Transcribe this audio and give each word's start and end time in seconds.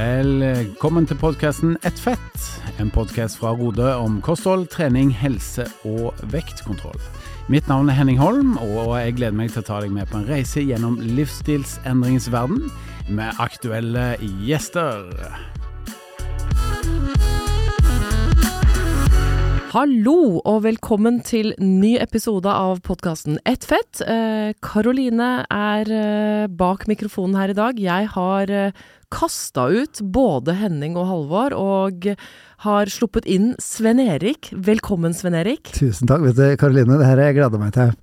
Velkommen 0.00 1.04
til 1.04 1.18
podkasten 1.20 1.74
Ett 1.84 1.98
fett, 2.00 2.44
en 2.80 2.88
podkast 2.94 3.36
fra 3.36 3.50
Rode 3.52 3.84
om 4.00 4.14
kosthold, 4.24 4.70
trening, 4.72 5.10
helse 5.12 5.66
og 5.84 6.16
vektkontroll. 6.32 6.96
Mitt 7.52 7.68
navn 7.68 7.90
er 7.90 7.98
Henning 7.98 8.16
Holm, 8.16 8.54
og 8.62 8.94
jeg 8.96 9.18
gleder 9.18 9.36
meg 9.36 9.50
til 9.52 9.60
å 9.60 9.66
ta 9.66 9.80
deg 9.84 9.92
med 9.92 10.08
på 10.08 10.22
en 10.22 10.28
reise 10.30 10.62
gjennom 10.64 10.96
livsstilsendringens 11.04 12.30
verden 12.32 12.70
med 13.12 13.42
aktuelle 13.44 14.14
gjester. 14.46 15.10
Hallo 19.70 20.40
og 20.40 20.64
velkommen 20.64 21.20
til 21.22 21.52
ny 21.60 21.92
episode 22.00 22.48
av 22.48 22.80
podkasten 22.86 23.36
Ett 23.46 23.68
fett. 23.68 24.00
Karoline 24.64 25.28
er 25.46 25.92
eh, 25.94 26.48
bak 26.48 26.88
mikrofonen 26.90 27.36
her 27.38 27.52
i 27.52 27.58
dag. 27.58 27.78
Jeg 27.78 28.08
har 28.16 28.50
eh, 28.50 28.80
kasta 29.10 29.66
ut 29.68 30.00
både 30.00 30.54
Henning 30.58 30.96
og 30.98 31.08
Halvor, 31.10 31.54
og 31.58 32.08
har 32.64 32.92
sluppet 32.92 33.26
inn 33.30 33.52
Sven 33.62 34.00
Erik. 34.02 34.52
Velkommen, 34.52 35.14
Sven 35.16 35.36
Erik. 35.38 35.72
Tusen 35.76 36.10
takk. 36.10 36.24
Vet 36.28 36.38
du, 36.38 36.46
Karoline, 36.60 36.98
det 37.00 37.08
her 37.08 37.18
har 37.18 37.30
jeg 37.30 37.40
gleda 37.40 37.60
meg 37.60 37.74
til. 37.76 37.94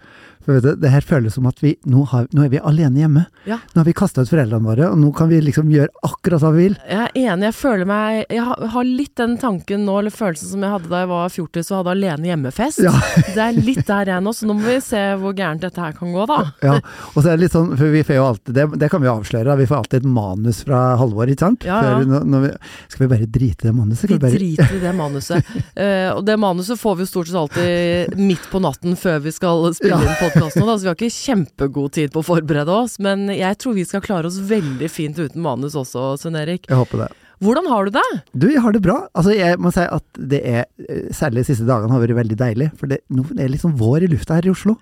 For 0.47 0.63
du, 0.63 0.69
det 0.79 0.91
her 0.93 1.03
føles 1.03 1.35
som 1.35 1.47
at 1.49 1.57
vi 1.59 1.73
nå, 1.83 2.05
har, 2.07 2.29
nå 2.31 2.45
er 2.45 2.51
vi 2.53 2.59
alene 2.63 3.01
hjemme. 3.01 3.23
Ja. 3.43 3.57
Nå 3.73 3.81
har 3.81 3.87
vi 3.89 3.93
kasta 3.97 4.23
ut 4.23 4.29
foreldrene 4.31 4.63
våre, 4.63 4.87
og 4.93 4.99
nå 5.01 5.09
kan 5.15 5.27
vi 5.27 5.41
liksom 5.43 5.67
gjøre 5.73 5.91
akkurat 6.07 6.43
hva 6.45 6.53
vi 6.55 6.69
vil. 6.69 6.77
Jeg 6.87 7.01
er 7.03 7.33
enig. 7.33 7.49
Jeg 7.49 7.55
føler 7.57 7.87
meg 7.87 8.31
Jeg 8.31 8.43
har, 8.45 8.87
litt 8.87 9.13
den 9.19 9.35
tanken 9.41 9.83
nå, 9.83 9.97
eller 9.99 10.13
følelsen 10.13 10.53
som 10.53 10.63
jeg 10.63 10.71
hadde 10.71 10.91
da 10.91 11.01
jeg 11.03 11.09
var 11.11 11.33
14 11.33 11.59
og 11.65 11.75
hadde 11.81 11.95
alene 11.97 12.31
hjemmefest. 12.31 12.81
Ja. 12.85 12.93
det 13.35 13.43
er 13.43 13.59
litt 13.59 13.83
der 13.89 14.07
jeg 14.07 14.15
er 14.15 14.23
nå, 14.23 14.33
så 14.35 14.47
nå 14.47 14.55
må 14.55 14.65
vi 14.69 14.77
se 14.83 15.03
hvor 15.19 15.35
gærent 15.35 15.65
dette 15.67 15.83
her 15.83 15.97
kan 15.97 16.15
gå, 16.15 16.27
da. 16.31 16.39
Ja, 16.67 16.79
og 17.13 17.19
så 17.21 17.29
er 17.29 17.37
det 17.37 17.45
litt 17.45 17.55
sånn, 17.55 17.69
for 17.77 17.91
vi 17.91 18.01
får 18.07 18.17
jo 18.17 18.23
alltid, 18.27 18.55
det, 18.55 18.65
det 18.81 18.89
kan 18.91 19.03
vi 19.03 19.07
jo 19.07 19.17
avsløre, 19.19 19.45
da. 19.51 19.57
vi 19.59 19.67
får 19.69 19.81
alltid 19.81 19.99
et 20.01 20.09
manus 20.17 20.63
fra 20.67 20.81
Halvor, 20.99 21.29
ikke 21.31 21.45
sant? 21.45 21.67
Ja, 21.67 21.77
ja. 21.83 21.93
Før, 21.99 22.23
når, 22.27 22.45
vi, 22.45 22.51
skal 22.93 23.03
vi 23.03 23.09
bare 23.13 23.29
drite 23.37 23.67
i 23.67 23.69
det 23.69 23.75
manuset? 23.75 24.07
Vi 24.07 24.15
vi 24.15 24.23
bare, 24.23 24.39
driter 24.39 24.75
i 24.77 24.81
det 24.81 24.95
manuset. 24.97 25.51
uh, 25.75 26.09
og 26.17 26.23
det 26.27 26.37
manuset 26.41 26.79
får 26.79 26.97
vi 26.97 27.05
jo 27.05 27.11
stort 27.11 27.31
sett 27.31 27.41
alltid 27.43 28.17
midt 28.19 28.47
på 28.51 28.61
natten 28.63 28.97
før 28.99 29.21
vi 29.27 29.35
skal 29.35 29.67
spille 29.77 29.99
Ja. 30.37 30.47
inn 30.53 30.67
da, 30.69 30.75
Så 30.77 30.85
vi 30.85 30.91
har 30.91 30.97
ikke 30.97 31.13
kjempegod 31.13 31.93
tid 31.97 32.11
på 32.13 32.21
å 32.23 32.27
forberede 32.27 32.73
oss, 32.73 32.97
men 33.03 33.27
jeg 33.33 33.57
tror 33.61 33.77
vi 33.77 33.85
skal 33.87 34.03
klare 34.05 34.29
oss 34.29 34.37
veldig 34.39 34.89
fint 34.91 35.17
uten 35.19 35.41
manus 35.43 35.75
også, 35.77 36.13
Svein 36.21 36.37
Erik. 36.39 36.67
jeg 36.69 36.77
håper 36.77 37.05
det. 37.05 37.09
Hvordan 37.43 37.67
har 37.69 37.85
du 37.85 37.91
det? 37.93 38.05
Du, 38.33 38.47
jeg 38.49 38.61
har 38.63 38.73
det 38.73 38.81
bra. 38.81 38.95
Altså, 39.13 39.35
jeg 39.37 39.59
må 39.61 39.69
si 39.73 39.83
at 39.85 40.21
det 40.31 40.39
er, 40.41 40.63
eh, 40.89 41.09
særlig 41.13 41.43
de 41.43 41.51
siste 41.51 41.67
dagene 41.67 41.93
har 41.93 42.01
vært 42.01 42.17
veldig 42.17 42.37
deilig, 42.39 42.71
for 42.79 42.89
det, 42.89 43.03
nå 43.13 43.27
er 43.35 43.43
det 43.43 43.51
liksom 43.59 43.75
vår 43.77 44.07
i 44.07 44.09
lufta 44.09 44.39
her 44.39 44.47
i 44.49 44.53
Oslo. 44.53 44.77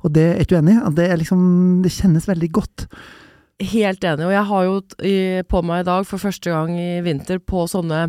Og 0.00 0.14
det 0.16 0.24
er 0.30 0.40
ikke 0.40 0.54
du 0.54 0.60
enig 0.62 0.78
i? 0.78 0.92
Det, 0.96 1.08
liksom, 1.20 1.42
det 1.84 1.92
kjennes 1.92 2.24
veldig 2.28 2.48
godt. 2.56 2.86
Helt 3.60 4.04
enig, 4.08 4.24
og 4.24 4.32
jeg 4.32 4.48
har 4.48 4.64
jo 4.64 4.76
på 5.52 5.60
meg 5.68 5.82
i 5.82 5.88
dag 5.90 6.06
for 6.08 6.22
første 6.22 6.48
gang 6.48 6.70
i 6.80 7.02
vinter 7.04 7.42
på 7.44 7.66
sånne 7.68 8.06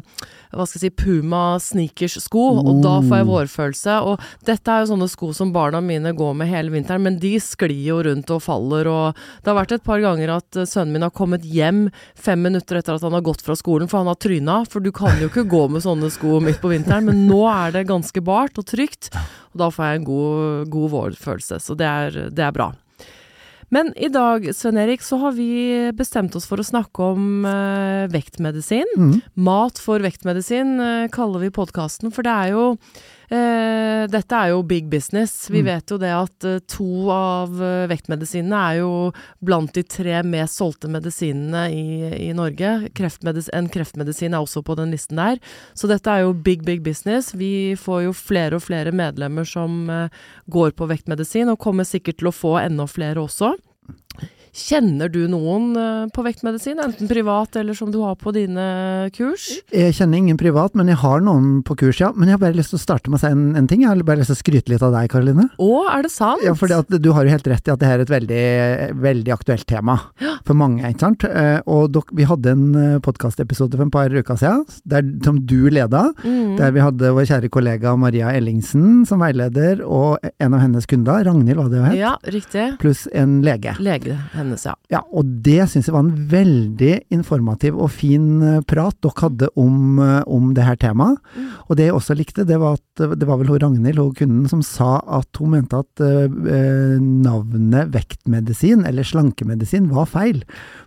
hva 0.51 0.65
skal 0.67 0.81
jeg 0.81 0.91
si, 0.91 0.91
Puma 0.99 1.57
sneakers-sko, 1.63 2.43
og 2.59 2.81
da 2.83 2.97
får 3.03 3.21
jeg 3.21 3.27
vårfølelse. 3.29 3.97
Og 4.07 4.47
dette 4.47 4.71
er 4.71 4.83
jo 4.83 4.89
sånne 4.91 5.07
sko 5.11 5.31
som 5.35 5.53
barna 5.55 5.79
mine 5.83 6.11
går 6.17 6.35
med 6.39 6.51
hele 6.51 6.73
vinteren, 6.73 7.05
men 7.05 7.19
de 7.21 7.33
sklir 7.43 7.85
jo 7.87 8.01
rundt 8.07 8.31
og 8.31 8.43
faller, 8.43 8.89
og 8.91 9.19
det 9.41 9.51
har 9.51 9.59
vært 9.61 9.75
et 9.77 9.85
par 9.87 10.03
ganger 10.03 10.35
at 10.35 10.59
eh, 10.59 10.67
sønnen 10.67 10.95
min 10.95 11.07
har 11.07 11.15
kommet 11.15 11.47
hjem 11.47 11.85
fem 12.19 12.43
minutter 12.43 12.79
etter 12.79 12.97
at 12.97 13.05
han 13.07 13.15
har 13.15 13.25
gått 13.25 13.43
fra 13.45 13.55
skolen, 13.59 13.91
for 13.91 14.03
han 14.03 14.11
har 14.11 14.19
tryna. 14.19 14.61
For 14.71 14.83
du 14.83 14.91
kan 14.95 15.19
jo 15.21 15.31
ikke 15.31 15.47
gå 15.51 15.65
med 15.71 15.85
sånne 15.85 16.11
sko 16.13 16.41
midt 16.43 16.61
på 16.63 16.71
vinteren, 16.73 17.07
men 17.07 17.25
nå 17.31 17.43
er 17.51 17.75
det 17.75 17.87
ganske 17.91 18.23
bart 18.23 18.59
og 18.59 18.67
trygt, 18.71 19.11
og 19.51 19.63
da 19.63 19.71
får 19.71 19.87
jeg 19.87 20.01
en 20.01 20.07
god, 20.11 20.71
god 20.75 20.95
vårfølelse, 20.95 21.59
så 21.63 21.79
det 21.79 21.91
er, 21.91 22.23
det 22.31 22.47
er 22.47 22.55
bra. 22.55 22.71
Men 23.71 23.93
i 23.95 24.09
dag, 24.11 24.49
Sven 24.55 24.77
Erik, 24.81 25.01
så 25.01 25.17
har 25.21 25.31
vi 25.37 25.47
bestemt 25.95 26.35
oss 26.35 26.47
for 26.49 26.59
å 26.59 26.65
snakke 26.67 27.05
om 27.13 27.45
eh, 27.47 28.03
vektmedisin. 28.11 28.89
Mm. 28.99 29.13
Mat 29.47 29.79
for 29.79 30.03
vektmedisin 30.03 30.75
eh, 30.83 31.07
kaller 31.13 31.45
vi 31.45 31.53
podkasten, 31.55 32.11
for 32.11 32.27
det 32.27 32.33
er 32.35 32.51
jo 32.51 32.65
Dette 34.11 34.35
er 34.35 34.49
jo 34.51 34.61
big 34.67 34.89
business. 34.91 35.49
Vi 35.49 35.61
Mm. 35.61 35.65
vet 35.65 35.91
jo 35.93 35.97
det 35.97 36.09
at 36.11 36.43
eh, 36.43 36.59
to 36.67 37.09
av 37.09 37.61
eh, 37.61 37.87
vektmedisinene 37.87 38.57
er 38.71 38.79
jo 38.81 39.13
blant 39.41 39.71
de 39.73 39.83
tre 39.83 40.21
mest 40.27 40.57
solgte 40.59 40.89
medisinene 40.91 41.61
i, 41.71 42.29
i 42.29 42.33
Norge. 42.33 42.89
Kreftmedis 42.97 43.47
en 43.53 43.69
kreftmedisin 43.71 44.33
er 44.33 44.41
også 44.43 44.63
på 44.67 44.75
den 44.75 44.91
listen 44.91 45.15
der. 45.21 45.39
Så 45.73 45.87
dette 45.87 46.11
er 46.11 46.25
jo 46.25 46.33
big, 46.33 46.65
big 46.67 46.83
business. 46.83 47.31
Vi 47.33 47.75
får 47.79 48.03
jo 48.09 48.13
flere 48.13 48.55
og 48.59 48.65
flere 48.65 48.91
medlemmer 48.91 49.47
som 49.47 49.89
eh, 49.89 50.09
går 50.51 50.71
på 50.75 50.89
vektmedisin, 50.91 51.47
og 51.53 51.59
kommer 51.59 51.87
sikkert 51.87 52.19
til 52.19 52.27
å 52.27 52.35
få 52.35 52.57
enda 52.65 52.87
flere 52.87 53.23
også. 53.23 53.55
Kjenner 54.51 55.07
du 55.11 55.21
noen 55.31 55.69
eh, 55.79 56.07
på 56.11 56.23
vektmedisin, 56.25 56.79
enten 56.83 57.07
privat 57.07 57.55
eller 57.55 57.73
som 57.77 57.91
du 57.93 58.01
har 58.03 58.17
på 58.19 58.33
dine 58.35 59.07
kurs? 59.15 59.45
Jeg 59.71 59.93
kjenner 59.95 60.19
ingen 60.19 60.37
privat, 60.39 60.75
men 60.75 60.89
jeg 60.91 60.99
har 60.99 61.21
noen 61.23 61.61
på 61.63 61.77
kurs, 61.79 62.01
ja. 62.03 62.09
Men 62.15 62.27
jeg 62.27 62.35
har 62.35 62.41
bare 62.43 62.57
lyst 62.57 62.73
til 62.73 62.79
å 62.79 62.83
starte 62.83 63.07
med 63.11 63.19
å 63.19 63.21
si 63.23 63.29
en, 63.31 63.45
en 63.55 63.69
ting. 63.71 63.85
Jeg 63.85 63.93
har 63.93 64.01
bare 64.03 64.19
lyst 64.19 64.33
til 64.33 64.35
å 64.35 64.41
skryte 64.41 64.73
litt 64.73 64.83
av 64.83 64.91
deg, 64.95 65.07
Karoline. 65.13 65.45
Å, 65.55 65.69
er 65.95 66.03
det 66.03 66.11
sant? 66.11 66.43
Ja, 66.43 66.51
fordi 66.59 66.99
du 66.99 67.11
har 67.15 67.23
jo 67.27 67.31
helt 67.31 67.47
rett 67.47 67.69
i 67.69 67.73
at 67.73 67.79
det 67.79 67.87
her 67.91 68.01
er 68.01 68.05
et 68.05 68.11
veldig, 68.11 68.43
veldig 69.07 69.35
aktuelt 69.37 69.65
tema 69.71 69.95
for 70.47 70.57
mange, 70.59 70.83
ikke 70.91 71.05
sant. 71.07 71.23
Eh, 71.29 71.61
Og 71.71 71.87
dok, 71.95 72.11
vi 72.17 72.27
hadde 72.27 72.51
en 72.51 72.65
podkastepisode 73.05 73.77
for 73.79 73.87
et 73.87 73.93
par 73.95 74.11
uker 74.11 74.39
siden, 74.41 74.65
der, 74.89 75.07
som 75.23 75.39
du 75.47 75.69
leda, 75.71 76.09
Mm. 76.21 76.57
der 76.59 76.71
vi 76.75 76.81
hadde 76.83 77.09
vår 77.15 77.25
kjære 77.29 77.49
kollega 77.53 77.93
Maria 77.97 78.33
Ellingsen 78.35 79.05
som 79.07 79.21
veileder, 79.23 79.79
og 79.85 80.19
en 80.41 80.53
av 80.53 80.59
hennes 80.65 80.85
kunder, 80.89 81.23
Ragnhild 81.25 81.57
var 81.57 81.69
det 81.71 81.79
hun 81.79 81.87
het, 81.87 81.97
Ja, 82.01 82.11
riktig. 82.27 82.65
pluss 82.81 83.07
en 83.15 83.39
lege. 83.45 83.73
Lege 83.79 84.17
hennes, 84.41 84.65
ja. 84.65 84.75
Ja, 84.91 85.05
og 85.15 85.27
det 85.45 85.69
syns 85.71 85.87
jeg 85.87 85.95
var 85.95 86.03
en 86.03 86.27
veldig 86.31 86.95
informativ 87.15 87.77
og 87.79 87.93
fin 87.95 88.41
eh, 88.43 88.59
prat 88.67 88.97
dere 88.99 89.23
hadde 89.23 89.47
om, 89.59 89.99
eh, 90.03 90.19
om 90.27 90.49
det 90.57 90.65
her 90.67 90.79
temaet. 90.81 91.21
Mm. 91.31 91.51
Og 91.69 91.77
det 91.79 91.87
jeg 91.87 91.95
også 91.95 92.17
likte, 92.19 92.43
det 92.47 92.57
var 92.59 92.75
at 92.75 92.91
det 93.15 93.27
var 93.27 93.39
vel 93.39 93.53
hun 93.53 93.61
Ragnhild, 93.61 94.01
hun 94.01 94.15
kunden, 94.17 94.49
som 94.51 94.63
sa 94.65 94.97
at 95.07 95.39
hun 95.39 95.53
mente 95.55 95.79
at 95.79 96.03
eh, 96.03 96.25
eh, 96.27 96.97
navnet 96.99 97.93
vektmedisin, 97.93 98.83
eller 98.87 99.07
slankemedisin, 99.07 99.87
var 99.95 100.09
feil. 100.11 100.41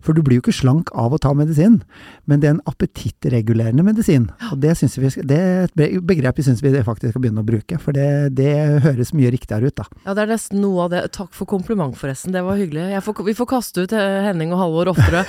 For 0.05 0.13
du 0.13 0.21
blir 0.21 0.39
jo 0.39 0.45
ikke 0.45 0.57
slank 0.57 0.93
av 0.93 1.17
å 1.17 1.21
ta 1.23 1.33
medisin, 1.37 1.81
men 2.29 2.43
det 2.43 2.51
er 2.51 2.57
en 2.59 2.63
appetittregulerende 2.69 3.87
medisin. 3.87 4.29
Og 4.51 4.61
det, 4.61 4.77
vi, 4.85 5.13
det 5.25 5.41
er 5.41 5.65
et 5.71 6.05
begrep 6.05 6.43
vi 6.43 6.47
syns 6.47 6.61
vi 6.65 6.75
faktisk 6.85 7.15
skal 7.15 7.25
begynne 7.25 7.41
å 7.41 7.49
bruke, 7.49 7.81
for 7.81 7.97
det, 7.97 8.35
det 8.37 8.53
høres 8.85 9.15
mye 9.17 9.33
riktigere 9.33 9.73
ut, 9.73 9.79
da. 9.81 9.89
Ja, 10.05 10.13
det 10.13 10.27
er 10.27 10.35
nesten 10.35 10.61
noe 10.61 10.85
av 10.87 10.93
det. 10.93 11.03
Takk 11.17 11.33
for 11.33 11.49
kompliment, 11.49 11.97
forresten. 11.97 12.37
Det 12.37 12.45
var 12.45 12.61
hyggelig. 12.61 12.91
Får, 13.05 13.25
vi 13.25 13.37
får 13.39 13.51
kaste 13.55 13.85
ut 13.85 13.94
eh, 13.94 13.94
Henning 13.95 14.53
og 14.55 14.61
Halvor 14.63 14.93
oftere. 14.95 15.25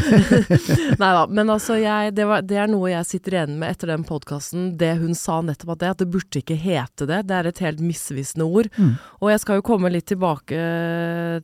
Nei 1.01 1.11
da. 1.17 1.25
Men 1.29 1.51
altså, 1.53 1.77
jeg, 1.81 2.15
det, 2.17 2.27
var, 2.29 2.45
det 2.45 2.59
er 2.61 2.71
noe 2.71 2.91
jeg 2.91 3.09
sitter 3.09 3.37
igjen 3.37 3.57
med 3.61 3.75
etter 3.75 3.91
den 3.93 4.05
podkasten. 4.07 4.73
Det 4.79 4.93
hun 5.01 5.15
sa 5.17 5.41
nettopp 5.45 5.75
at 5.75 5.83
det, 5.83 5.93
at 5.95 6.03
det 6.03 6.09
burde 6.13 6.41
ikke 6.41 6.59
hete 6.59 7.07
det. 7.09 7.23
Det 7.29 7.37
er 7.37 7.49
et 7.49 7.63
helt 7.65 7.83
misvisende 7.83 8.47
ord. 8.47 8.69
Mm. 8.77 8.95
Og 9.21 9.31
jeg 9.33 9.43
skal 9.43 9.59
jo 9.59 9.67
komme 9.67 9.91
litt 9.93 10.07
tilbake 10.11 10.59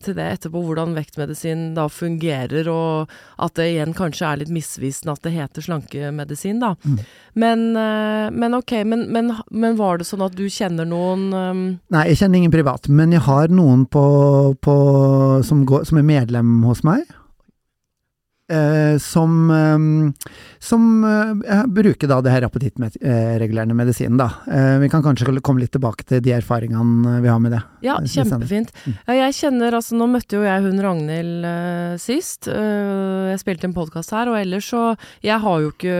til 0.01 0.17
det 0.17 0.27
etterpå, 0.37 0.61
hvordan 0.65 0.95
vektmedisin 0.97 1.71
da 1.77 1.87
fungerer, 1.91 2.69
og 2.71 3.11
at 3.41 3.57
det 3.57 3.71
igjen 3.73 3.95
kanskje 3.97 4.27
er 4.27 4.41
litt 4.41 4.53
misvisende 4.53 5.15
at 5.15 5.25
det 5.25 5.35
heter 5.35 5.65
slankemedisin, 5.65 6.61
da. 6.63 6.75
Mm. 6.83 6.99
Men, 7.33 7.65
eh, 7.79 8.27
men 8.31 8.57
ok, 8.57 8.71
men, 8.85 9.05
men, 9.11 9.31
men 9.51 9.77
var 9.79 9.99
det 10.01 10.07
sånn 10.09 10.23
at 10.25 10.35
du 10.35 10.43
kjenner 10.51 10.87
noen 10.87 11.29
um, 11.31 11.61
Nei, 11.93 12.03
jeg 12.11 12.21
kjenner 12.21 12.41
ingen 12.41 12.53
privat, 12.53 12.89
men 12.91 13.15
jeg 13.15 13.23
har 13.23 13.51
noen 13.53 13.85
på, 13.91 14.03
på, 14.59 14.75
som, 15.47 15.63
går, 15.67 15.85
som 15.87 16.01
er 16.01 16.07
medlem 16.07 16.59
hos 16.67 16.83
meg. 16.87 17.07
Eh, 18.51 18.97
som 18.99 19.51
eh, 19.55 20.31
som 20.61 21.03
eh, 21.49 21.65
bruker 21.65 22.07
da 22.07 22.19
det 22.21 22.33
her 22.35 22.45
appetittregulerende 22.45 23.73
medisinen, 23.73 24.19
da. 24.19 24.27
Eh, 24.45 24.77
vi 24.83 24.89
kan 24.93 25.01
kanskje 25.01 25.39
komme 25.41 25.63
litt 25.63 25.71
tilbake 25.73 26.05
til 26.05 26.21
de 26.21 26.35
erfaringene 26.35 27.15
vi 27.23 27.31
har 27.31 27.39
med 27.41 27.55
det. 27.55 27.61
Ja, 27.81 27.95
jeg. 28.03 28.27
kjempefint. 28.27 28.69
Mm. 28.85 28.97
Ja, 29.07 29.15
jeg 29.23 29.37
kjenner 29.39 29.77
altså 29.79 29.97
Nå 29.97 30.05
møtte 30.11 30.37
jo 30.37 30.45
jeg 30.45 30.61
hun 30.61 30.83
Ragnhild 30.85 31.47
eh, 31.49 31.95
sist. 32.01 32.45
Eh, 32.51 33.31
jeg 33.31 33.41
spilte 33.41 33.69
en 33.69 33.75
podkast 33.77 34.13
her, 34.13 34.29
og 34.29 34.37
ellers 34.37 34.69
så 34.69 34.83
Jeg 35.25 35.41
har 35.41 35.61
jo 35.63 35.71
ikke 35.73 35.97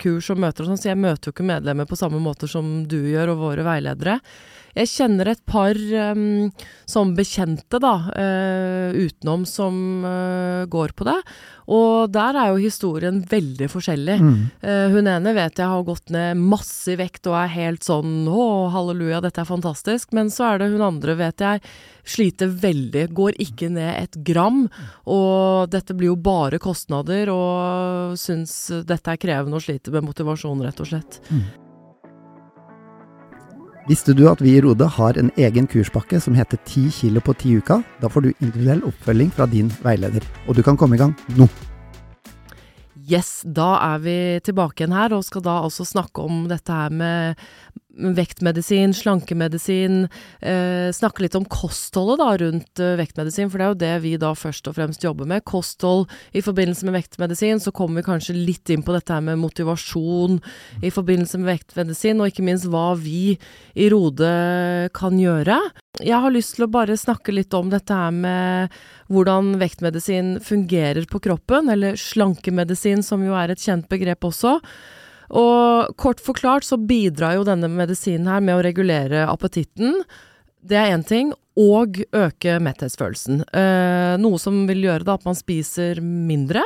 kurs 0.00 0.30
og 0.32 0.40
møter 0.40 0.64
og 0.64 0.72
sånn, 0.72 0.80
så 0.80 0.92
jeg 0.94 1.02
møter 1.02 1.28
jo 1.28 1.36
ikke 1.36 1.50
medlemmer 1.52 1.88
på 1.88 2.00
samme 2.00 2.20
måte 2.22 2.48
som 2.48 2.86
du 2.88 3.02
gjør, 3.10 3.34
og 3.34 3.42
våre 3.44 3.66
veiledere. 3.66 4.20
Jeg 4.76 4.90
kjenner 4.92 5.30
et 5.32 5.40
par 5.48 5.78
um, 6.12 6.50
som 6.88 7.14
bekjente, 7.16 7.78
da, 7.80 7.94
uh, 8.12 8.92
utenom 8.92 9.46
som 9.48 10.04
uh, 10.04 10.66
går 10.68 10.92
på 10.96 11.06
det. 11.08 11.16
Og 11.72 12.12
der 12.12 12.36
er 12.36 12.52
jo 12.52 12.60
historien 12.60 13.22
veldig 13.26 13.70
forskjellig. 13.72 14.18
Mm. 14.20 14.36
Uh, 14.60 14.86
hun 14.92 15.10
ene 15.10 15.34
vet 15.36 15.62
jeg 15.62 15.72
har 15.72 15.88
gått 15.88 16.12
ned 16.12 16.36
masse 16.38 16.92
i 16.92 16.98
vekt 17.00 17.26
og 17.30 17.38
er 17.40 17.54
helt 17.56 17.88
sånn 17.88 18.28
å, 18.28 18.68
halleluja, 18.74 19.22
dette 19.24 19.42
er 19.42 19.48
fantastisk. 19.48 20.12
Men 20.16 20.30
så 20.32 20.52
er 20.52 20.62
det 20.62 20.72
hun 20.76 20.84
andre, 20.84 21.16
vet 21.24 21.46
jeg, 21.46 21.64
sliter 22.06 22.52
veldig, 22.52 23.08
går 23.16 23.40
ikke 23.48 23.72
ned 23.72 23.92
et 23.96 24.22
gram. 24.28 24.66
Og 25.08 25.72
dette 25.72 25.96
blir 25.96 26.12
jo 26.12 26.20
bare 26.20 26.60
kostnader, 26.62 27.32
og 27.32 28.16
syns 28.20 28.58
dette 28.84 29.14
er 29.14 29.22
krevende 29.24 29.56
og 29.56 29.64
sliter 29.64 29.96
med 29.96 30.12
motivasjon, 30.12 30.66
rett 30.68 30.84
og 30.84 30.92
slett. 30.92 31.22
Visste 33.86 34.16
du 34.18 34.24
at 34.26 34.40
vi 34.42 34.56
i 34.56 34.60
Rode 34.64 34.82
har 34.96 35.14
en 35.14 35.28
egen 35.38 35.68
kurspakke 35.70 36.18
som 36.18 36.34
heter 36.34 36.58
10 36.66 36.88
kilo 36.90 37.20
på 37.22 37.36
10 37.38 37.60
uker? 37.62 37.84
Da 38.02 38.08
får 38.10 38.24
du 38.24 38.32
individuell 38.32 38.80
oppfølging 38.88 39.28
fra 39.30 39.46
din 39.46 39.68
veileder, 39.84 40.26
og 40.48 40.58
du 40.58 40.62
kan 40.66 40.78
komme 40.80 40.98
i 40.98 41.02
gang 41.04 41.12
nå. 41.38 41.46
Yes, 43.06 43.44
da 43.46 43.76
er 43.92 44.02
vi 44.02 44.16
tilbake 44.42 44.82
igjen 44.82 44.96
her, 44.96 45.14
og 45.14 45.22
skal 45.22 45.44
da 45.46 45.60
også 45.62 45.86
snakke 45.86 46.24
om 46.26 46.48
dette 46.50 46.74
her 46.74 46.90
med 46.90 47.44
vektmedisin, 47.96 48.94
slankemedisin, 48.94 50.08
eh, 50.40 50.92
snakke 50.92 51.24
litt 51.24 51.34
om 51.34 51.44
kostholdet 51.44 52.20
da 52.20 52.28
rundt 52.44 52.80
eh, 52.80 52.96
vektmedisin, 53.00 53.50
for 53.50 53.58
det 53.58 53.66
er 53.66 53.72
jo 53.72 53.80
det 53.80 53.94
vi 54.04 54.12
da 54.20 54.32
først 54.36 54.68
og 54.68 54.76
fremst 54.76 55.04
jobber 55.04 55.28
med. 55.28 55.44
Kosthold 55.48 56.06
i 56.36 56.42
forbindelse 56.44 56.88
med 56.88 56.98
vektmedisin, 56.98 57.60
så 57.62 57.72
kommer 57.72 58.02
vi 58.02 58.08
kanskje 58.10 58.36
litt 58.36 58.70
inn 58.72 58.84
på 58.86 58.94
dette 58.96 59.14
her 59.14 59.24
med 59.24 59.40
motivasjon 59.40 60.40
i 60.84 60.92
forbindelse 60.92 61.40
med 61.40 61.54
vektmedisin, 61.54 62.20
og 62.20 62.32
ikke 62.32 62.44
minst 62.46 62.68
hva 62.70 62.90
vi 63.00 63.38
i 63.76 63.88
Rode 63.92 64.90
kan 64.96 65.16
gjøre. 65.20 65.58
Jeg 66.04 66.20
har 66.20 66.34
lyst 66.34 66.56
til 66.56 66.66
å 66.66 66.72
bare 66.72 66.98
snakke 67.00 67.32
litt 67.32 67.54
om 67.56 67.70
dette 67.72 67.96
her 67.96 68.12
med 68.12 68.76
hvordan 69.08 69.54
vektmedisin 69.60 70.36
fungerer 70.44 71.08
på 71.08 71.22
kroppen, 71.24 71.70
eller 71.72 71.96
slankemedisin, 71.96 73.04
som 73.06 73.24
jo 73.24 73.36
er 73.38 73.54
et 73.54 73.62
kjent 73.62 73.88
begrep 73.88 74.28
også. 74.28 74.58
Og 75.34 75.96
kort 75.98 76.22
forklart 76.22 76.66
så 76.66 76.78
bidrar 76.78 77.38
jo 77.38 77.46
denne 77.48 77.70
medisinen 77.72 78.28
her 78.30 78.44
med 78.44 78.58
å 78.58 78.64
regulere 78.66 79.26
appetitten. 79.30 80.02
Det 80.66 80.78
er 80.78 80.94
én 80.94 81.06
ting. 81.06 81.34
Og 81.56 82.02
øke 82.12 82.58
metthetsfølelsen. 82.60 83.40
Eh, 83.48 84.14
noe 84.20 84.40
som 84.40 84.66
vil 84.68 84.82
gjøre 84.84 85.06
da 85.08 85.14
at 85.16 85.24
man 85.24 85.38
spiser 85.38 86.02
mindre, 86.04 86.60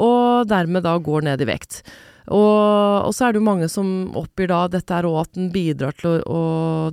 og 0.00 0.48
dermed 0.48 0.86
da 0.86 0.94
går 0.96 1.26
ned 1.28 1.44
i 1.44 1.48
vekt. 1.50 1.82
Og, 2.30 3.04
og 3.04 3.12
så 3.12 3.26
er 3.26 3.34
det 3.34 3.40
jo 3.40 3.48
mange 3.50 3.68
som 3.68 4.14
oppgir 4.16 4.48
da 4.48 4.62
dette 4.70 4.96
er 4.96 5.08
òg 5.08 5.18
at 5.24 5.32
den 5.36 5.50
bidrar 5.52 5.96
til 5.98 6.12
å, 6.14 6.18
å, 6.24 6.42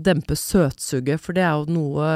dempe 0.01 0.35
søtsuget, 0.35 1.21
for 1.23 1.37
det 1.37 1.45
er 1.45 1.55
jo 1.61 1.77
noe 1.77 2.09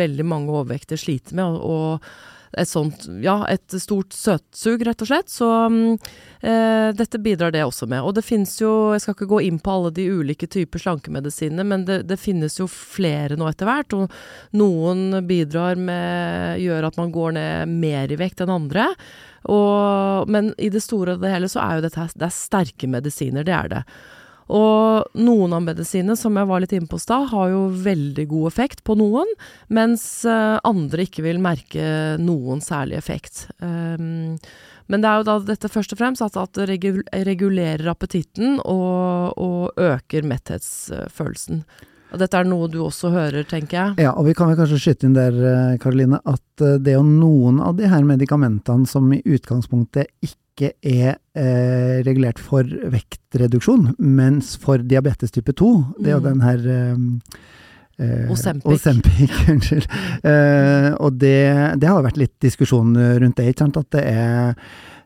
veldig 0.00 0.26
mange 0.32 0.54
overvektige 0.54 1.02
sliter 1.04 1.36
med. 1.36 1.58
og, 1.60 2.00
og 2.00 2.38
et 2.58 2.68
sånt 2.68 3.06
Ja, 3.22 3.44
et 3.50 3.70
stort 3.78 4.14
søtsug, 4.16 4.82
rett 4.86 5.02
og 5.04 5.10
slett. 5.10 5.30
Så 5.30 5.46
mm, 5.46 5.98
eh, 6.42 6.88
dette 6.98 7.20
bidrar 7.22 7.54
det 7.54 7.62
også 7.64 7.86
med. 7.90 8.02
Og 8.02 8.14
det 8.16 8.24
finnes 8.26 8.52
jo 8.60 8.92
Jeg 8.94 9.04
skal 9.04 9.16
ikke 9.16 9.30
gå 9.30 9.40
inn 9.46 9.60
på 9.62 9.74
alle 9.74 9.92
de 9.94 10.08
ulike 10.10 10.48
typer 10.50 10.82
slankemedisiner, 10.82 11.66
men 11.66 11.86
det, 11.88 12.02
det 12.10 12.18
finnes 12.20 12.58
jo 12.58 12.66
flere 12.70 13.38
nå 13.38 13.48
etter 13.50 13.70
hvert. 13.70 13.96
Og 13.96 14.56
noen 14.58 15.20
bidrar 15.28 15.78
med 15.78 16.60
Gjør 16.60 16.90
at 16.90 16.98
man 16.98 17.12
går 17.14 17.36
ned 17.38 17.74
mer 17.80 18.10
i 18.10 18.18
vekt 18.20 18.42
enn 18.42 18.54
andre. 18.54 18.90
Og, 19.48 20.28
men 20.28 20.50
i 20.60 20.68
det 20.72 20.82
store 20.84 21.16
og 21.16 21.22
det 21.22 21.32
hele 21.32 21.48
så 21.48 21.62
er 21.62 21.78
jo 21.78 21.86
dette 21.86 22.08
det 22.18 22.26
er 22.26 22.34
sterke 22.34 22.88
medisiner, 22.90 23.46
det 23.46 23.54
er 23.56 23.70
det. 23.72 23.84
Og 24.50 25.20
noen 25.22 25.52
av 25.54 25.62
medisinene, 25.62 26.16
som 26.18 26.34
jeg 26.36 26.48
var 26.50 26.62
litt 26.62 26.74
inne 26.74 26.90
på 26.90 26.98
i 26.98 27.04
stad, 27.04 27.28
har 27.30 27.52
jo 27.52 27.68
veldig 27.84 28.26
god 28.32 28.48
effekt 28.50 28.82
på 28.86 28.96
noen, 28.98 29.30
mens 29.70 30.24
eh, 30.26 30.56
andre 30.66 31.06
ikke 31.06 31.24
vil 31.26 31.38
merke 31.42 32.16
noen 32.18 32.62
særlig 32.64 32.98
effekt. 32.98 33.46
Um, 33.62 34.40
men 34.90 35.04
det 35.04 35.10
er 35.10 35.20
jo 35.20 35.28
da 35.28 35.36
dette 35.52 35.70
først 35.70 35.94
og 35.94 36.00
fremst 36.00 36.24
at, 36.26 36.58
det 36.58 36.66
regulerer 37.28 37.92
appetitten 37.92 38.58
og, 38.64 39.38
og 39.38 39.78
øker 39.78 40.26
metthetsfølelsen. 40.26 41.62
Og 42.10 42.18
dette 42.18 42.38
er 42.40 42.48
noe 42.48 42.66
du 42.70 42.80
også 42.82 43.12
hører, 43.14 43.44
tenker 43.46 43.76
jeg? 43.78 44.06
Ja, 44.08 44.16
og 44.18 44.26
vi 44.26 44.34
kan 44.34 44.50
vel 44.50 44.58
kanskje 44.58 44.80
skyte 44.82 45.06
inn 45.06 45.14
der, 45.14 45.36
Karoline, 45.82 46.18
eh, 46.18 46.34
at 46.34 46.64
eh, 46.66 46.78
det 46.82 46.94
er 46.94 46.98
jo 46.98 47.06
noen 47.06 47.60
av 47.62 47.78
de 47.78 47.86
her 47.90 48.02
medikamentene 48.06 48.88
som 48.90 49.06
i 49.14 49.22
utgangspunktet 49.22 50.10
ikke 50.26 50.39
ikke 50.50 50.72
er 50.82 51.16
eh, 51.38 52.00
regulert 52.06 52.40
for 52.42 52.66
vektreduksjon, 52.66 53.94
mens 53.98 54.56
for 54.60 54.82
diabetes 54.82 55.32
type 55.34 55.54
2, 55.56 55.70
det 56.00 56.10
er 56.10 56.16
jo 56.16 56.20
mm. 56.20 56.28
den 56.28 56.44
her 56.44 56.68
eh, 56.74 58.30
Osempic. 58.32 58.64
Osempic, 58.64 59.32
unnskyld. 59.52 59.88
Eh, 60.24 60.90
og 60.96 61.18
det, 61.20 61.40
det, 61.80 61.88
har 61.88 62.04
vært 62.06 62.20
litt 62.20 62.36
diskusjon 62.40 62.94
rundt 62.96 63.36
det, 63.36 63.50
ikke 63.50 63.66
sant. 63.66 63.76
At 63.76 63.90
det 63.92 64.04
er 64.08 64.54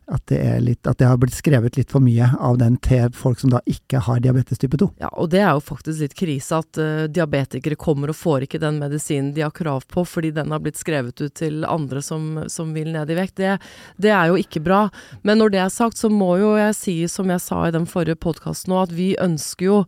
at 0.06 0.26
det, 0.26 0.40
litt, 0.60 0.86
at 0.86 0.98
det, 0.98 1.06
har 1.08 1.18
blitt 1.20 1.36
skrevet 1.36 1.76
litt 1.78 1.92
for 1.92 2.04
mye 2.04 2.28
av 2.40 2.58
den 2.60 2.76
til 2.84 3.12
folk 3.16 3.40
som 3.40 3.52
da 3.52 3.60
ikke 3.70 4.02
har 4.06 4.20
diabetes 4.24 4.60
type 4.60 4.78
2. 4.80 4.90
Ja, 5.00 5.10
og 5.12 5.30
det 5.32 5.40
er 5.40 5.54
jo 5.56 5.62
faktisk 5.64 6.04
litt 6.04 6.16
krise 6.18 6.60
at 6.60 6.80
uh, 6.80 7.06
diabetikere 7.08 7.78
kommer 7.80 8.12
og 8.12 8.18
får 8.18 8.46
ikke 8.46 8.60
den 8.62 8.80
medisinen 8.82 9.32
de 9.36 9.44
har 9.46 9.54
krav 9.54 9.86
på 9.88 10.04
fordi 10.08 10.34
den 10.36 10.52
har 10.52 10.62
blitt 10.64 10.80
skrevet 10.80 11.20
ut 11.20 11.34
til 11.40 11.64
andre 11.68 12.02
som, 12.04 12.44
som 12.52 12.74
vil 12.76 12.92
ned 12.92 13.10
i 13.10 13.18
vekt. 13.18 13.36
Det, 13.40 13.56
det, 13.96 14.12
er 14.12 14.32
jo 14.32 14.40
ikke 14.40 14.64
bra. 14.64 14.82
Men 15.22 15.40
når 15.40 15.54
det 15.54 15.64
er 15.64 15.72
sagt, 15.72 16.00
så 16.00 16.12
må 16.12 16.34
jo 16.42 16.54
jeg 16.58 16.76
si, 16.78 16.98
som 17.10 17.32
jeg 17.32 17.42
sa 17.42 17.64
i 17.66 17.74
den 17.74 17.88
forrige 17.88 18.20
podkasten 18.20 18.74
nå, 18.74 18.84
at 18.84 18.94
vi 18.94 19.14
ønsker 19.20 19.70
jo 19.70 19.80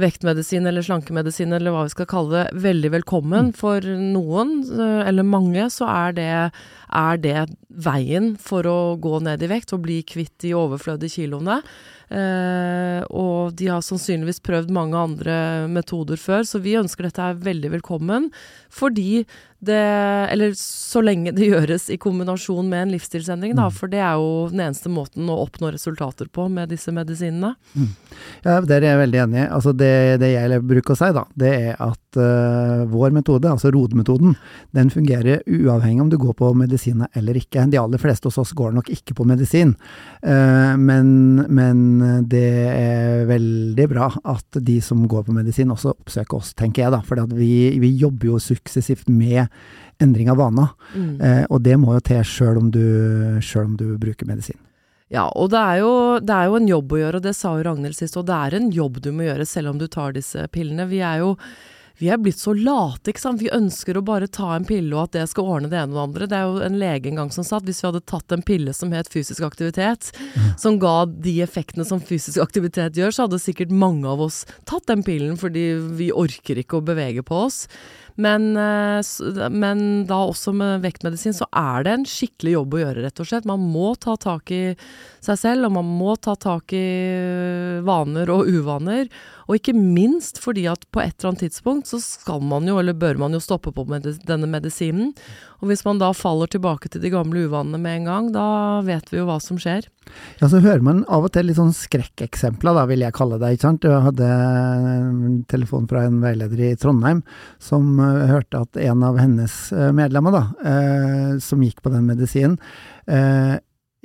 vektmedisin 0.00 0.66
eller 0.66 0.84
slankemedisin 0.84 1.52
eller 1.52 1.74
hva 1.74 1.84
vi 1.86 1.94
skal 1.94 2.08
kalle 2.10 2.32
det, 2.36 2.60
veldig 2.64 2.92
velkommen. 2.96 3.50
Mm. 3.50 3.56
For 3.58 3.84
noen, 3.84 4.54
eh, 4.64 5.08
eller 5.08 5.26
mange, 5.26 5.68
så 5.72 5.88
er 5.90 6.16
det, 6.16 6.32
er 6.92 7.20
det 7.22 7.40
veien 7.72 8.34
for 8.40 8.66
å 8.68 8.78
gå 9.00 9.18
ned 9.24 9.42
i 9.42 9.50
vekt 9.50 9.72
og 9.74 9.84
bli 9.86 10.02
kvitt 10.06 10.34
de 10.44 10.54
overflødige 10.56 11.22
kiloene. 11.22 11.62
Eh, 12.12 13.00
og 13.08 13.54
de 13.56 13.70
har 13.72 13.84
sannsynligvis 13.84 14.42
prøvd 14.44 14.72
mange 14.74 14.98
andre 14.98 15.36
metoder 15.72 16.20
før, 16.20 16.44
så 16.44 16.60
vi 16.60 16.76
ønsker 16.76 17.08
dette 17.08 17.24
er 17.24 17.40
veldig 17.40 17.72
velkommen. 17.78 18.28
Fordi 18.72 19.24
det 19.62 19.78
Eller 20.32 20.56
så 20.58 20.98
lenge 21.04 21.30
det 21.36 21.46
gjøres 21.46 21.84
i 21.94 21.98
kombinasjon 22.02 22.66
med 22.66 22.82
en 22.82 22.94
livsstilsendring, 22.96 23.52
da. 23.54 23.68
Mm. 23.70 23.74
For 23.76 23.90
det 23.92 24.00
er 24.02 24.18
jo 24.18 24.48
den 24.50 24.64
eneste 24.64 24.90
måten 24.90 25.28
å 25.30 25.36
oppnå 25.44 25.70
resultater 25.70 26.26
på 26.26 26.48
med 26.50 26.72
disse 26.72 26.90
medisinene. 26.90 27.52
Mm. 27.78 27.92
Ja, 28.42 28.56
der 28.66 28.82
er 28.82 28.88
jeg 28.88 29.00
veldig 29.04 29.20
enig. 29.22 29.44
Altså 29.46 29.70
det, 29.70 29.92
det, 30.18 30.32
jeg 30.34 30.64
bruker 30.66 30.96
å 30.96 30.98
si, 30.98 31.12
da, 31.14 31.22
det 31.38 31.52
er 31.68 31.78
at 31.78 32.18
uh, 32.18 32.82
vår 32.90 33.14
metode, 33.14 33.52
altså 33.54 33.70
ROD-metoden, 33.70 34.34
den 34.74 34.90
fungerer 34.90 35.46
uavhengig 35.46 36.08
om 36.08 36.10
du 36.10 36.18
går 36.18 36.34
på 36.42 36.50
medisiner 36.82 37.08
eller 37.14 37.36
ikke. 37.36 37.66
De 37.70 37.78
aller 37.78 37.98
fleste 37.98 38.28
hos 38.28 38.38
oss 38.38 38.52
går 38.52 38.72
nok 38.72 38.90
ikke 38.90 39.14
på 39.14 39.24
medisin. 39.24 39.74
Uh, 40.24 40.76
men, 40.76 41.46
men 41.48 42.26
det 42.28 42.68
er 42.72 43.26
veldig 43.26 43.88
bra 43.88 44.10
at 44.24 44.60
de 44.60 44.80
som 44.80 45.06
går 45.08 45.24
på 45.24 45.32
medisin 45.32 45.70
også 45.70 45.94
oppsøker 45.94 46.38
oss, 46.38 46.54
tenker 46.54 46.82
jeg 46.84 46.92
da. 46.92 47.02
For 47.02 47.16
vi, 47.34 47.78
vi 47.80 47.96
jobber 47.96 48.32
jo 48.32 48.38
suksessivt 48.38 49.08
med 49.08 49.46
endring 50.02 50.30
av 50.30 50.36
vaner. 50.36 50.68
Mm. 50.96 51.20
Eh, 51.20 51.44
og 51.48 51.62
det 51.62 51.76
må 51.78 51.94
jo 51.94 52.00
til 52.02 52.24
sjøl 52.26 52.58
om, 52.58 52.70
om, 52.72 53.76
du 53.76 53.86
bruker 53.98 54.26
medisin. 54.26 54.58
Ja, 55.12 55.28
og 55.28 55.50
det 55.52 55.60
er, 55.60 55.82
jo, 55.82 55.92
det 56.24 56.32
er, 56.32 56.48
jo, 56.48 56.56
en 56.56 56.70
jobb 56.70 56.94
å 56.94 56.98
gjøre, 57.02 57.20
og 57.20 57.26
det 57.26 57.34
sa 57.36 57.52
jo 57.54 57.66
Ragnhild 57.66 57.94
sist, 57.98 58.16
og 58.16 58.26
det 58.26 58.34
er 58.34 58.56
en 58.56 58.70
jobb 58.72 58.98
du 59.04 59.10
må 59.12 59.28
gjøre 59.28 59.46
selv 59.46 59.74
om 59.74 59.78
du 59.78 59.84
tar 59.86 60.16
disse 60.16 60.46
pillene. 60.50 60.88
Vi 60.90 61.02
er 61.04 61.20
jo 61.20 61.36
vi 62.00 62.08
er 62.12 62.20
blitt 62.20 62.40
så 62.40 62.54
late, 62.56 63.12
ikke 63.12 63.22
sant. 63.22 63.42
Vi 63.42 63.52
ønsker 63.52 63.98
å 63.98 64.04
bare 64.04 64.30
ta 64.30 64.52
en 64.56 64.66
pille 64.68 64.94
og 64.96 65.08
at 65.08 65.16
det 65.16 65.26
skal 65.30 65.48
ordne 65.56 65.70
det 65.72 65.80
ene 65.80 65.92
og 65.92 65.98
det 65.98 66.04
andre. 66.06 66.28
Det 66.30 66.38
er 66.38 66.48
jo 66.48 66.66
en 66.66 66.78
lege 66.80 67.10
en 67.10 67.22
gang 67.22 67.32
som 67.34 67.46
sa 67.46 67.58
at 67.60 67.68
hvis 67.68 67.82
vi 67.82 67.88
hadde 67.90 68.04
tatt 68.10 68.34
en 68.34 68.44
pille 68.46 68.74
som 68.76 68.92
het 68.96 69.10
fysisk 69.12 69.44
aktivitet, 69.46 70.12
som 70.60 70.78
ga 70.82 71.04
de 71.06 71.38
effektene 71.44 71.86
som 71.88 72.02
fysisk 72.02 72.42
aktivitet 72.42 72.98
gjør, 72.98 73.14
så 73.14 73.26
hadde 73.26 73.42
sikkert 73.42 73.74
mange 73.74 74.08
av 74.08 74.22
oss 74.24 74.42
tatt 74.68 74.88
den 74.90 75.04
pillen 75.06 75.38
fordi 75.40 75.72
vi 75.98 76.12
orker 76.14 76.62
ikke 76.62 76.80
å 76.80 76.86
bevege 76.86 77.24
på 77.26 77.44
oss. 77.46 77.66
Men, 78.20 78.56
eh, 78.56 79.48
men, 79.48 80.04
da 80.08 80.18
også 80.28 80.52
med 80.56 80.82
vektmedisin 80.84 81.36
så 81.36 81.46
er 81.56 81.86
det 81.86 81.94
en 81.96 82.08
skikkelig 82.08 82.56
jobb 82.56 82.76
å 82.76 82.82
gjøre, 82.82 83.04
rett 83.06 83.22
og 83.22 83.28
slett. 83.28 83.48
Man 83.48 83.64
må 83.72 83.94
ta 84.00 84.16
tak 84.20 84.52
i 84.52 84.62
seg 85.24 85.38
selv, 85.40 85.68
og 85.68 85.76
man 85.78 85.92
må 86.00 86.16
ta 86.20 86.34
tak 86.36 86.74
i 86.76 86.86
vaner 87.86 88.32
og 88.34 88.50
uvaner. 88.50 89.08
Og 89.48 89.58
ikke 89.58 89.76
minst 89.76 90.40
fordi 90.42 90.66
at 90.70 90.84
på 90.92 91.02
et 91.02 91.16
eller 91.16 91.32
annet 91.32 91.46
tidspunkt 91.46 91.90
så 91.90 92.00
skal 92.02 92.44
man 92.44 92.68
jo, 92.68 92.78
eller 92.80 92.96
bør 92.96 93.20
man 93.22 93.36
jo 93.36 93.42
stoppe 93.42 93.72
på 93.74 93.86
med 93.88 94.06
denne 94.28 94.50
medisinen. 94.50 95.14
Og 95.62 95.70
hvis 95.70 95.84
man 95.86 96.00
da 96.00 96.08
faller 96.10 96.50
tilbake 96.50 96.90
til 96.90 97.04
de 97.04 97.10
gamle 97.12 97.44
uvanene 97.46 97.78
med 97.78 98.00
en 98.00 98.08
gang, 98.08 98.30
da 98.34 98.46
vet 98.82 99.12
vi 99.12 99.20
jo 99.20 99.28
hva 99.28 99.38
som 99.42 99.60
skjer. 99.62 99.86
Ja, 100.40 100.48
så 100.50 100.58
hører 100.58 100.82
man 100.82 101.04
av 101.06 101.28
og 101.28 101.32
til 101.36 101.46
litt 101.46 101.60
sånn 101.60 101.70
skrekkeksempler, 101.76 102.74
da 102.74 102.82
vil 102.90 103.04
jeg 103.04 103.14
kalle 103.14 103.38
det. 103.38 103.52
ikke 103.54 103.68
sant? 103.68 103.86
Jeg 103.86 104.06
hadde 104.08 104.30
en 104.32 105.36
telefon 105.50 105.86
fra 105.90 106.02
en 106.08 106.18
veileder 106.24 106.64
i 106.66 106.72
Trondheim 106.82 107.22
som 107.62 107.94
uh, 108.02 108.26
hørte 108.32 108.64
at 108.66 108.80
en 108.82 109.06
av 109.06 109.20
hennes 109.22 109.58
uh, 109.70 109.92
medlemmer, 109.94 110.34
da, 110.34 110.44
uh, 110.66 111.28
som 111.42 111.62
gikk 111.62 111.84
på 111.84 111.94
den 111.94 112.10
medisinen, 112.10 112.58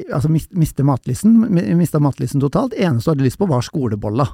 altså 0.05 0.29
miste 0.29 0.83
matlysten, 0.85 1.33
mista 1.77 1.99
matlysten 1.99 2.41
totalt. 2.41 2.75
Eneste 2.77 3.09
du 3.09 3.15
hadde 3.15 3.25
lyst 3.25 3.39
på, 3.41 3.47
var 3.49 3.63
skolebolla. 3.65 4.27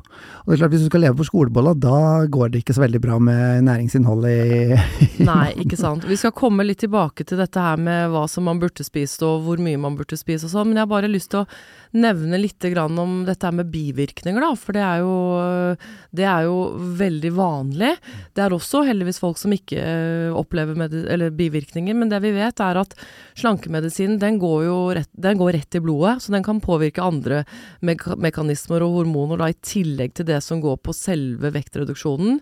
Og 0.43 0.49
det 0.49 0.57
er 0.57 0.61
klart, 0.63 0.73
hvis 0.73 0.83
du 0.83 0.89
skal 0.89 1.05
leve 1.05 1.17
på 1.21 1.27
skolebolla, 1.29 1.71
da 1.73 1.99
går 2.31 2.51
det 2.51 2.63
ikke 2.63 2.75
så 2.75 2.83
veldig 2.83 3.01
bra 3.03 3.19
med 3.23 3.63
næringsinnholdet 3.69 4.33
i, 4.33 4.81
i 5.21 5.27
Nei, 5.29 5.53
ikke 5.63 5.79
sant. 5.79 6.07
Vi 6.09 6.19
skal 6.19 6.35
komme 6.35 6.65
litt 6.67 6.81
tilbake 6.83 7.23
til 7.27 7.39
dette 7.39 7.63
her 7.63 7.79
med 7.79 8.11
hva 8.11 8.25
som 8.31 8.47
man 8.49 8.59
burde 8.59 8.83
spist, 8.83 9.23
og 9.23 9.45
hvor 9.47 9.63
mye 9.63 9.79
man 9.79 9.95
burde 9.99 10.19
spise 10.19 10.49
og 10.49 10.55
sånn, 10.55 10.71
men 10.71 10.81
jeg 10.81 10.87
har 10.87 10.93
bare 10.97 11.11
lyst 11.11 11.31
til 11.31 11.45
å 11.45 11.47
nevne 11.93 12.39
litt 12.41 12.65
om 12.79 13.23
dette 13.27 13.51
med 13.53 13.69
bivirkninger, 13.71 14.41
da. 14.41 14.51
For 14.57 14.75
det 14.75 14.83
er, 14.83 15.03
jo, 15.03 15.77
det 16.11 16.25
er 16.25 16.47
jo 16.47 16.57
veldig 16.99 17.31
vanlig. 17.37 17.93
Det 18.33 18.43
er 18.43 18.55
også 18.55 18.83
heldigvis 18.87 19.21
folk 19.21 19.39
som 19.41 19.53
ikke 19.53 19.79
eh, 19.79 20.33
opplever 20.33 21.29
bivirkninger, 21.37 21.95
men 21.97 22.11
det 22.11 22.21
vi 22.23 22.33
vet 22.35 22.63
er 22.63 22.81
at 22.81 22.95
slankemedisinen 23.39 24.19
den 24.21 24.39
går 24.41 24.67
jo 24.67 24.77
rett, 24.97 25.11
den 25.13 25.41
går 25.41 25.57
rett 25.59 25.79
i 25.79 25.83
blodet, 25.83 26.19
så 26.23 26.33
den 26.33 26.45
kan 26.45 26.61
påvirke 26.63 27.03
andre 27.03 27.43
meka 27.85 28.17
mekanismer 28.17 28.83
og 28.85 28.99
hormoner 28.99 29.41
da, 29.41 29.49
i 29.51 29.59
tillegg 29.63 30.15
til 30.17 30.27
det 30.29 30.39
som 30.45 30.61
går 30.63 30.79
på 30.83 30.95
selve 30.95 31.53
vektreduksjonen. 31.53 32.39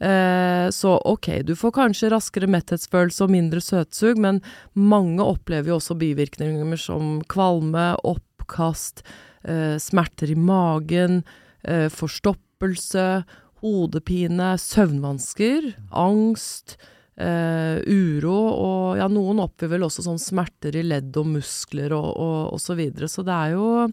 Eh, 0.00 0.70
så 0.72 0.94
ok, 0.96 1.28
du 1.44 1.52
får 1.56 1.74
kanskje 1.76 2.08
raskere 2.12 2.48
metthetsfølelse 2.48 3.26
og 3.26 3.32
mindre 3.34 3.60
søtsug, 3.64 4.20
men 4.20 4.40
mange 4.72 5.24
opplever 5.24 5.74
jo 5.74 5.76
også 5.80 5.98
bivirkninger 6.00 6.80
som 6.80 7.18
kvalme, 7.28 7.92
opp 8.00 8.24
oppkast, 8.50 9.02
eh, 9.44 9.78
smerter 9.78 10.30
i 10.30 10.34
magen, 10.34 11.22
eh, 11.64 11.88
forstoppelse, 11.88 13.24
hodepine, 13.60 14.56
søvnvansker, 14.58 15.74
angst, 15.92 16.76
eh, 17.16 17.82
uro 17.86 18.38
og 18.48 18.96
ja, 18.96 19.06
noen 19.08 19.40
oppgir 19.40 19.68
vel 19.68 19.82
også 19.82 20.02
sånn 20.02 20.18
smerter 20.18 20.74
i 20.76 20.82
ledd 20.82 21.14
og 21.16 21.26
muskler 21.26 21.92
og, 21.92 22.16
og, 22.16 22.54
og 22.54 22.60
så 22.60 22.74
videre. 22.74 23.08
Så 23.08 23.22
det 23.22 23.34
er 23.34 23.50
jo 23.52 23.86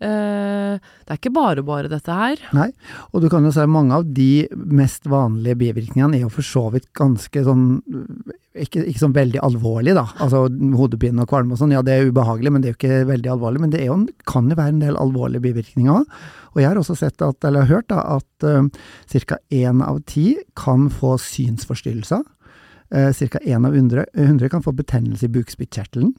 det 0.00 1.12
er 1.12 1.18
ikke 1.18 1.32
bare 1.36 1.64
bare 1.66 1.90
dette 1.92 2.14
her. 2.16 2.40
Nei, 2.56 2.70
og 3.12 3.20
du 3.20 3.28
kan 3.32 3.44
jo 3.44 3.52
se 3.52 3.66
mange 3.68 3.92
av 3.98 4.06
de 4.16 4.46
mest 4.52 5.04
vanlige 5.10 5.58
bivirkningene 5.60 6.16
er 6.16 6.24
jo 6.24 6.32
for 6.32 6.46
så 6.46 6.62
vidt 6.72 6.88
ganske 6.96 7.44
sånn 7.44 7.66
ikke, 8.50 8.82
ikke 8.82 8.98
sånn 8.98 9.14
veldig 9.14 9.40
alvorlig, 9.46 9.94
da. 9.94 10.04
Altså 10.22 10.42
hodepine 10.76 11.22
og 11.22 11.30
kvalme 11.30 11.54
og 11.54 11.60
sånn, 11.60 11.74
ja 11.74 11.82
det 11.86 11.94
er 11.94 12.10
ubehagelig, 12.10 12.52
men 12.52 12.62
det 12.62 12.70
er 12.70 12.74
jo 12.74 12.78
ikke 12.80 13.08
veldig 13.10 13.32
alvorlig. 13.34 13.62
Men 13.62 13.72
det 13.74 13.84
jo, 13.86 13.96
kan 14.28 14.50
jo 14.50 14.58
være 14.58 14.74
en 14.74 14.82
del 14.82 14.98
alvorlige 14.98 15.44
bivirkninger. 15.46 16.04
Og 16.50 16.60
jeg 16.60 16.68
har 16.68 16.80
også 16.80 16.98
sett 16.98 17.22
at, 17.22 17.38
eller 17.46 17.68
hørt 17.70 17.88
da, 17.92 18.02
at 18.18 18.46
uh, 18.46 18.66
ca. 19.28 19.38
én 19.54 19.84
av 19.86 20.02
ti 20.10 20.34
kan 20.58 20.88
få 20.90 21.16
synsforstyrrelser. 21.22 22.26
Uh, 22.90 23.10
ca. 23.14 23.42
én 23.46 23.66
av 23.68 23.76
hundre 23.76 24.50
kan 24.50 24.66
få 24.66 24.74
betennelse 24.74 25.28
i 25.28 25.34
bukspyttkjertelen. 25.36 26.16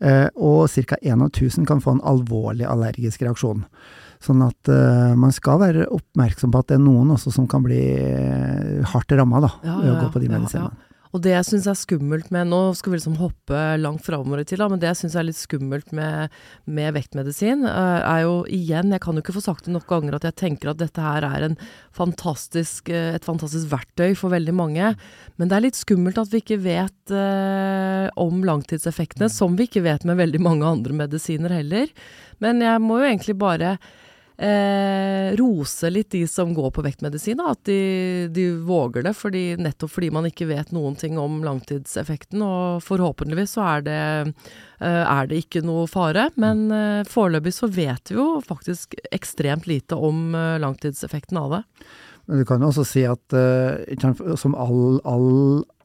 Eh, 0.00 0.26
og 0.36 0.68
ca. 0.68 0.98
1 1.00 1.22
av 1.22 1.30
1000 1.30 1.66
kan 1.68 1.80
få 1.80 1.96
en 1.96 2.04
alvorlig 2.04 2.66
allergisk 2.68 3.22
reaksjon. 3.24 3.64
Sånn 4.22 4.40
at 4.46 4.70
uh, 4.72 5.12
man 5.18 5.32
skal 5.34 5.60
være 5.60 5.90
oppmerksom 5.92 6.52
på 6.52 6.60
at 6.62 6.70
det 6.70 6.78
er 6.78 6.84
noen 6.86 7.12
også 7.12 7.34
som 7.34 7.44
kan 7.50 7.64
bli 7.66 7.82
eh, 8.00 8.80
hardt 8.88 9.12
ramma 9.12 9.42
ved 9.44 9.66
ja, 9.68 9.76
å 9.76 9.98
gå 10.00 10.08
på 10.14 10.22
de 10.22 10.30
medisinene. 10.32 10.72
Ja, 10.72 10.95
og 11.16 11.22
det 11.24 11.32
jeg 11.32 11.46
syns 11.48 11.66
er 11.70 11.78
skummelt 11.78 12.28
med 12.34 12.50
Nå 12.50 12.60
skal 12.76 12.92
vi 12.92 12.98
liksom 12.98 13.16
hoppe 13.20 13.60
langt 13.80 14.04
framover 14.04 14.42
i 14.42 14.46
tid, 14.48 14.60
men 14.68 14.80
det 14.82 14.90
jeg 14.90 15.00
syns 15.00 15.16
er 15.16 15.26
litt 15.26 15.38
skummelt 15.38 15.92
med, 15.96 16.34
med 16.68 16.92
vektmedisin, 16.96 17.64
uh, 17.64 18.04
er 18.04 18.24
jo 18.26 18.34
igjen 18.52 18.92
Jeg 18.92 19.02
kan 19.04 19.16
jo 19.16 19.24
ikke 19.24 19.36
få 19.38 19.44
sagt 19.46 19.66
det 19.66 19.74
nok 19.74 19.88
ganger 19.88 20.18
at 20.18 20.28
jeg 20.28 20.36
tenker 20.42 20.72
at 20.72 20.80
dette 20.82 21.02
her 21.02 21.24
er 21.24 21.48
fantastisk, 21.96 22.92
uh, 22.92 23.14
et 23.16 23.26
fantastisk 23.26 23.70
verktøy 23.72 24.12
for 24.18 24.34
veldig 24.34 24.54
mange. 24.56 24.92
Men 25.40 25.48
det 25.48 25.56
er 25.56 25.66
litt 25.68 25.78
skummelt 25.78 26.20
at 26.20 26.32
vi 26.32 26.42
ikke 26.42 26.58
vet 26.62 27.12
eh, 27.12 28.06
om 28.20 28.40
langtidseffektene, 28.46 29.28
som 29.32 29.56
vi 29.58 29.66
ikke 29.68 29.84
vet 29.84 30.04
med 30.08 30.18
veldig 30.20 30.40
mange 30.42 30.68
andre 30.68 30.96
medisiner 30.96 31.52
heller. 31.58 31.92
Men 32.42 32.60
jeg 32.64 32.82
må 32.84 33.00
jo 33.00 33.08
egentlig 33.08 33.36
bare 33.40 33.76
eh, 34.36 35.36
rose 35.36 35.90
litt 35.90 36.10
de 36.10 36.22
som 36.28 36.54
går 36.54 36.70
på 36.70 36.84
vektmedisin, 36.84 37.40
at 37.40 37.64
de, 37.68 38.28
de, 38.32 38.48
våger 38.66 39.06
det. 39.06 39.14
Fordi, 39.16 39.44
nettopp 39.60 39.92
fordi 39.92 40.10
man 40.14 40.28
ikke 40.28 40.48
vet 40.50 40.72
noen 40.76 40.96
ting 40.98 41.18
om 41.20 41.42
langtidseffekten. 41.46 42.42
Og 42.44 42.84
forhåpentligvis 42.86 43.56
så 43.56 43.66
er 43.76 43.86
det, 43.86 44.00
eh, 44.80 45.02
er 45.02 45.30
det 45.30 45.42
ikke 45.44 45.64
noe 45.66 45.86
fare. 45.90 46.28
Men 46.40 46.66
eh, 46.74 47.04
foreløpig 47.08 47.54
så 47.56 47.70
vet 47.72 48.12
vi 48.12 48.18
jo 48.20 48.28
faktisk 48.44 48.98
ekstremt 49.12 49.68
lite 49.70 49.98
om 49.98 50.34
eh, 50.34 50.56
langtidseffekten 50.62 51.40
av 51.40 51.58
det. 51.58 51.62
Men 52.26 52.42
du 52.42 52.44
kan 52.48 52.62
jo 52.62 52.70
også 52.72 52.84
si 52.86 53.04
at 53.06 53.34
uh, 53.36 54.36
som 54.38 54.54
all, 54.58 54.98
all 55.06 55.28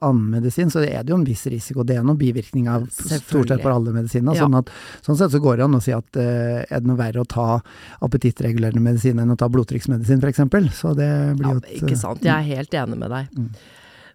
annen 0.01 0.31
medisin, 0.33 0.71
så 0.73 0.81
er 0.81 1.03
det 1.05 1.13
jo 1.13 1.19
en 1.19 1.25
viss 1.27 1.43
risiko. 1.51 1.85
Det 1.85 1.99
er 1.99 2.05
noen 2.05 2.17
bivirkninger 2.17 2.87
stort 2.89 3.51
sett 3.51 3.61
for 3.61 3.73
alle 3.73 3.93
medisiner. 3.93 4.33
Ja. 4.33 4.47
Sånn, 4.47 4.57
at, 4.57 4.71
sånn 5.05 5.19
sett 5.19 5.35
så 5.35 5.41
går 5.43 5.59
det 5.59 5.67
an 5.67 5.77
å 5.77 5.83
si 5.85 5.93
at 5.93 6.17
uh, 6.17 6.63
er 6.65 6.81
det 6.81 6.89
noe 6.89 6.99
verre 6.99 7.21
å 7.21 7.29
ta 7.29 7.59
appetittregulerende 8.01 8.81
medisin 8.81 9.21
enn 9.21 9.35
å 9.35 9.37
ta 9.37 9.51
blodtrykksmedisin 9.53 10.23
f.eks. 10.23 10.41
Så 10.79 10.95
det 10.97 11.11
blir 11.37 11.59
jo 11.59 11.61
et 11.61 11.77
Ikke 11.77 11.99
sant. 11.99 12.25
Jeg 12.25 12.33
er 12.33 12.49
helt 12.57 12.81
enig 12.81 12.99
med 13.03 13.13
deg. 13.13 13.37
Mm. 13.37 13.53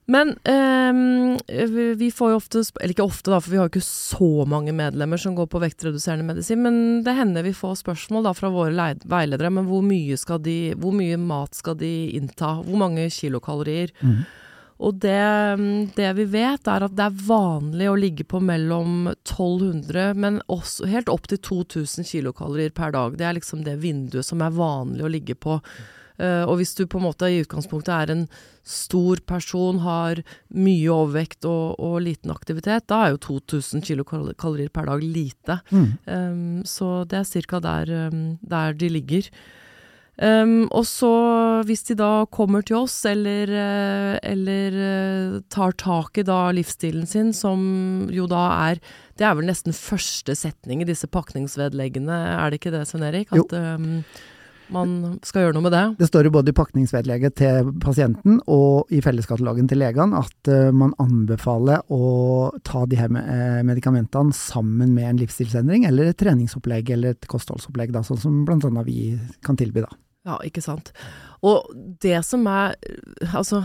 Men 0.07 0.37
eh, 0.47 1.95
vi 1.99 2.11
får 2.15 2.31
jo 2.31 2.39
ofte, 2.39 2.63
eller 2.79 2.95
ikke 2.95 3.07
ofte 3.09 3.33
da, 3.33 3.41
for 3.43 3.51
vi 3.51 3.59
har 3.59 3.67
jo 3.67 3.75
ikke 3.75 3.89
så 3.89 4.47
mange 4.47 4.75
medlemmer 4.77 5.19
som 5.19 5.35
går 5.35 5.49
på 5.51 5.61
vektreduserende 5.65 6.29
medisin, 6.29 6.63
men 6.63 6.79
det 7.07 7.17
hender 7.19 7.47
vi 7.47 7.55
får 7.57 7.81
spørsmål 7.83 8.29
da 8.29 8.35
fra 8.39 8.53
våre 8.55 8.93
veiledere. 9.03 9.51
Men 9.51 9.67
hvor 9.67 9.83
mye, 9.83 10.19
de, 10.47 10.59
hvor 10.79 10.95
mye 10.95 11.19
mat 11.19 11.59
skal 11.59 11.79
de 11.83 11.93
innta? 12.15 12.59
Hvor 12.63 12.79
mange 12.87 13.09
kilokalorier? 13.11 13.91
Mm. 14.01 14.23
Og 14.87 14.99
det, 15.01 15.19
det, 15.97 16.09
vi 16.19 16.27
vet, 16.37 16.69
er 16.69 16.85
at 16.85 16.95
det 16.95 17.07
er 17.07 17.21
vanlig 17.27 17.89
å 17.89 17.99
ligge 17.99 18.27
på 18.29 18.43
mellom 18.45 19.09
1200, 19.09 20.13
men 20.21 20.39
også 20.53 20.87
helt 20.93 21.11
opp 21.11 21.27
til 21.33 21.41
2000 21.41 22.07
kilokalorier 22.07 22.75
per 22.77 22.93
dag. 22.95 23.17
Det 23.17 23.27
er 23.27 23.39
liksom 23.39 23.65
det 23.67 23.79
vinduet 23.83 24.29
som 24.29 24.45
er 24.45 24.55
vanlig 24.55 25.07
å 25.07 25.13
ligge 25.13 25.35
på. 25.35 25.59
Uh, 26.17 26.45
og 26.49 26.61
hvis 26.61 26.75
du 26.79 26.87
på 26.89 27.01
en 27.01 27.07
måte 27.09 27.29
i 27.31 27.43
utgangspunktet 27.45 27.93
er 27.93 28.15
en 28.15 28.25
stor 28.67 29.21
person, 29.29 29.83
har 29.85 30.23
mye 30.55 30.89
overvekt 30.91 31.47
og, 31.47 31.77
og 31.83 32.01
liten 32.07 32.33
aktivitet, 32.35 32.89
da 32.91 33.05
er 33.05 33.15
jo 33.15 33.23
2000 33.29 33.85
kilokalorier 33.87 34.73
per 34.75 34.89
dag 34.91 35.05
lite. 35.05 35.61
Mm. 35.71 35.93
Um, 36.07 36.65
så 36.67 37.05
det 37.07 37.23
er 37.23 37.47
ca. 37.47 37.63
Der, 37.67 37.95
der, 38.43 38.75
de 38.75 38.91
ligger. 38.91 39.31
Um, 40.17 40.65
og 40.73 40.87
så, 40.89 41.11
hvis 41.69 41.83
de 41.91 41.95
da 42.01 42.25
kommer 42.33 42.65
til 42.65 42.79
oss, 42.79 42.95
eller, 43.05 43.51
uh, 43.53 44.15
eller 44.25 44.79
uh, 44.81 45.35
tar 45.53 45.77
tak 45.77 46.17
i 46.17 46.25
da 46.25 46.39
livsstilen 46.57 47.05
sin, 47.09 47.35
som 47.37 48.09
jo 48.09 48.25
da 48.31 48.47
er 48.71 48.81
Det 49.17 49.25
er 49.29 49.37
vel 49.37 49.49
nesten 49.49 49.77
første 49.77 50.35
setning 50.37 50.83
i 50.83 50.89
disse 50.89 51.09
pakningsvedleggene, 51.09 52.17
er 52.37 52.51
det 52.51 52.61
ikke 52.61 52.73
det, 52.73 52.87
Svein 52.89 53.05
Erik? 53.11 53.33
At, 53.33 53.53
jo 53.53 53.93
man 54.73 55.19
skal 55.27 55.47
gjøre 55.47 55.57
noe 55.57 55.67
med 55.67 55.75
det? 55.75 55.83
Det 56.01 56.09
står 56.09 56.29
jo 56.29 56.33
både 56.37 56.53
i 56.53 56.57
pakningsvedlegget 56.57 57.37
til 57.41 57.71
pasienten 57.83 58.41
og 58.51 58.91
i 58.95 59.03
felleskatalogen 59.05 59.69
til 59.71 59.81
legene 59.83 60.23
at 60.23 60.51
uh, 60.51 60.71
man 60.75 60.95
anbefaler 61.03 61.85
å 61.93 62.51
ta 62.67 62.85
de 62.91 62.99
her 63.01 63.13
uh, 63.13 63.61
medikamentene 63.67 64.35
sammen 64.37 64.95
med 64.97 65.11
en 65.11 65.21
livsstilsendring 65.23 65.87
eller 65.89 66.11
et 66.11 66.19
treningsopplegg 66.21 66.91
eller 66.97 67.15
et 67.15 67.31
kostholdsopplegg, 67.31 67.95
da, 67.95 68.03
sånn 68.07 68.23
som 68.23 68.43
bl.a. 68.49 68.83
vi 68.87 69.15
kan 69.47 69.59
tilby. 69.59 69.85
da. 69.87 69.93
Ja, 70.27 70.41
ikke 70.43 70.65
sant. 70.65 70.91
Og 71.47 71.71
det 72.03 72.19
som 72.27 72.47
er 72.51 72.75
Altså, 73.31 73.63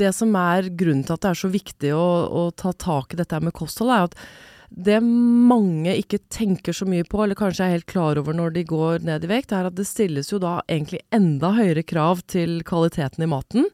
det 0.00 0.12
som 0.16 0.34
er 0.38 0.68
grunnen 0.76 1.04
til 1.06 1.16
at 1.16 1.24
det 1.24 1.32
er 1.32 1.40
så 1.40 1.50
viktig 1.52 1.92
å, 1.96 2.06
å 2.28 2.42
ta 2.56 2.72
tak 2.72 3.14
i 3.14 3.20
dette 3.20 3.40
med 3.44 3.56
kosthold, 3.56 3.92
er 3.92 4.08
at 4.08 4.16
det 4.70 5.00
mange 5.02 5.96
ikke 5.98 6.20
tenker 6.30 6.74
så 6.76 6.86
mye 6.86 7.04
på, 7.06 7.24
eller 7.24 7.38
kanskje 7.38 7.66
er 7.66 7.74
helt 7.74 7.90
klar 7.90 8.20
over 8.20 8.36
når 8.36 8.54
de 8.54 8.62
går 8.70 9.02
ned 9.06 9.26
i 9.26 9.30
vekt, 9.32 9.52
er 9.52 9.66
at 9.66 9.76
det 9.78 9.88
stilles 9.88 10.30
jo 10.30 10.38
da 10.42 10.60
egentlig 10.70 11.02
enda 11.14 11.50
høyere 11.56 11.82
krav 11.82 12.22
til 12.30 12.60
kvaliteten 12.66 13.26
i 13.26 13.30
maten. 13.30 13.66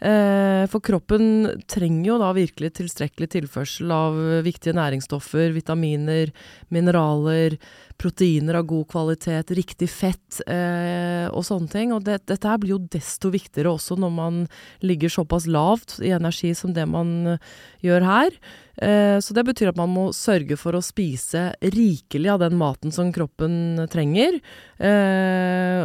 Eh, 0.00 0.64
for 0.72 0.80
kroppen 0.80 1.60
trenger 1.68 2.06
jo 2.08 2.16
da 2.22 2.30
virkelig 2.32 2.72
tilstrekkelig 2.78 3.28
tilførsel 3.34 3.90
av 3.92 4.16
viktige 4.46 4.72
næringsstoffer, 4.78 5.52
vitaminer, 5.52 6.32
mineraler, 6.72 7.58
proteiner 8.00 8.56
av 8.56 8.64
god 8.70 8.86
kvalitet, 8.88 9.52
riktig 9.52 9.90
fett 9.92 10.40
eh, 10.48 11.28
og 11.28 11.44
sånne 11.44 11.68
ting. 11.68 11.92
Og 11.92 12.06
det, 12.06 12.22
dette 12.30 12.48
her 12.48 12.62
blir 12.62 12.78
jo 12.78 12.86
desto 12.92 13.32
viktigere 13.34 13.74
også 13.74 13.98
når 14.00 14.14
man 14.16 14.38
ligger 14.80 15.12
såpass 15.12 15.44
lavt 15.50 15.98
i 16.00 16.14
energi 16.16 16.54
som 16.56 16.72
det 16.72 16.86
man 16.88 17.36
gjør 17.84 18.06
her. 18.08 18.40
Eh, 18.80 19.18
så 19.20 19.36
det 19.36 19.44
betyr 19.50 19.74
at 19.74 19.82
man 19.82 19.92
må 19.92 20.06
sørge 20.16 20.56
for 20.56 20.78
å 20.78 20.84
spise 20.84 21.50
rikelig 21.60 22.32
av 22.32 22.40
den 22.46 22.56
maten 22.56 22.94
som 22.94 23.12
kroppen 23.12 23.84
trenger. 23.92 24.40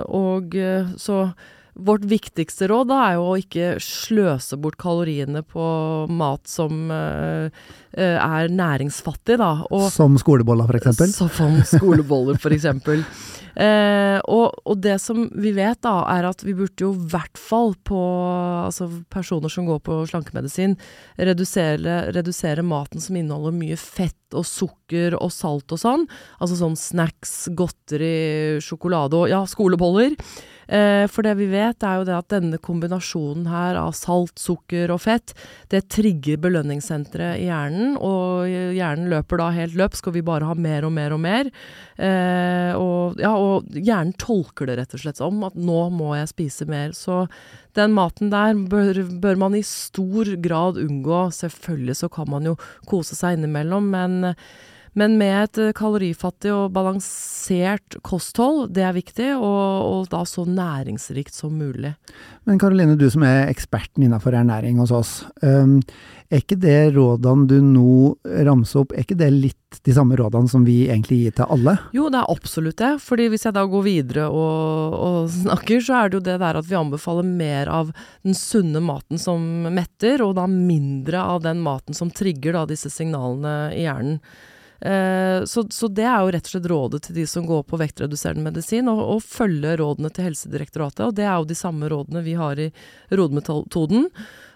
og 0.07 0.55
så 1.01 1.19
Vårt 1.75 2.05
viktigste 2.07 2.69
råd 2.71 2.87
da 2.87 3.01
er 3.09 3.17
jo 3.17 3.23
å 3.33 3.39
ikke 3.39 3.73
sløse 3.83 4.55
bort 4.61 4.77
kaloriene 4.79 5.41
på 5.43 5.65
mat 6.07 6.47
som 6.47 6.87
uh, 6.87 7.51
er 7.91 8.51
næringsfattig, 8.51 9.35
da. 9.41 9.49
Og, 9.67 9.89
som 9.91 10.15
skoleboller, 10.19 10.71
eksempel? 10.79 11.11
Som 11.11 11.59
skoleboller, 11.67 12.39
eksempel. 12.55 13.03
Uh, 13.59 14.19
og, 14.37 14.55
og, 14.63 14.79
det 14.83 14.95
som 15.03 15.27
vi 15.35 15.51
vet, 15.55 15.81
da, 15.83 15.97
er 16.15 16.29
at 16.31 16.47
vi 16.47 16.55
burde 16.55 16.87
jo 16.87 16.93
i 16.95 17.11
hvert 17.11 17.39
fall 17.39 17.75
på 17.87 17.99
altså 18.65 18.87
personer 19.11 19.51
som 19.51 19.67
går 19.67 19.83
på 19.83 19.99
slankemedisin, 20.11 20.77
redusere, 21.19 22.05
redusere 22.15 22.63
maten 22.63 23.03
som 23.03 23.19
inneholder 23.19 23.55
mye 23.55 23.79
fett 23.79 24.15
og 24.35 24.47
sukker 24.47 25.19
og 25.19 25.31
salt 25.35 25.75
og 25.75 25.83
sånn. 25.83 26.07
Altså 26.39 26.59
sånn 26.63 26.79
snacks, 26.79 27.37
godteri, 27.55 28.63
sjokolade 28.63 29.25
og 29.25 29.31
ja, 29.31 29.43
skoleboller. 29.49 30.15
Eh, 30.67 31.05
for 31.11 31.25
det 31.25 31.35
vi 31.39 31.47
vet, 31.51 31.83
er 31.83 31.99
jo 31.99 32.07
det 32.07 32.15
at 32.17 32.31
denne 32.33 32.59
kombinasjonen 32.61 33.47
her 33.51 33.79
av 33.79 33.93
salt, 33.97 34.37
sukker 34.41 34.93
og 34.93 35.03
fett, 35.05 35.35
det 35.73 35.85
trigger 35.93 36.39
belønningssenteret 36.41 37.41
i 37.41 37.47
hjernen, 37.49 37.95
og 37.97 38.49
hjernen 38.49 39.09
løper 39.13 39.41
da 39.41 39.51
helt 39.55 39.77
løp. 39.77 39.97
Skal 39.97 40.15
vi 40.17 40.25
bare 40.25 40.49
ha 40.49 40.57
mer 40.57 40.87
og 40.87 40.95
mer 40.95 41.15
og 41.15 41.21
mer. 41.23 41.51
Eh, 41.95 42.71
og, 42.75 43.19
ja, 43.21 43.33
og 43.35 43.69
hjernen 43.75 44.15
tolker 44.21 44.69
det 44.69 44.79
rett 44.81 44.95
og 44.97 45.03
slett 45.05 45.21
som 45.21 45.43
at 45.47 45.57
nå 45.57 45.87
må 45.95 46.13
jeg 46.17 46.31
spise 46.33 46.69
mer. 46.69 46.95
Så 46.97 47.25
den 47.77 47.95
maten 47.95 48.31
der 48.33 48.55
bør, 48.71 49.03
bør 49.21 49.41
man 49.45 49.57
i 49.57 49.63
stor 49.65 50.35
grad 50.43 50.79
unngå. 50.81 51.25
Selvfølgelig 51.35 51.99
så 52.01 52.11
kan 52.11 52.31
man 52.31 52.47
jo 52.51 52.55
kose 52.89 53.17
seg 53.17 53.37
innimellom, 53.37 53.91
men 53.93 54.35
Men 54.95 55.17
med 55.19 55.35
et 55.43 55.59
eh, 55.59 55.73
kalorifattig 55.75 56.53
og 56.55 56.71
balansert 56.75 57.97
kosthold, 58.07 58.69
det 58.75 58.85
er 58.87 58.95
viktig, 58.95 59.29
og, 59.35 59.67
og 59.83 60.09
da 60.11 60.23
så 60.27 60.45
næringsrikt 60.47 61.35
som 61.35 61.57
mulig. 61.59 61.95
Men 62.47 62.61
Karoline, 62.61 62.95
du 62.95 63.09
som 63.11 63.25
er 63.27 63.49
eksperten 63.51 64.05
innenfor 64.05 64.37
ernæring 64.37 64.79
hos 64.79 64.93
oss. 64.95 65.17
Um, 65.43 65.81
er 66.31 66.41
ikke 66.41 66.57
det 66.57 66.95
rådene 66.95 67.45
du 67.49 67.57
nå 67.61 68.15
ramser 68.47 68.81
opp, 68.81 68.95
er 68.95 69.03
ikke 69.03 69.19
det 69.19 69.29
litt 69.33 69.81
de 69.85 69.93
samme 69.93 70.15
rådene 70.17 70.49
som 70.49 70.63
vi 70.65 70.85
egentlig 70.87 71.19
gir 71.25 71.35
til 71.35 71.51
alle? 71.57 71.75
Jo, 71.93 72.07
det 72.13 72.21
er 72.21 72.31
absolutt 72.31 72.79
det. 72.79 72.93
fordi 73.03 73.27
hvis 73.33 73.45
jeg 73.45 73.57
da 73.57 73.65
går 73.69 73.85
videre 73.85 74.29
og, 74.31 74.95
og 74.95 75.29
snakker, 75.35 75.83
så 75.83 75.99
er 75.99 76.09
det 76.09 76.21
jo 76.21 76.25
det 76.31 76.39
der 76.41 76.61
at 76.61 76.69
vi 76.69 76.79
anbefaler 76.79 77.27
mer 77.27 77.71
av 77.81 77.91
den 78.23 78.37
sunne 78.37 78.79
maten 78.79 79.21
som 79.21 79.67
metter, 79.75 80.23
og 80.23 80.37
da 80.39 80.47
mindre 80.49 81.21
av 81.35 81.43
den 81.43 81.61
maten 81.65 81.97
som 81.97 82.13
trigger 82.13 82.55
da 82.55 82.67
disse 82.69 82.89
signalene 82.93 83.73
i 83.75 83.83
hjernen. 83.83 84.21
Eh, 84.85 85.43
så, 85.45 85.65
så, 85.69 85.87
det 85.87 86.05
er 86.05 86.21
jo 86.21 86.33
rett 86.35 86.45
og 86.45 86.53
slett 86.53 86.69
rådet 86.69 87.03
til 87.07 87.17
de 87.17 87.27
som 87.29 87.45
går 87.49 87.63
på 87.65 87.79
vektreduserende 87.81 88.45
medisin, 88.45 88.89
å 88.91 89.17
følge 89.23 89.77
rådene 89.81 90.11
til 90.13 90.29
Helsedirektoratet. 90.29 91.07
Og 91.07 91.15
det 91.17 91.25
er 91.25 91.39
jo 91.39 91.47
de 91.49 91.57
samme 91.57 91.89
rådene 91.89 92.21
vi 92.25 92.35
har 92.37 92.61
i 92.61 92.69
rodmetoden. 93.09 94.11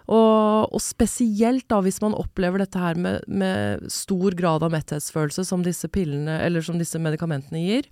Og, 0.10 0.74
og, 0.74 0.80
spesielt 0.82 1.68
da 1.70 1.84
hvis 1.86 2.00
man 2.02 2.18
opplever 2.18 2.64
dette 2.64 2.82
her 2.82 2.98
med, 2.98 3.26
med, 3.30 3.86
stor 3.94 4.34
grad 4.38 4.66
av 4.66 4.74
metthetsfølelse 4.74 5.46
som 5.46 5.66
disse 5.66 5.90
pillene, 5.94 6.40
eller 6.46 6.66
som 6.66 6.80
disse 6.82 7.02
medikamentene 7.02 7.62
gir, 7.62 7.90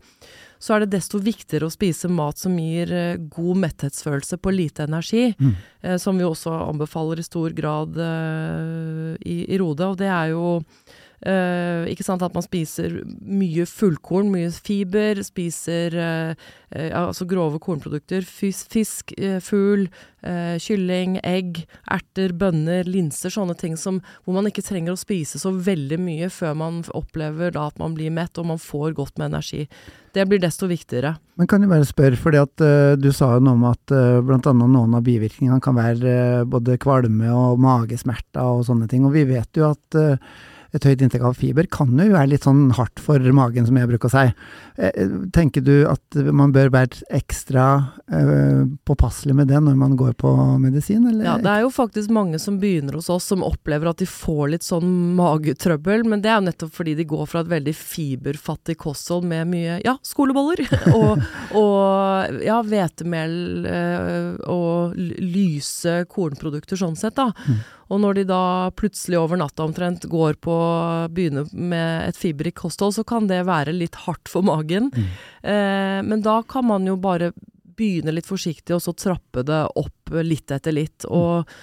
så 0.57 0.73
er 0.73 0.83
det 0.83 0.95
desto 0.95 1.21
viktigere 1.21 1.69
å 1.69 1.73
spise 1.73 2.09
mat 2.09 2.41
som 2.41 2.55
gir 2.57 2.89
eh, 2.93 3.19
god 3.33 3.61
metthetsfølelse 3.61 4.39
på 4.41 4.53
lite 4.53 4.87
energi. 4.89 5.27
Mm. 5.37 5.51
Eh, 5.81 5.97
som 6.01 6.17
vi 6.17 6.25
også 6.25 6.55
anbefaler 6.65 7.21
i 7.21 7.27
stor 7.27 7.53
grad 7.57 7.97
eh, 8.01 9.11
i, 9.21 9.43
i 9.53 9.61
Rode. 9.61 9.91
Og 9.91 10.01
det 10.01 10.09
er 10.09 10.33
jo 10.33 10.47
Uh, 11.25 11.87
ikke 11.89 12.05
sant, 12.05 12.21
At 12.21 12.35
man 12.37 12.45
spiser 12.45 12.99
mye 13.25 13.65
fullkorn, 13.65 14.29
mye 14.29 14.51
fiber, 14.53 15.17
spiser 15.25 15.95
uh, 15.97 16.33
uh, 16.77 16.91
altså 17.07 17.25
grove 17.25 17.57
kornprodukter. 17.63 18.21
Fisk, 18.21 18.69
fisk 18.75 19.15
fugl, 19.41 19.87
kylling, 20.61 21.15
egg, 21.25 21.61
erter, 21.93 22.33
bønner, 22.35 22.85
linser. 22.89 23.31
Sånne 23.31 23.55
ting 23.57 23.77
som, 23.79 24.01
hvor 24.25 24.35
man 24.35 24.49
ikke 24.49 24.65
trenger 24.65 24.93
å 24.93 24.99
spise 24.99 25.39
så 25.39 25.53
veldig 25.53 25.99
mye 26.03 26.27
før 26.33 26.57
man 26.59 26.81
opplever 26.97 27.53
da 27.55 27.69
at 27.69 27.79
man 27.79 27.95
blir 27.95 28.11
mett 28.11 28.35
og 28.41 28.49
man 28.49 28.59
får 28.59 28.97
godt 28.97 29.15
med 29.21 29.29
energi. 29.29 29.63
Det 30.11 30.25
blir 30.27 30.41
desto 30.41 30.67
viktigere. 30.67 31.13
Men 31.39 31.47
kan 31.47 31.63
jeg 31.63 31.71
bare 31.71 31.87
spørre, 31.87 32.43
at 32.43 32.65
du 32.99 33.07
sa 33.15 33.31
jo 33.37 33.45
noe 33.45 33.55
om 33.55 33.65
at 33.69 33.95
uh, 33.95 34.19
bl.a. 34.25 34.53
noen 34.57 34.99
av 34.99 35.05
bivirkningene 35.05 35.61
kan 35.63 35.77
være 35.77 36.43
både 36.49 36.77
kvalme 36.81 37.31
og 37.31 37.63
magesmerter 37.63 38.59
og 38.59 38.67
sånne 38.67 38.89
ting. 38.91 39.07
Og 39.07 39.15
vi 39.15 39.23
vet 39.31 39.61
jo 39.61 39.71
at 39.71 40.01
et 40.75 40.87
høyt 40.87 41.03
inntak 41.03 41.23
av 41.25 41.37
fiber 41.39 41.67
kan 41.71 41.93
jo 41.95 42.11
være 42.13 42.31
litt 42.33 42.47
sånn 42.47 42.71
hardt 42.75 42.99
for 43.03 43.21
magen, 43.35 43.67
som 43.67 43.77
jeg 43.79 43.89
bruker 43.89 44.09
å 44.09 44.13
si. 44.13 44.25
Eh, 44.77 45.13
tenker 45.33 45.63
du 45.65 45.87
at 45.89 46.17
man 46.35 46.51
bør 46.55 46.69
være 46.73 47.05
ekstra 47.15 47.65
uh, 48.13 48.63
påpasselig 48.87 49.35
med 49.37 49.49
det 49.51 49.61
når 49.63 49.77
man 49.79 49.95
går 49.99 50.13
på 50.19 50.31
medisin, 50.61 51.07
eller? 51.09 51.25
Ja, 51.25 51.35
det 51.41 51.53
er 51.53 51.63
jo 51.65 51.71
faktisk 51.73 52.11
mange 52.13 52.39
som 52.41 52.59
begynner 52.61 52.99
hos 52.99 53.09
oss 53.13 53.29
som 53.31 53.45
opplever 53.45 53.89
at 53.89 54.01
de 54.01 54.09
får 54.09 54.53
litt 54.53 54.67
sånn 54.67 55.15
magetrøbbel, 55.17 56.05
men 56.07 56.23
det 56.23 56.31
er 56.31 56.39
jo 56.39 56.47
nettopp 56.49 56.75
fordi 56.77 56.97
de 56.99 57.07
går 57.09 57.25
fra 57.31 57.43
et 57.43 57.51
veldig 57.55 57.75
fiberfattig 57.77 58.77
kosthold 58.81 59.27
med 59.29 59.49
mye, 59.49 59.79
ja, 59.85 59.97
skoleboller 60.05 60.61
og, 60.97 61.23
og 61.57 62.43
ja, 62.45 62.59
hvetemel 62.65 63.33
uh, 63.65 64.29
og 64.51 64.97
lyse 64.97 66.03
kornprodukter 66.11 66.79
sånn 66.79 66.97
sett, 66.99 67.17
da. 67.17 67.31
Mm. 67.47 67.65
Og 67.87 68.01
når 68.03 68.19
de 68.19 68.23
da 68.29 68.41
plutselig 68.77 69.19
over 69.19 69.39
natta 69.39 69.65
omtrent 69.65 70.07
går 70.11 70.39
på 70.43 70.53
å 70.53 71.07
begynne 71.13 71.45
med 71.51 72.09
et 72.09 72.19
fiberrikt 72.19 72.59
kosthold, 72.59 72.97
så 72.97 73.05
kan 73.07 73.29
det 73.29 73.45
være 73.47 73.75
litt 73.75 73.95
hardt 74.07 74.31
for 74.31 74.45
magen. 74.45 74.91
Mm. 74.91 75.07
Eh, 75.53 75.99
men 76.07 76.23
da 76.25 76.41
kan 76.47 76.67
man 76.67 76.87
jo 76.87 76.97
bare 76.99 77.31
begynne 77.77 78.13
litt 78.15 78.27
forsiktig, 78.27 78.75
og 78.75 78.83
så 78.83 78.95
trappe 78.97 79.45
det 79.47 79.63
opp 79.77 80.15
litt 80.25 80.51
etter 80.53 80.73
litt. 80.73 81.05
Mm. 81.05 81.13
Og, 81.13 81.53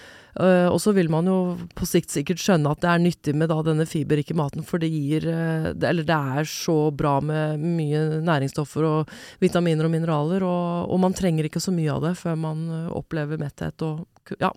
øh, 0.40 0.68
og 0.70 0.78
så 0.82 0.94
vil 0.96 1.10
man 1.12 1.28
jo 1.28 1.38
på 1.76 1.88
sikt 1.90 2.14
sikkert 2.14 2.42
skjønne 2.42 2.70
at 2.70 2.82
det 2.84 2.90
er 2.92 3.02
nyttig 3.02 3.34
med 3.36 3.50
da 3.50 3.58
denne 3.66 3.86
fiberrike 3.90 4.36
maten, 4.38 4.64
for 4.66 4.82
det 4.82 4.92
gir 4.94 5.26
det, 5.26 5.88
Eller 5.90 6.06
det 6.06 6.20
er 6.38 6.48
så 6.48 6.78
bra 6.94 7.18
med 7.20 7.60
mye 7.60 8.22
næringsstoffer 8.24 8.88
og 8.88 9.14
vitaminer 9.42 9.88
og 9.88 9.94
mineraler, 9.96 10.46
og, 10.46 10.88
og 10.88 11.02
man 11.02 11.16
trenger 11.18 11.50
ikke 11.50 11.62
så 11.62 11.74
mye 11.74 11.92
av 11.98 12.04
det 12.06 12.16
før 12.22 12.38
man 12.46 12.66
øh, 12.70 12.90
opplever 13.02 13.42
metthet 13.42 13.82
og 13.84 14.06
ja. 14.40 14.54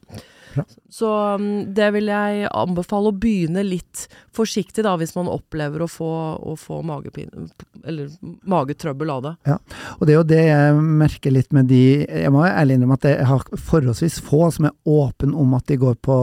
Ja. 0.55 0.63
Så 0.89 1.09
um, 1.35 1.47
det 1.75 1.89
vil 1.95 2.09
jeg 2.11 2.47
anbefale 2.55 3.11
å 3.11 3.15
begynne 3.15 3.63
litt 3.65 4.05
forsiktig, 4.35 4.85
da, 4.85 4.95
hvis 4.99 5.15
man 5.17 5.29
opplever 5.31 5.83
å 5.83 5.89
få, 5.91 6.09
å 6.39 6.55
få 6.59 6.79
magepine, 6.87 7.47
eller 7.83 8.11
magetrøbbel 8.47 9.11
av 9.13 9.23
det. 9.25 9.33
Ja, 9.49 9.57
og 9.97 10.05
det 10.07 10.13
er 10.13 10.19
jo 10.19 10.27
det 10.31 10.41
jeg 10.45 10.79
merker 11.03 11.33
litt 11.33 11.53
med 11.55 11.69
de 11.71 11.81
Jeg 12.05 12.31
må 12.33 12.43
ærlig 12.47 12.77
innrømme 12.77 12.97
at 12.99 13.07
jeg 13.09 13.27
har 13.29 13.45
forholdsvis 13.67 14.19
få 14.25 14.47
som 14.53 14.69
er 14.69 14.75
åpne 14.87 15.35
om 15.37 15.55
at 15.57 15.67
de 15.69 15.79
går 15.81 15.99
på 16.03 16.17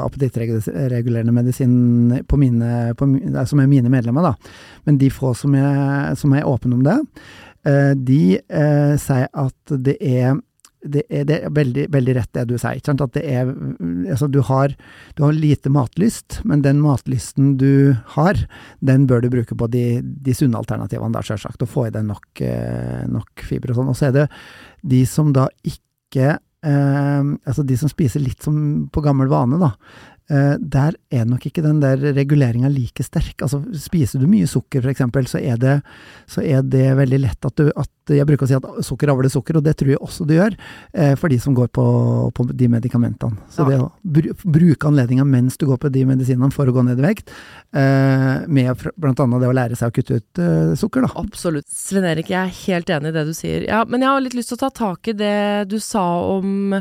appetittregulerende 0.00 1.34
medisin 1.34 1.74
på 2.28 2.40
mine, 2.40 2.92
på, 2.98 3.08
som 3.46 3.62
er 3.62 3.70
mine 3.70 3.92
medlemmer, 3.92 4.32
da. 4.32 4.34
Men 4.88 4.98
de 5.00 5.10
få 5.12 5.34
som 5.38 5.54
er, 5.58 6.14
som 6.18 6.34
er 6.34 6.48
åpne 6.48 6.78
om 6.78 6.84
det, 6.86 6.98
eh, 7.68 7.92
de 7.96 8.22
eh, 8.38 8.94
sier 9.00 9.28
at 9.30 9.76
det 9.86 9.98
er 10.00 10.38
det 10.80 11.02
er, 11.12 11.26
det 11.28 11.36
er 11.44 11.52
veldig, 11.52 11.86
veldig, 11.92 12.14
rett 12.16 12.30
det 12.36 12.46
du 12.48 12.54
sier. 12.56 12.78
Ikke 12.78 12.90
sant? 12.90 13.02
At 13.04 13.16
det 13.16 13.24
er 13.28 13.50
Altså, 14.10 14.28
du 14.32 14.40
har, 14.48 14.72
du 15.16 15.24
har, 15.26 15.36
lite 15.36 15.72
matlyst, 15.72 16.40
men 16.48 16.62
den 16.64 16.80
matlysten 16.80 17.56
du 17.60 17.96
har, 18.16 18.40
den 18.80 19.06
bør 19.10 19.24
du 19.24 19.30
bruke 19.32 19.56
på 19.56 19.68
de, 19.72 20.00
de 20.00 20.36
sunne 20.36 20.58
alternativene, 20.58 21.12
der, 21.16 21.26
selvsagt. 21.26 21.62
Og 21.64 21.70
få 21.70 21.86
i 21.88 21.94
deg 21.94 22.06
nok, 22.08 22.44
eh, 22.44 23.04
nok 23.10 23.44
fiber 23.46 23.74
og 23.74 23.80
sånn. 23.80 23.92
Og 23.92 23.98
så 23.98 24.08
er 24.08 24.16
det 24.16 24.28
de 24.94 25.02
som 25.08 25.34
da 25.36 25.50
ikke 25.60 26.38
eh, 26.38 27.20
Altså 27.46 27.62
de 27.64 27.76
som 27.78 27.92
spiser 27.92 28.24
litt 28.24 28.42
som 28.44 28.88
på 28.92 29.04
gammel 29.04 29.30
vane, 29.30 29.60
da. 29.60 29.74
Uh, 30.30 30.54
der 30.62 30.94
er 31.10 31.24
nok 31.26 31.42
ikke 31.48 31.62
den 31.64 31.80
der 31.82 31.98
reguleringa 32.14 32.68
like 32.70 33.02
sterk. 33.02 33.42
Altså, 33.42 33.58
spiser 33.74 34.22
du 34.22 34.28
mye 34.30 34.46
sukker, 34.46 34.84
f.eks., 34.84 35.02
så, 35.32 35.40
er 35.42 35.58
det, 35.58 35.80
så 36.30 36.44
er 36.46 36.62
det 36.62 36.84
veldig 37.00 37.18
lett 37.24 37.48
at 37.48 37.56
du 37.58 37.70
at 37.74 37.88
Jeg 38.10 38.26
bruker 38.26 38.42
å 38.42 38.50
si 38.50 38.56
at 38.56 38.64
sukker 38.82 39.10
avler 39.12 39.30
sukker, 39.30 39.58
og 39.60 39.62
det 39.62 39.76
tror 39.78 39.92
jeg 39.92 40.00
også 40.02 40.24
du 40.26 40.32
gjør, 40.34 40.54
uh, 40.98 41.14
for 41.18 41.30
de 41.30 41.38
som 41.42 41.54
går 41.54 41.68
på, 41.74 41.84
på 42.34 42.46
de 42.50 42.70
medikamentene. 42.70 43.38
Så 43.50 43.62
ja. 43.62 43.68
det 43.70 43.80
å 43.82 43.90
br 44.02 44.32
bruke 44.42 44.88
anledninga 44.88 45.26
mens 45.26 45.58
du 45.60 45.68
går 45.68 45.78
på 45.82 45.92
de 45.94 46.02
medisinene 46.08 46.50
for 46.54 46.66
å 46.66 46.74
gå 46.74 46.82
ned 46.86 46.98
i 46.98 47.06
vekt, 47.06 47.30
uh, 47.76 48.46
med 48.46 48.86
bl.a. 48.96 49.14
det 49.14 49.50
å 49.50 49.54
lære 49.54 49.78
seg 49.78 49.92
å 49.92 49.94
kutte 49.94 50.18
ut 50.18 50.42
sukker, 50.78 51.06
da. 51.06 51.14
Absolutt. 51.22 51.68
Sven 51.70 52.06
Erik, 52.06 52.30
jeg 52.30 52.40
er 52.40 52.58
helt 52.64 52.90
enig 52.90 53.12
i 53.12 53.18
det 53.18 53.26
du 53.30 53.34
sier. 53.36 53.66
Ja, 53.66 53.84
men 53.86 54.02
jeg 54.02 54.10
har 54.10 54.26
litt 54.26 54.38
lyst 54.38 54.54
til 54.54 54.58
å 54.60 54.66
ta 54.66 54.74
tak 54.74 55.10
i 55.10 55.16
det 55.16 55.70
du 55.70 55.78
sa 55.82 56.06
om 56.34 56.74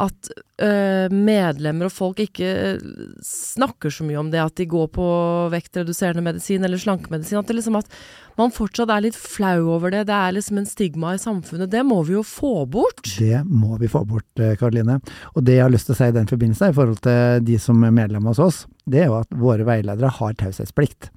at 0.00 0.30
øh, 0.62 1.12
medlemmer 1.12 1.88
og 1.88 1.92
folk 1.92 2.22
ikke 2.24 2.48
øh, 2.48 2.78
snakker 3.26 3.92
så 3.92 4.06
mye 4.08 4.20
om 4.20 4.30
det 4.32 4.40
at 4.40 4.56
de 4.56 4.66
går 4.66 4.88
på 4.94 5.06
vektreduserende 5.52 6.24
medisin 6.24 6.64
eller 6.64 6.80
slankemedisin. 6.80 7.38
At, 7.42 7.52
liksom 7.52 7.76
at 7.76 7.90
man 8.38 8.52
fortsatt 8.54 8.90
er 8.92 9.04
litt 9.06 9.18
flau 9.18 9.68
over 9.74 9.92
det. 9.94 10.06
Det 10.08 10.16
er 10.16 10.36
liksom 10.36 10.60
en 10.60 10.68
stigma 10.68 11.14
i 11.16 11.22
samfunnet. 11.22 11.70
Det 11.72 11.82
må 11.86 12.02
vi 12.08 12.16
jo 12.16 12.24
få 12.26 12.66
bort. 12.70 13.04
Det 13.18 13.42
må 13.48 13.78
vi 13.80 13.90
få 13.92 14.04
bort, 14.08 14.28
eh, 14.38 14.56
Karoline. 14.60 15.00
Og 15.34 15.44
det 15.44 15.58
jeg 15.58 15.66
har 15.66 15.74
lyst 15.74 15.90
til 15.90 15.96
å 15.96 16.00
si 16.00 16.10
i 16.10 16.18
den 16.18 16.30
forbindelse, 16.30 16.70
i 16.70 16.76
forhold 16.76 17.02
til 17.04 17.44
de 17.44 17.58
som 17.58 17.82
er 17.84 17.94
medlemmer 17.94 18.32
hos 18.32 18.42
oss, 18.42 18.66
det 18.90 19.04
er 19.04 19.10
jo 19.10 19.20
at 19.20 19.30
våre 19.38 19.66
veiledere 19.66 20.10
har 20.10 20.34
taushetsplikt. 20.40 21.10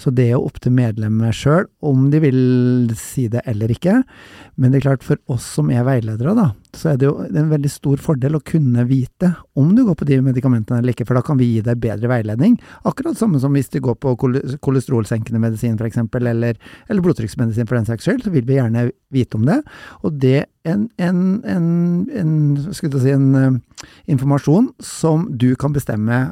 Så 0.00 0.12
det 0.14 0.30
er 0.30 0.38
jo 0.38 0.46
opp 0.46 0.56
til 0.64 0.72
medlemmet 0.72 1.36
sjøl 1.36 1.66
om 1.84 2.06
de 2.12 2.20
vil 2.22 2.94
si 2.96 3.26
det 3.28 3.42
eller 3.50 3.72
ikke. 3.74 3.98
Men 4.56 4.72
det 4.72 4.80
er 4.80 4.86
klart, 4.88 5.04
for 5.04 5.20
oss 5.32 5.44
som 5.58 5.68
er 5.72 5.84
veiledere, 5.84 6.32
da, 6.36 6.46
så 6.76 6.92
er 6.92 7.00
det 7.00 7.10
jo 7.10 7.18
en 7.26 7.50
veldig 7.52 7.72
stor 7.72 8.00
fordel 8.00 8.38
å 8.38 8.42
kunne 8.44 8.86
vite 8.88 9.34
om 9.58 9.74
du 9.76 9.82
går 9.84 9.98
på 10.00 10.08
de 10.08 10.20
medikamentene 10.24 10.80
eller 10.80 10.94
ikke, 10.94 11.06
for 11.08 11.18
da 11.18 11.24
kan 11.26 11.40
vi 11.40 11.50
gi 11.50 11.64
deg 11.66 11.82
bedre 11.82 12.08
veiledning. 12.12 12.56
Akkurat 12.88 13.18
samme 13.20 13.40
som 13.42 13.52
hvis 13.56 13.68
du 13.72 13.80
går 13.84 13.98
på 14.00 14.14
kolesterolsenkende 14.64 15.42
medisin 15.42 15.76
f.eks., 15.76 16.00
eller, 16.20 16.59
eller 16.88 17.04
blodtrykksmedisin 17.04 17.68
for 17.68 17.78
den 17.78 17.88
saks 17.88 18.06
skyld, 18.06 18.24
så 18.24 18.32
vil 18.34 18.46
vi 18.48 18.58
gjerne 18.58 18.88
vite 19.14 19.38
om 19.38 19.46
det. 19.48 19.60
Og 20.04 20.18
det 20.22 20.36
er 20.42 20.74
en, 20.74 20.88
en, 21.00 21.22
en, 21.48 21.70
en, 22.20 22.34
si, 22.76 22.90
en 23.12 23.30
uh, 23.34 23.86
informasjon 24.10 24.70
som 24.84 25.28
du 25.30 25.54
kan 25.60 25.74
bestemme 25.76 26.28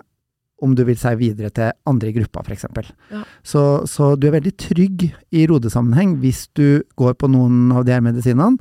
om 0.63 0.75
du 0.75 0.83
vil 0.87 0.99
si 0.99 1.15
videre 1.21 1.53
til 1.55 1.75
andre 1.87 2.11
i 2.11 2.15
gruppa, 2.17 2.43
f.eks. 2.43 2.67
Ja. 3.13 3.23
Så, 3.47 3.63
så 3.87 4.15
du 4.19 4.27
er 4.29 4.39
veldig 4.39 4.55
trygg 4.59 5.05
i 5.31 5.47
rodesammenheng 5.47 6.17
hvis 6.23 6.49
du 6.59 6.83
går 6.99 7.15
på 7.19 7.31
noen 7.31 7.71
av 7.71 7.87
de 7.87 7.95
her 7.95 8.03
medisinene. 8.05 8.59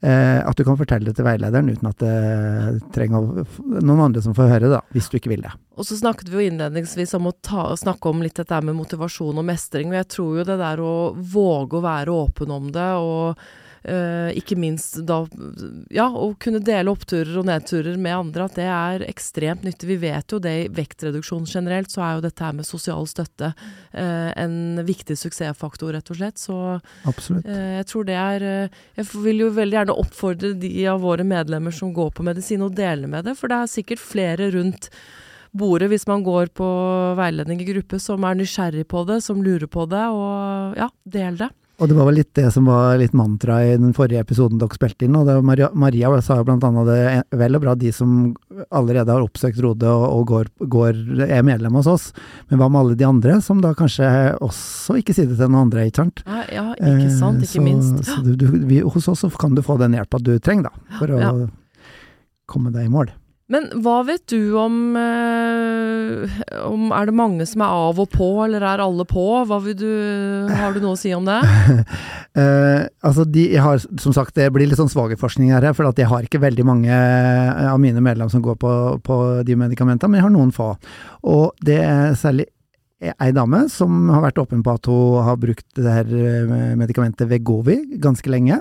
Eh, 0.00 0.48
at 0.48 0.56
du 0.56 0.64
kan 0.64 0.78
fortelle 0.80 1.10
det 1.10 1.18
til 1.18 1.26
veilederen 1.26 1.68
uten 1.68 1.90
at 1.90 2.00
det 2.00 2.92
trenger 2.94 3.42
noen 3.84 4.06
andre 4.06 4.22
som 4.24 4.32
får 4.36 4.48
høre, 4.54 4.70
da, 4.72 4.80
hvis 4.96 5.10
du 5.12 5.18
ikke 5.18 5.32
vil 5.34 5.44
det. 5.44 5.52
Og 5.76 5.84
så 5.84 5.98
snakket 5.98 6.30
vi 6.30 6.38
jo 6.38 6.46
innledningsvis 6.48 7.12
om 7.18 7.28
å 7.28 7.36
ta, 7.36 7.66
snakke 7.76 8.08
om 8.08 8.24
litt 8.24 8.38
dette 8.40 8.60
med 8.64 8.78
motivasjon 8.78 9.42
og 9.42 9.46
mestring. 9.48 9.92
Og 9.92 9.98
jeg 10.00 10.08
tror 10.16 10.38
jo 10.40 10.46
det 10.48 10.56
der 10.60 10.80
å 10.80 10.94
våge 11.16 11.78
å 11.78 11.84
være 11.84 12.16
åpen 12.16 12.54
om 12.56 12.70
det, 12.72 12.88
og 12.96 13.44
eh, 13.84 14.30
ikke 14.38 14.58
minst 14.60 14.98
da 15.08 15.22
Ja, 15.92 16.06
å 16.08 16.32
kunne 16.40 16.60
dele 16.64 16.92
oppturer 16.92 17.38
og 17.40 17.46
nedturer 17.48 17.96
med 18.00 18.16
andre, 18.16 18.46
at 18.46 18.58
det 18.58 18.66
er 18.68 19.04
ekstremt 19.08 19.64
nyttig. 19.66 19.88
Vi 19.90 19.98
vet 20.02 20.32
jo 20.32 20.40
det 20.42 20.54
i 20.64 20.68
vektreduksjon 20.74 21.46
generelt, 21.48 21.92
så 21.92 22.04
er 22.04 22.18
jo 22.18 22.24
dette 22.26 22.44
her 22.44 22.56
med 22.56 22.68
sosial 22.68 23.08
støtte 23.10 23.52
uh, 23.54 24.30
en 24.36 24.82
viktig 24.86 25.16
suksessfaktor, 25.18 25.94
rett 25.96 26.12
og 26.12 26.20
slett. 26.20 26.40
Så 26.40 26.58
eh, 26.76 27.80
jeg 27.80 27.88
tror 27.90 28.06
det 28.08 28.18
er 28.18 28.46
Jeg 28.96 29.06
vil 29.12 29.44
jo 29.44 29.50
veldig 29.54 29.78
gjerne 29.78 29.98
oppfordre 30.02 30.52
de 30.60 30.72
av 30.90 31.00
våre 31.04 31.24
medlemmer 31.26 31.74
som 31.74 31.94
går 31.94 32.12
på 32.16 32.26
medisin, 32.26 32.62
å 32.64 32.72
dele 32.72 33.08
med 33.10 33.26
det, 33.28 33.36
for 33.38 33.50
det 33.50 33.60
er 33.60 33.74
sikkert 33.74 34.02
flere 34.02 34.50
rundt 34.54 34.90
bordet 35.56 35.90
hvis 35.90 36.06
man 36.06 36.22
går 36.26 36.52
på 36.54 36.66
veiledning 37.18 37.62
i 37.62 37.68
gruppe 37.72 37.98
som 38.02 38.24
er 38.26 38.38
nysgjerrig 38.38 38.86
på 38.90 39.04
det, 39.08 39.20
som 39.24 39.42
lurer 39.42 39.70
på 39.70 39.86
det, 39.90 40.04
og 40.14 40.78
ja, 40.78 40.90
del 41.04 41.40
det. 41.40 41.50
Og 41.80 41.88
det 41.88 41.96
var 41.96 42.06
vel 42.10 42.18
litt 42.20 42.34
det 42.36 42.50
som 42.52 42.66
var 42.68 42.98
litt 43.00 43.14
mantra 43.16 43.54
i 43.64 43.76
den 43.80 43.94
forrige 43.96 44.20
episoden 44.20 44.58
dere 44.60 44.76
spilte 44.76 45.06
inn. 45.06 45.14
og 45.16 45.24
det 45.26 45.38
Maria, 45.42 45.70
Maria 45.72 46.10
sa 46.20 46.36
jo 46.36 46.44
blant 46.44 46.64
annet 46.66 46.86
det 46.90 46.96
er 47.08 47.38
vel 47.40 47.56
og 47.56 47.62
bra 47.64 47.74
de 47.80 47.92
som 47.96 48.34
allerede 48.70 49.08
har 49.14 49.24
oppsøkt 49.24 49.60
Rode 49.64 49.88
og, 49.88 50.04
og 50.18 50.26
går, 50.28 50.50
går, 50.68 51.00
er 51.24 51.42
medlem 51.46 51.78
hos 51.80 51.88
oss, 51.88 52.10
men 52.50 52.60
hva 52.60 52.68
med 52.68 52.80
alle 52.82 52.98
de 53.00 53.06
andre 53.08 53.38
som 53.40 53.62
da 53.64 53.72
kanskje 53.78 54.10
også 54.44 54.98
ikke 55.00 55.16
sier 55.16 55.30
det 55.30 55.38
til 55.40 55.48
noen 55.48 55.70
andre, 55.70 55.86
ikke 55.88 56.02
sant? 56.04 56.22
Ja, 56.26 56.44
ja 56.52 56.66
ikke 56.76 57.10
sant, 57.16 57.40
Eh, 57.40 57.48
ikke 57.48 57.56
så, 57.56 57.64
minst. 57.64 58.04
Så 58.10 58.20
du, 58.26 58.34
du, 58.36 58.46
vi, 58.68 58.82
hos 58.84 59.08
oss 59.08 59.24
så 59.24 59.30
kan 59.40 59.56
du 59.56 59.62
få 59.64 59.78
den 59.80 59.96
hjelpa 59.96 60.20
du 60.20 60.34
trenger, 60.38 60.68
da, 60.68 60.98
for 61.00 61.16
å 61.16 61.20
Ja. 61.24 61.32
komme 62.50 62.72
deg 62.74 62.88
i 62.88 62.92
mål. 62.92 63.10
Men 63.50 63.66
hva 63.82 63.96
vet 64.06 64.22
du 64.30 64.54
om, 64.58 64.94
eh, 64.96 66.34
om 66.66 66.92
Er 66.94 67.08
det 67.10 67.14
mange 67.18 67.46
som 67.48 67.64
er 67.66 67.74
av 67.74 67.98
og 67.98 68.10
på, 68.12 68.28
eller 68.44 68.62
er 68.62 68.82
alle 68.84 69.06
på? 69.08 69.24
Du, 69.74 69.88
har 70.54 70.74
du 70.74 70.80
noe 70.80 70.94
å 70.94 71.00
si 71.00 71.14
om 71.16 71.26
det? 71.28 71.40
Eh, 72.30 72.84
altså 73.02 73.24
de, 73.26 73.42
jeg 73.56 73.58
har, 73.58 73.80
som 73.98 74.14
sagt, 74.14 74.36
Det 74.38 74.44
blir 74.54 74.68
litt 74.70 74.78
sånn 74.78 74.92
svagerforskning 74.92 75.48
her, 75.50 75.64
for 75.74 75.88
jeg 75.98 76.06
har 76.06 76.22
ikke 76.22 76.38
veldig 76.38 76.62
mange 76.62 76.94
eh, 76.94 77.66
av 77.66 77.80
mine 77.82 77.98
medlemmer 77.98 78.30
som 78.30 78.44
går 78.44 78.54
på, 78.54 78.70
på 79.02 79.16
de 79.42 79.56
medikamentene, 79.58 80.12
men 80.12 80.20
jeg 80.20 80.26
har 80.28 80.34
noen 80.36 80.52
få. 80.54 80.68
Og 81.26 81.50
det 81.66 81.80
er 81.82 82.14
særlig 82.14 82.46
ei 83.00 83.30
dame 83.32 83.64
som 83.72 84.10
har 84.12 84.22
vært 84.26 84.38
åpen 84.42 84.62
på 84.64 84.74
at 84.76 84.88
hun 84.90 85.26
har 85.26 85.38
brukt 85.40 85.66
det 85.78 85.94
her 85.94 86.10
eh, 86.14 86.74
medikamentet 86.78 87.30
Vegovi 87.30 87.80
ganske 87.98 88.30
lenge. 88.30 88.60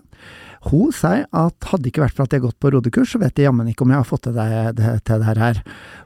Hun 0.68 0.92
sier 0.96 1.24
at 1.32 1.68
hadde 1.70 1.86
det 1.86 1.94
ikke 1.94 2.04
vært 2.04 2.18
for 2.18 2.28
at 2.28 2.34
jeg 2.36 2.42
har 2.42 2.50
gått 2.50 2.60
på 2.60 2.72
rodekurs, 2.74 3.14
så 3.14 3.22
vet 3.22 3.38
jeg 3.40 3.48
jammen 3.48 3.70
ikke 3.72 3.86
om 3.86 3.94
jeg 3.94 4.02
har 4.02 4.08
fått 4.08 4.26
til 4.28 4.36
det, 4.36 4.48
det, 4.76 4.92
til 5.08 5.24
det 5.24 5.38
her. 5.40 5.62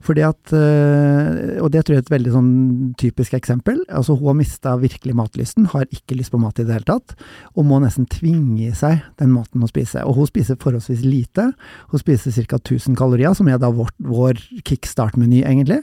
Fordi 0.05 0.25
at, 0.27 0.53
øh, 0.53 1.61
Og 1.63 1.71
det 1.73 1.83
tror 1.83 1.95
jeg 1.95 2.03
er 2.03 2.05
et 2.05 2.13
veldig 2.13 2.33
sånn 2.33 2.51
typisk 2.99 3.33
eksempel. 3.33 3.81
Altså 3.89 4.17
Hun 4.19 4.33
har 4.33 4.39
mista 4.43 4.75
virkelig 4.77 5.15
matlysten, 5.17 5.69
har 5.73 5.87
ikke 5.89 6.17
lyst 6.19 6.33
på 6.33 6.41
mat 6.41 6.59
i 6.59 6.67
det 6.67 6.77
hele 6.77 6.89
tatt, 6.89 7.15
og 7.55 7.65
må 7.65 7.79
nesten 7.81 8.05
tvinge 8.05 8.67
i 8.67 8.73
seg 8.77 9.01
den 9.17 9.33
maten 9.33 9.63
å 9.63 9.71
spise. 9.71 10.03
Og 10.05 10.19
hun 10.19 10.29
spiser 10.29 10.59
forholdsvis 10.61 11.05
lite. 11.05 11.49
Hun 11.89 12.01
spiser 12.01 12.33
ca. 12.45 12.59
1000 12.59 12.97
kalorier, 12.99 13.33
som 13.33 13.47
er 13.49 13.57
da 13.57 13.71
vår, 13.73 13.89
vår 14.03 14.41
kickstart-meny, 14.67 15.43
egentlig. 15.47 15.81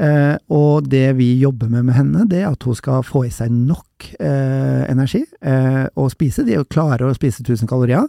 Eh, 0.00 0.36
og 0.48 0.86
det 0.88 1.12
vi 1.18 1.34
jobber 1.42 1.68
med 1.68 1.84
med 1.90 1.96
henne, 1.98 2.24
det 2.28 2.40
er 2.40 2.52
at 2.54 2.64
hun 2.64 2.76
skal 2.76 3.02
få 3.04 3.26
i 3.28 3.32
seg 3.34 3.52
nok 3.52 4.06
eh, 4.16 4.84
energi 4.88 5.20
eh, 5.44 5.86
og 6.00 6.08
spise. 6.14 6.46
De 6.46 6.56
klarer 6.72 7.04
å 7.04 7.16
spise 7.16 7.44
1000 7.44 7.68
kalorier. 7.68 8.06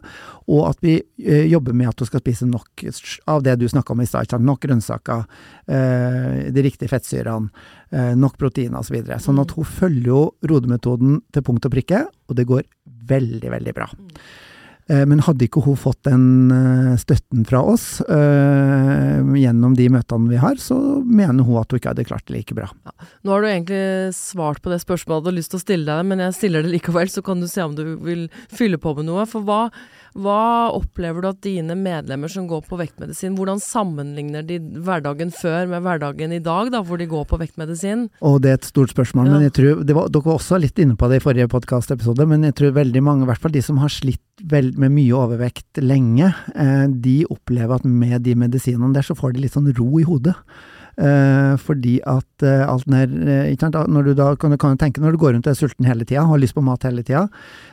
Og 0.48 0.70
at 0.70 0.80
vi 0.84 0.96
eh, 1.02 1.50
jobber 1.52 1.76
med 1.76 1.92
at 1.92 2.00
hun 2.00 2.08
skal 2.08 2.24
spise 2.24 2.48
nok 2.48 2.86
av 3.32 3.44
det 3.44 3.58
du 3.60 3.68
snakka 3.68 3.96
om 3.96 4.04
i 4.04 4.08
stad. 4.08 4.38
Nok 4.40 4.64
grønnsaker, 4.64 5.26
eh, 5.68 6.48
de 6.56 6.64
riktige 6.64 6.92
fettsyrene, 6.92 7.52
eh, 7.92 8.14
nok 8.16 8.40
proteiner 8.40 8.80
osv. 8.80 8.92
Så 8.92 8.98
videre. 8.98 9.20
sånn 9.24 9.40
at 9.40 9.52
hun 9.56 9.68
følger 9.68 10.08
jo 10.12 10.22
rodemetoden 10.48 11.22
til 11.32 11.44
punkt 11.48 11.68
og 11.68 11.76
prikke, 11.76 12.06
og 12.28 12.36
det 12.36 12.48
går 12.48 12.66
veldig, 13.08 13.52
veldig 13.52 13.76
bra. 13.76 13.88
Eh, 14.92 15.06
Men 15.08 15.24
hadde 15.24 15.48
ikke 15.48 15.64
hun 15.64 15.78
fått 15.80 16.04
den 16.08 16.52
eh, 16.52 16.96
støtten 17.00 17.46
fra 17.48 17.62
oss 17.74 18.02
øh, 18.04 19.32
gjennom 19.40 19.76
de 19.78 19.88
møtene 19.94 20.32
vi 20.32 20.40
har, 20.42 20.60
så 20.60 20.76
mener 21.06 21.48
hun 21.48 21.62
at 21.62 21.72
hun 21.72 21.80
ikke 21.80 21.94
hadde 21.94 22.08
klart 22.10 22.28
det 22.28 22.36
like 22.36 22.58
bra. 22.58 22.68
Nå 23.24 23.34
har 23.34 23.44
du 23.44 23.50
egentlig 23.50 23.84
svart 24.18 24.62
på 24.64 24.74
det 24.74 24.82
spørsmålet 24.84 25.22
jeg 25.22 25.26
hadde 25.26 25.38
lyst 25.38 25.54
til 25.54 25.62
å 25.62 25.64
stille 25.66 25.88
deg, 25.88 26.10
men 26.10 26.24
jeg 26.26 26.38
stiller 26.38 26.66
det 26.66 26.74
likevel, 26.76 27.12
så 27.12 27.24
kan 27.26 27.42
du 27.42 27.48
se 27.52 27.64
om 27.64 27.76
du 27.78 27.84
vil 28.04 28.28
fylle 28.52 28.80
på 28.82 28.96
med 28.98 29.08
noe. 29.08 29.26
For 29.30 29.46
hva, 29.48 29.64
hva 30.12 30.72
opplever 30.76 31.24
du 31.24 31.28
at 31.30 31.42
dine 31.46 31.76
medlemmer 31.80 32.32
som 32.32 32.48
går 32.50 32.66
på 32.68 32.80
vektmedisin, 32.80 33.38
hvordan 33.38 33.62
sammenligner 33.64 34.44
de 34.44 34.58
hverdagen 34.60 35.32
før 35.32 35.70
med 35.72 35.86
hverdagen 35.86 36.34
i 36.36 36.42
dag, 36.44 36.72
da, 36.74 36.82
hvor 36.84 37.00
de 37.00 37.08
går 37.12 37.28
på 37.30 37.40
vektmedisin? 37.40 38.10
Og 38.20 38.42
det 38.44 38.52
er 38.52 38.60
et 38.60 38.68
stort 38.68 38.92
spørsmål, 38.92 39.30
Ja. 39.30 39.32
men 39.38 39.48
jeg 39.48 39.54
tror 39.56 39.86
det 39.86 39.96
var, 39.96 40.10
Dere 40.12 40.28
var 40.28 40.40
også 40.40 40.60
litt 40.60 40.78
inne 40.80 40.98
på 41.00 41.08
det 41.10 41.22
i 41.22 41.24
forrige 41.24 41.48
podkastepisode, 41.48 42.28
men 42.28 42.44
jeg 42.44 42.56
tror 42.56 42.76
veldig 42.76 43.04
mange, 43.04 43.24
i 43.24 43.32
hvert 43.32 43.40
fall 43.40 43.56
de 43.56 43.62
som 43.62 43.78
har 43.78 43.90
slitt 43.90 44.20
vel, 44.44 44.74
med 44.76 44.92
mye 44.92 45.16
overvekt 45.16 45.80
lenge, 45.80 46.34
eh, 46.56 46.88
de 46.88 47.26
opplever 47.30 47.76
at 47.76 47.86
med 47.86 48.24
de 48.24 48.36
medisinene 48.36 48.94
der, 48.94 49.04
så 49.08 49.16
får 49.16 49.34
de 49.34 49.42
litt 49.46 49.54
sånn 49.56 49.72
ro 49.78 50.00
i 50.00 50.04
hodet. 50.04 50.36
Eh, 51.00 51.56
fordi 51.56 52.02
at 52.06 52.44
eh, 52.44 52.68
alt 52.68 52.86
nær 52.92 53.08
eh? 53.08 53.56
Når 53.56 54.04
du 54.10 54.14
da 54.14 54.36
kan 54.36 54.52
du, 54.52 54.58
kan 54.58 54.76
du 54.76 54.82
tenke, 54.82 55.00
når 55.00 55.16
du 55.16 55.22
går 55.24 55.34
rundt 55.34 55.48
og 55.48 55.54
er 55.54 55.56
sulten 55.56 55.88
hele 55.88 56.04
tida, 56.04 56.26
har 56.28 56.38
lyst 56.38 56.54
på 56.58 56.62
mat 56.62 56.84
hele 56.84 57.02
tida, 57.02 57.30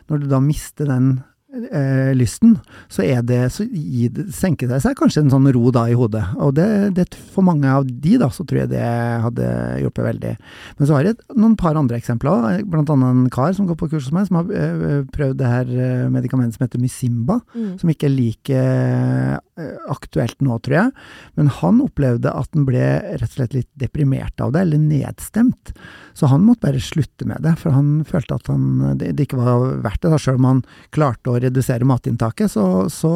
når 0.08 0.22
du 0.22 0.28
da 0.30 0.38
mister 0.38 0.86
den 0.86 1.24
eh, 1.48 2.10
lysten, 2.16 2.56
så 2.92 3.04
er 3.04 3.22
det 3.26 3.40
så 3.54 3.64
gi, 3.64 4.08
senker 4.34 4.70
det 4.70 4.80
seg 4.84 4.96
kanskje 4.98 5.24
en 5.24 5.32
sånn 5.32 5.48
ro 5.54 5.72
da 5.74 5.86
i 5.88 5.96
hodet. 5.98 6.24
Og 6.36 6.54
det, 6.58 6.68
det 6.96 7.06
for 7.34 7.46
mange 7.46 7.70
av 7.70 7.86
de 7.88 8.16
da, 8.20 8.30
så 8.34 8.44
tror 8.48 8.62
jeg 8.62 8.72
det 8.74 8.84
hadde 9.24 9.48
hjulpet 9.82 10.08
veldig. 10.08 10.34
Men 10.78 10.88
så 10.88 10.96
har 10.96 11.08
jeg 11.08 11.18
noen 11.34 11.56
par 11.60 11.78
andre 11.78 11.98
eksempler, 12.00 12.62
blant 12.68 12.92
annet 12.92 13.14
en 13.14 13.32
kar 13.34 13.54
som 13.56 13.68
går 13.68 13.78
på 13.80 13.90
kurs 13.92 14.08
hos 14.08 14.14
meg, 14.14 14.28
som 14.28 14.40
har 14.40 14.52
eh, 14.52 15.02
prøvd 15.14 15.38
det 15.40 15.52
her 15.52 15.72
eh, 15.74 16.08
medikamentet 16.12 16.58
som 16.58 16.66
heter 16.66 16.82
Mysimba, 16.82 17.40
som 17.80 17.92
ikke 17.92 18.08
er 18.08 18.14
like 18.14 18.62
eh, 18.62 19.72
aktuelt 19.90 20.38
nå, 20.44 20.58
tror 20.64 20.78
jeg. 20.78 21.06
Men 21.38 21.52
han 21.60 21.80
opplevde 21.84 22.32
at 22.32 22.52
han 22.54 22.68
ble 22.68 22.84
rett 23.08 23.30
og 23.30 23.38
slett 23.38 23.56
litt 23.56 23.70
deprimert 23.78 24.40
av 24.44 24.54
det, 24.54 24.66
eller 24.66 24.82
nedstemt. 24.82 25.72
Så 26.18 26.28
han 26.30 26.44
måtte 26.46 26.66
bare 26.66 26.82
slutte 26.82 27.26
med 27.28 27.44
det, 27.44 27.54
for 27.60 27.74
han 27.74 28.02
følte 28.08 28.38
at 28.38 28.48
han, 28.50 28.64
det, 28.98 29.12
det 29.18 29.28
ikke 29.28 29.40
var 29.40 29.78
verdt 29.84 30.02
det. 30.02 30.12
da, 30.12 30.18
Selv 30.22 30.40
om 30.40 30.48
han 30.48 30.62
klarte 30.94 31.30
å 31.30 31.38
redusere 31.48 31.88
matinntaket, 31.88 32.52
så, 32.52 32.86
så 32.92 33.12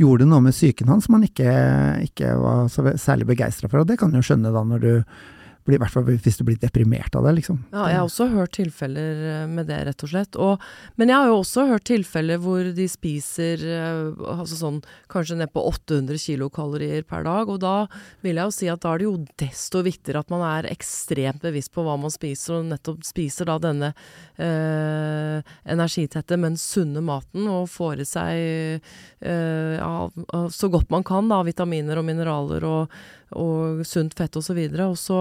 gjorde 0.00 0.24
det 0.24 0.32
noe 0.32 0.46
med 0.46 0.56
psyken 0.56 0.90
hans 0.92 1.06
som 1.08 1.18
han 1.18 1.28
ikke, 1.28 1.52
ikke 2.08 2.34
var 2.40 2.72
særlig 3.00 3.28
begeistra 3.34 3.68
for. 3.68 3.82
Og 3.82 3.90
det 3.90 3.98
kan 4.00 4.12
du 4.12 4.20
jo 4.20 4.26
skjønne 4.26 4.54
da, 4.54 4.64
når 4.66 4.82
du 4.82 4.92
blir, 5.66 5.78
hvert 5.78 5.92
fall 5.94 6.06
hvis 6.08 6.38
du 6.38 6.44
blir 6.46 6.58
deprimert 6.60 7.14
av 7.18 7.26
det, 7.26 7.34
liksom. 7.38 7.60
Ja, 7.70 7.86
jeg 7.90 7.98
har 8.00 8.06
også 8.06 8.26
hørt 8.32 8.54
tilfeller 8.56 9.22
eh, 9.30 9.44
med 9.50 9.68
det, 9.70 9.78
rett 9.88 10.04
og 10.04 10.10
slett. 10.10 10.38
Og, 10.40 10.62
men 11.00 11.12
jeg 11.12 11.18
har 11.20 11.30
jo 11.30 11.38
også 11.40 11.66
hørt 11.70 11.86
tilfeller 11.90 12.40
hvor 12.42 12.72
de 12.74 12.86
spiser 12.90 13.62
eh, 13.62 14.24
altså 14.34 14.58
sånn, 14.58 14.80
kanskje 15.12 15.38
ned 15.40 15.52
på 15.54 15.62
800 15.70 16.18
kilokalorier 16.22 17.06
per 17.08 17.26
dag. 17.28 17.52
Og 17.52 17.60
da 17.62 17.76
vil 18.24 18.40
jeg 18.40 18.50
jo 18.50 18.56
si 18.56 18.70
at 18.72 18.82
da 18.82 18.94
er 18.94 19.02
det 19.02 19.08
jo 19.08 19.14
desto 19.44 19.84
viktigere 19.86 20.24
at 20.24 20.32
man 20.34 20.44
er 20.48 20.70
ekstremt 20.72 21.42
bevisst 21.44 21.72
på 21.74 21.86
hva 21.86 21.96
man 22.00 22.12
spiser, 22.14 22.58
og 22.58 22.70
nettopp 22.72 23.06
spiser 23.06 23.50
da 23.50 23.58
denne 23.62 23.92
øh, 24.42 25.54
energitette, 25.70 26.38
men 26.40 26.58
sunne 26.60 27.04
maten, 27.04 27.46
og 27.50 27.70
får 27.70 28.02
i 28.02 28.08
seg 28.08 28.82
øh, 29.22 29.74
ja, 29.78 29.94
så 30.52 30.70
godt 30.72 30.90
man 30.92 31.06
kan 31.06 31.30
da, 31.30 31.42
vitaminer 31.46 32.00
og 32.00 32.06
mineraler 32.06 32.66
og, 32.66 32.96
og 33.38 33.82
sunt 33.88 34.16
fett 34.18 34.36
osv. 34.38 34.58
Og, 34.58 34.76
så 34.76 34.90
og 34.92 34.98
så 35.00 35.20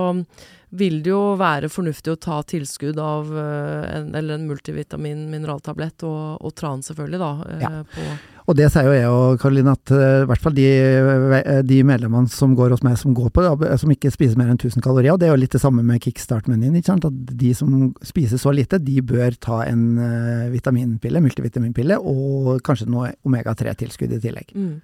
vil 0.72 1.02
det 1.04 1.12
jo 1.12 1.22
være 1.39 1.67
fornuftig 1.72 2.13
å 2.13 2.20
ta 2.22 2.38
tilskudd 2.48 3.00
av 3.04 3.32
eh, 3.36 3.88
en, 3.98 4.13
eller 4.15 4.38
en 4.38 4.46
multivitamin 4.48 5.26
mineraltablett, 5.32 6.06
og, 6.08 6.38
og 6.39 6.54
tran 6.56 6.84
selvfølgelig, 6.86 7.20
da. 7.20 7.32
eh, 7.50 7.65
Ja. 7.65 7.82
På, 7.91 8.06
Og 8.52 8.56
det 8.58 8.70
sier 8.72 8.88
jo 8.88 8.94
jeg 8.96 9.10
og 9.12 9.41
Karoline, 9.41 9.76
at 9.76 9.91
eh, 9.94 10.22
i 10.24 10.30
hvert 10.30 10.41
fall 10.44 10.56
de, 10.56 10.70
de 11.67 11.82
medlemmene 11.88 12.32
som 12.32 12.56
går 12.56 12.72
hos 12.74 12.86
meg, 12.88 12.96
som 13.00 13.13
går 13.15 13.30
på 13.36 13.44
det, 13.44 13.70
som 13.84 13.91
ikke 13.91 14.13
spiser 14.15 14.39
mer 14.39 14.50
enn 14.54 14.58
1000 14.60 14.80
kalorier, 14.84 15.12
og 15.13 15.20
det 15.20 15.28
er 15.28 15.36
jo 15.36 15.41
litt 15.44 15.60
det 15.60 15.62
samme 15.63 15.84
med 15.84 16.02
kickstart-menyen. 16.08 16.80
ikke 16.80 16.94
sant? 16.94 17.06
At 17.12 17.36
de 17.44 17.52
som 17.58 17.91
spiser 18.08 18.39
så 18.39 18.56
lite, 18.56 18.80
de 18.80 18.98
bør 19.04 19.36
ta 19.44 19.62
en 19.67 19.86
vitaminpille, 20.56 21.22
multivitaminpille, 21.28 22.00
og 22.00 22.63
kanskje 22.63 22.88
noe 22.91 23.12
omega-3-tilskudd 23.28 24.15
i 24.15 24.24
tillegg. 24.24 24.56
mm. 24.56 24.76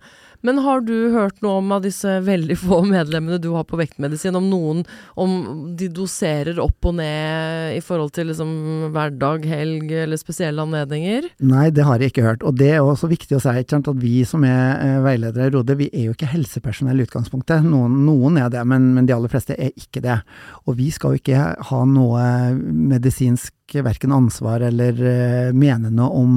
Men 0.45 0.61
har 0.65 0.81
du 0.85 0.93
hørt 1.13 1.41
noe 1.41 1.61
om 1.61 1.71
av 1.75 1.83
disse 1.85 2.17
veldig 2.25 2.57
få 2.59 2.81
medlemmene 2.95 3.39
du 3.41 3.49
har 3.55 3.65
på 3.67 3.79
vektmedisin, 3.79 4.37
om 4.37 4.49
noen 4.51 4.83
om 5.19 5.37
de 5.77 5.89
doserer 5.93 6.59
opp 6.63 6.89
og 6.89 6.97
ned 6.99 7.77
i 7.77 7.81
forhold 7.83 8.13
til 8.15 8.31
liksom 8.31 8.51
hverdag, 8.95 9.47
helg 9.49 9.91
eller 10.03 10.21
spesielle 10.21 10.63
anledninger? 10.63 11.29
Nei, 11.47 11.67
det 11.73 11.87
har 11.87 12.01
jeg 12.01 12.13
ikke 12.13 12.27
hørt. 12.27 12.45
Og 12.47 12.57
det 12.59 12.73
er 12.75 12.83
også 12.83 13.09
viktig 13.11 13.37
å 13.37 13.43
si 13.43 13.53
at 13.57 13.91
vi 13.97 14.21
som 14.27 14.43
er 14.47 14.81
eh, 14.83 14.97
veiledere 15.05 15.49
i 15.49 15.53
Rode, 15.53 15.77
vi 15.79 15.89
er 15.91 16.07
jo 16.07 16.15
ikke 16.15 16.31
helsepersonell 16.31 17.01
i 17.01 17.07
utgangspunktet. 17.07 17.65
Noen, 17.65 18.01
noen 18.07 18.39
er 18.41 18.51
det, 18.53 18.63
men, 18.67 18.91
men 18.95 19.07
de 19.07 19.15
aller 19.15 19.31
fleste 19.31 19.57
er 19.57 19.73
ikke 19.75 20.03
det. 20.05 20.19
Og 20.65 20.77
vi 20.79 20.91
skal 20.93 21.15
jo 21.15 21.21
ikke 21.21 21.51
ha 21.69 21.83
noe 21.87 22.23
medisinsk 22.57 23.53
verken 23.75 24.11
ansvar 24.11 24.63
eller 24.63 24.93
uh, 24.93 25.53
mene 25.53 25.89
noe 25.91 26.21
om 26.21 26.31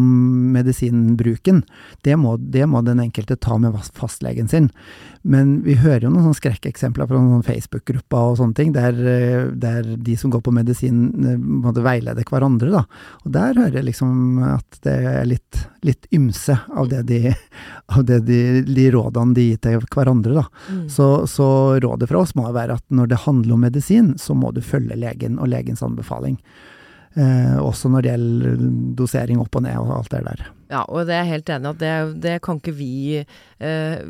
medisinbruken. 0.55 1.63
Det 2.03 2.17
må, 2.19 2.37
det 2.37 2.67
må, 2.67 2.83
den 2.83 3.01
enkelte 3.01 3.37
ta 3.37 3.59
med 3.59 3.75
fastlegen 3.97 4.49
sin. 4.51 4.69
Men 5.23 5.61
vi 5.67 5.77
hører 5.81 6.07
jo 6.07 6.13
noen 6.15 6.37
skrekkeksempler 6.37 7.09
fra 7.11 7.21
noen 7.21 7.45
Facebook-grupper 7.45 8.33
og 8.33 8.39
sånne 8.41 8.57
ting, 8.57 8.73
der, 8.77 8.97
uh, 8.97 9.51
der, 9.53 9.93
de 10.01 10.17
som 10.21 10.33
går 10.33 10.43
på 10.47 10.55
medisin 10.55 11.03
uh, 11.25 11.35
måtte 11.37 11.85
veilede 11.85 12.25
hverandre. 12.29 12.71
da. 12.73 12.85
Og 13.25 13.35
der 13.37 13.59
hører 13.59 13.81
jeg 13.81 13.91
liksom 13.91 14.41
at 14.51 14.81
det 14.87 14.97
er 15.13 15.29
litt, 15.29 15.63
litt 15.87 16.09
ymse 16.15 16.57
av 16.71 16.91
det, 16.93 17.05
de, 17.11 17.35
av 17.97 18.05
det 18.09 18.23
de, 18.29 18.41
de, 18.69 18.89
rådene 18.95 19.37
de 19.37 19.51
gir 19.51 19.63
til 19.67 19.87
hverandre. 19.87 20.41
da. 20.43 20.47
Mm. 20.71 20.83
Så, 20.93 21.11
så 21.31 21.51
rådet 21.83 22.11
fra 22.11 22.25
oss 22.25 22.37
må 22.39 22.49
være 22.51 22.81
at 22.81 22.87
når 22.89 23.13
det 23.13 23.25
handler 23.27 23.57
om 23.57 23.65
medisin, 23.69 24.15
så 24.19 24.37
må 24.37 24.55
du 24.57 24.63
følge 24.65 24.99
legen 24.99 25.41
og 25.41 25.51
legens 25.53 25.85
anbefaling. 25.87 26.41
Eh, 27.19 27.59
også 27.59 27.91
når 27.91 28.05
det 28.05 28.11
gjelder 28.13 28.65
dosering 28.99 29.41
opp 29.43 29.57
og 29.59 29.65
ned 29.67 29.79
og 29.81 29.95
alt 29.99 30.13
det 30.15 30.23
der. 30.29 30.49
Ja, 30.71 30.85
og 30.87 31.09
det 31.09 31.17
er 31.17 31.25
jeg 31.25 31.33
helt 31.33 31.51
enig 31.51 31.67
i 31.67 31.71
at 31.73 31.79
det, 31.81 31.95
det, 32.23 32.33
kan 32.47 32.61
ikke 32.61 32.75
vi 32.79 32.93
eh, 33.19 34.03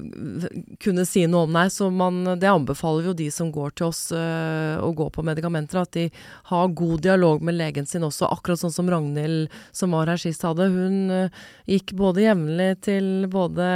kunne 0.85 1.07
si 1.09 1.23
noe 1.25 1.47
om, 1.47 1.55
nei. 1.57 1.65
Så 1.73 1.89
man, 1.89 2.19
det 2.37 2.51
anbefaler 2.51 3.09
jo 3.09 3.15
de 3.17 3.31
som 3.33 3.49
går 3.55 3.73
til 3.79 3.87
oss 3.89 4.03
eh, 4.13 4.77
å 4.77 4.91
gå 4.97 5.07
på 5.15 5.25
medikamenter, 5.25 5.81
at 5.81 5.97
de 5.97 6.05
har 6.51 6.75
god 6.77 7.01
dialog 7.07 7.41
med 7.47 7.57
legen 7.57 7.89
sin 7.89 8.05
også. 8.05 8.29
Akkurat 8.29 8.61
sånn 8.61 8.75
som 8.75 8.93
Ragnhild 8.93 9.49
som 9.73 9.97
var 9.97 10.13
her 10.13 10.21
sist 10.21 10.45
hadde. 10.45 10.69
Hun 10.75 11.15
eh, 11.17 11.41
gikk 11.79 11.95
både 11.97 12.27
jevnlig 12.27 12.71
til 12.85 13.09
både 13.33 13.71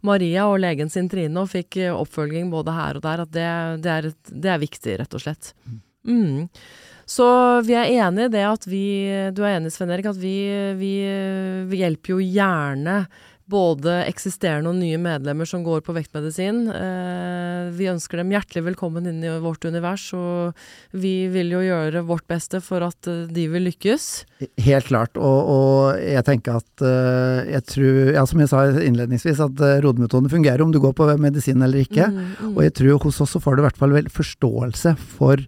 Maria 0.00 0.48
og 0.48 0.62
legen 0.64 0.88
sin 0.92 1.12
Trine 1.12 1.44
og 1.44 1.52
fikk 1.52 1.82
oppfølging 1.92 2.48
både 2.54 2.78
her 2.78 2.96
og 2.96 3.04
der. 3.04 3.26
At 3.26 3.36
det, 3.36 3.50
det, 3.84 3.98
er, 3.98 4.08
et, 4.14 4.32
det 4.32 4.54
er 4.54 4.64
viktig, 4.64 4.96
rett 5.02 5.20
og 5.20 5.26
slett. 5.26 5.52
Mm. 6.08 6.48
Så 7.12 7.26
vi 7.66 7.76
er 7.76 7.90
enig 8.06 8.28
i 8.28 8.32
det 8.32 8.46
at 8.46 8.68
vi 8.70 8.86
Du 9.34 9.44
er 9.44 9.58
enig, 9.58 9.74
Sven 9.74 9.92
Erik, 9.92 10.08
at 10.12 10.20
vi, 10.20 10.36
vi, 10.78 10.94
vi, 11.68 11.82
hjelper 11.82 12.16
jo 12.16 12.22
gjerne 12.24 13.04
både 13.52 13.98
eksisterende 14.06 14.70
og 14.70 14.78
nye 14.78 14.96
medlemmer 15.02 15.48
som 15.48 15.64
går 15.66 15.82
på 15.84 15.92
vektmedisin. 15.92 16.62
Eh, 16.72 17.72
vi 17.74 17.88
ønsker 17.90 18.20
dem 18.20 18.30
hjertelig 18.32 18.62
velkommen 18.70 19.08
inn 19.10 19.18
i 19.26 19.32
vårt 19.42 19.66
univers, 19.68 20.06
og 20.16 20.54
vi 20.96 21.26
vil 21.32 21.50
jo 21.52 21.60
gjøre 21.66 22.04
vårt 22.08 22.24
beste 22.30 22.62
for 22.64 22.86
at 22.86 23.10
eh, 23.10 23.26
de 23.28 23.48
vil 23.52 23.66
lykkes. 23.68 24.06
Helt 24.62 24.88
klart, 24.88 25.20
og, 25.20 25.52
og 25.52 26.00
jeg 26.00 26.24
tenker 26.30 26.62
at 26.62 26.86
uh, 26.86 27.42
jeg 27.50 27.66
tror, 27.74 28.00
ja, 28.14 28.24
som 28.30 28.40
jeg 28.40 28.52
sa 28.54 28.64
innledningsvis, 28.78 29.42
at 29.44 29.66
rodemetoden 29.84 30.32
fungerer 30.32 30.64
om 30.64 30.72
du 30.72 30.80
går 30.80 30.96
på 30.96 31.10
medisin 31.20 31.66
eller 31.66 31.84
ikke. 31.84 32.08
Mm, 32.08 32.24
mm. 32.38 32.56
Og 32.56 32.64
jeg 32.70 32.76
tror 32.78 33.04
hos 33.04 33.20
oss 33.26 33.36
så 33.36 33.42
får 33.42 33.58
du 33.58 33.64
i 33.64 33.68
hvert 33.68 33.84
fall 33.84 34.00
forståelse 34.22 34.96
for 35.18 35.44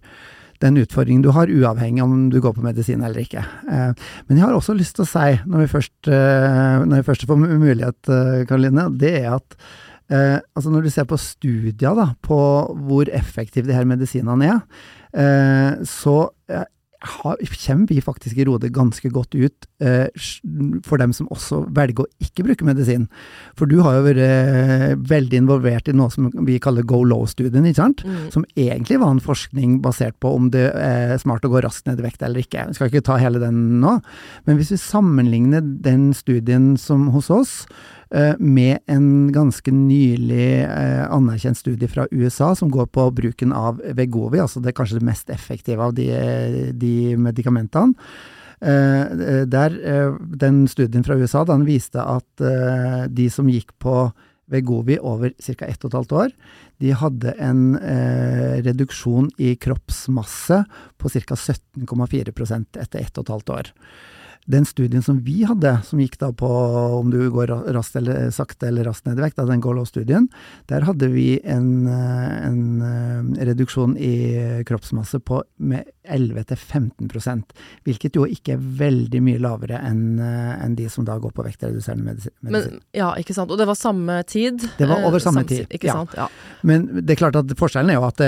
den 0.65 0.81
utfordringen 0.81 1.23
du 1.23 1.31
har, 1.35 1.51
uavhengig 1.51 2.03
om 2.03 2.27
du 2.33 2.39
går 2.43 2.55
på 2.57 2.65
medisin 2.65 3.03
eller 3.05 3.21
ikke. 3.23 3.43
Eh, 3.69 3.91
men 4.27 4.37
jeg 4.37 4.45
har 4.45 4.57
også 4.57 4.75
lyst 4.77 4.97
til 4.97 5.05
å 5.05 5.09
si, 5.09 5.39
når 5.45 5.65
vi 5.65 5.71
først, 5.71 5.95
eh, 6.09 6.85
når 6.85 7.01
vi 7.01 7.07
først 7.09 7.27
får 7.29 7.41
mulighet, 7.41 7.99
eh, 8.09 8.45
Karoline, 8.49 8.89
det 8.97 9.17
er 9.23 9.35
at 9.39 9.59
altså 10.05 10.69
når 10.69 10.83
du 10.85 10.89
ser 10.93 11.07
på 11.09 11.17
studier 11.17 11.95
da, 11.97 12.11
på 12.21 12.37
hvor 12.85 13.09
effektive 13.09 13.65
de 13.65 13.73
her 13.73 13.87
medisinene 13.89 14.51
er, 14.53 15.79
så 15.81 16.29
har, 17.05 17.39
kommer 17.65 17.87
vi 17.89 18.01
faktisk 18.03 18.37
i 18.37 18.45
Rode 18.47 18.69
ganske 18.73 19.09
godt 19.13 19.35
ut 19.35 19.67
eh, 19.83 20.07
for 20.85 21.01
dem 21.01 21.13
som 21.15 21.29
også 21.33 21.63
velger 21.75 22.05
å 22.05 22.09
ikke 22.23 22.45
bruke 22.47 22.67
medisin. 22.67 23.07
For 23.59 23.69
du 23.69 23.79
har 23.85 23.97
jo 23.97 24.05
vært 24.07 24.21
eh, 24.25 24.93
veldig 24.97 25.41
involvert 25.43 25.89
i 25.91 25.95
noe 25.95 26.13
som 26.13 26.29
vi 26.47 26.59
kaller 26.63 26.87
go 26.87 27.03
low-studien, 27.07 27.67
ikke 27.69 27.81
sant? 27.81 28.05
Mm. 28.05 28.29
Som 28.33 28.47
egentlig 28.55 28.99
var 29.01 29.15
en 29.15 29.23
forskning 29.23 29.79
basert 29.85 30.17
på 30.23 30.33
om 30.35 30.51
det 30.53 30.67
er 30.73 31.17
smart 31.21 31.45
å 31.45 31.53
gå 31.53 31.63
raskt 31.65 31.89
ned 31.89 32.01
i 32.01 32.07
vekt 32.07 32.25
eller 32.25 32.45
ikke. 32.45 32.69
Vi 32.69 32.79
skal 32.79 32.91
ikke 32.91 33.05
ta 33.11 33.19
hele 33.21 33.41
den 33.43 33.81
nå, 33.83 33.97
men 34.47 34.59
hvis 34.59 34.73
vi 34.75 34.81
sammenligner 34.81 35.63
den 35.63 36.09
studien 36.17 36.73
som 36.81 37.09
hos 37.15 37.31
oss, 37.33 37.61
Eh, 38.04 38.04
med 38.39 38.79
en 38.91 39.31
ganske 39.33 39.71
nylig 39.73 40.49
eh, 40.63 41.03
anerkjent 41.11 41.57
studie 41.57 41.89
fra 41.89 42.05
USA 42.11 42.51
som 42.55 42.69
går 42.71 42.85
på 42.93 43.07
bruken 43.17 43.53
av 43.55 43.81
Vegovi, 43.97 44.39
altså 44.39 44.61
det 44.61 44.71
er 44.71 44.77
kanskje 44.77 44.99
det 44.99 45.07
mest 45.07 45.33
effektive 45.33 45.83
av 45.83 45.95
de, 45.97 46.09
de 46.77 46.93
medikamentene. 47.17 47.97
Eh, 48.61 49.41
der, 49.49 49.79
den 50.39 50.63
studien 50.71 51.03
fra 51.03 51.17
USA 51.19 51.43
den 51.49 51.65
viste 51.67 52.03
at 52.03 52.45
de 53.11 53.27
som 53.33 53.49
gikk 53.51 53.73
på 53.81 53.97
Vegovi 54.45 54.97
over 55.01 55.33
ca. 55.41 55.65
1 55.65 55.87
12 55.89 56.13
år, 56.13 56.33
de 56.77 56.91
hadde 56.93 57.33
en 57.41 57.77
eh, 57.79 58.61
reduksjon 58.65 59.31
i 59.41 59.55
kroppsmasse 59.57 60.61
på 61.01 61.09
ca. 61.09 61.35
17,4 61.35 62.65
etter 62.81 62.99
1 62.99 63.23
12 63.25 63.55
år 63.55 63.71
den 64.45 64.65
studien 64.65 65.01
som 65.03 65.19
vi 65.25 65.43
hadde, 65.43 65.71
som 65.83 65.99
gikk 65.99 66.19
da 66.21 66.29
på 66.35 66.47
om 66.99 67.09
du 67.09 67.17
går 67.33 67.49
raskt 67.73 67.97
eller 67.97 68.29
sakte 68.33 68.69
eller 68.69 68.85
raskt 68.85 69.07
ned 69.07 69.17
i 69.17 69.23
vekt, 69.25 69.41
den 69.41 69.63
GOLO-studien, 69.63 70.27
der 70.69 70.85
hadde 70.85 71.09
vi 71.09 71.39
en, 71.41 71.87
eh, 71.89 72.45
en, 72.45 72.81
eh, 72.81 73.45
reduksjon 73.49 73.97
i 73.97 74.63
kroppsmasse 74.65 75.19
på 75.19 75.41
med 75.57 75.89
11-15 76.05 77.41
hvilket 77.85 78.15
jo 78.15 78.27
ikke 78.29 78.53
er 78.53 78.61
veldig 78.61 79.21
mye 79.25 79.41
lavere 79.41 79.79
enn 79.81 80.19
eh, 80.21 80.63
en 80.63 80.75
de 80.77 80.85
som 80.89 81.05
da 81.05 81.17
går 81.17 81.33
på 81.33 81.45
vektreduserende 81.45 82.05
medisin. 82.05 82.33
Men, 82.41 82.79
ja, 82.93 83.15
ikke 83.17 83.33
sant. 83.33 83.49
Og 83.49 83.57
det 83.57 83.65
var 83.65 83.75
samme 83.75 84.21
tid? 84.29 84.61
Det 84.77 84.85
var 84.85 85.01
over 85.07 85.19
samme, 85.19 85.41
samme 85.41 85.49
tid, 85.49 85.73
ja. 85.81 85.97
sant? 85.97 86.13
Ja. 86.13 86.29
Men 86.61 86.85
det 87.01 87.15
er 87.15 87.21
klart 87.23 87.39
at 87.41 87.49
forskjellen 87.57 87.89
er 87.89 87.97
jo 87.97 88.05
at 88.05 88.21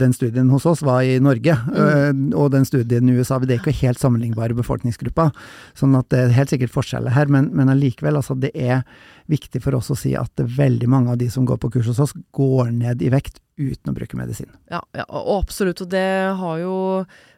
den 0.00 0.16
studien 0.16 0.48
hos 0.48 0.64
oss 0.64 0.80
var 0.80 1.04
i 1.04 1.18
Norge, 1.20 1.52
mm. 1.52 2.32
og 2.32 2.52
den 2.56 2.64
studien 2.64 3.08
i 3.08 3.18
USA, 3.20 3.38
det 3.38 3.58
er 3.58 3.60
ikke 3.60 3.76
helt 3.84 4.00
sammenlignbare 4.00 4.56
befolkningsgrupper. 4.56 5.32
Sånn 5.78 5.96
at 5.98 6.08
det 6.12 6.22
er 6.22 6.36
helt 6.36 6.52
sikkert 6.52 6.74
forskjeller 6.74 7.14
her, 7.16 7.30
men, 7.32 7.50
men 7.56 7.72
allikevel, 7.72 8.20
altså 8.20 8.36
det 8.38 8.52
er 8.54 8.84
viktig 9.28 9.60
for 9.64 9.76
oss 9.76 9.90
å 9.92 9.98
si 9.98 10.14
at 10.16 10.40
veldig 10.40 10.88
mange 10.88 11.12
av 11.12 11.20
de 11.20 11.28
som 11.32 11.46
går 11.48 11.60
på 11.60 11.70
kurs 11.74 11.90
hos 11.90 12.00
oss, 12.02 12.16
går 12.36 12.72
ned 12.72 13.04
i 13.04 13.12
vekt 13.12 13.42
uten 13.58 13.90
å 13.90 13.94
bruke 13.94 14.16
medisin. 14.16 14.50
Ja, 14.70 14.80
ja 14.96 15.04
absolutt. 15.08 15.82
Og 15.82 15.90
det 15.92 16.06
har 16.38 16.60
jo 16.62 16.76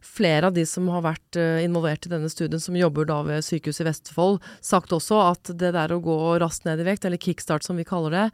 flere 0.05 0.51
av 0.51 0.55
de 0.57 0.67
som 0.69 0.89
har 0.93 1.03
vært 1.05 1.39
eh, 1.41 1.63
involvert 1.65 2.07
i 2.07 2.13
denne 2.13 2.31
studien, 2.33 2.61
som 2.63 2.77
jobber 2.79 3.09
da 3.09 3.21
ved 3.27 3.45
sykehuset 3.47 3.83
i 3.85 3.89
Vestfold, 3.89 4.39
sagt 4.65 4.93
også 4.95 5.23
at 5.31 5.53
det 5.61 5.73
der 5.77 5.95
å 5.95 6.03
gå 6.05 6.19
raskt 6.43 6.69
ned 6.69 6.83
i 6.83 6.87
vekt, 6.87 7.09
eller 7.09 7.21
kickstart 7.21 7.67
som 7.67 7.81
vi 7.81 7.89
kaller 7.89 8.17
det, 8.17 8.27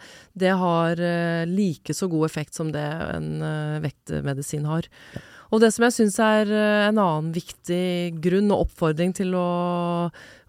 det 0.46 0.52
har 0.58 1.00
eh, 1.00 1.46
like 1.48 1.94
så 1.96 2.10
god 2.12 2.28
effekt 2.28 2.58
som 2.58 2.74
det 2.74 2.84
en 3.06 3.32
eh, 3.46 3.80
vektmedisin 3.86 4.68
har. 4.68 4.90
Ja. 5.14 5.24
Og 5.56 5.62
det 5.62 5.70
som 5.72 5.86
jeg 5.86 5.94
syns 5.96 6.18
er 6.20 6.50
eh, 6.52 6.86
en 6.90 6.98
annen 7.00 7.30
viktig 7.32 8.18
grunn 8.20 8.50
og 8.52 8.66
oppfordring 8.66 9.14
til 9.16 9.30
å, 9.38 9.44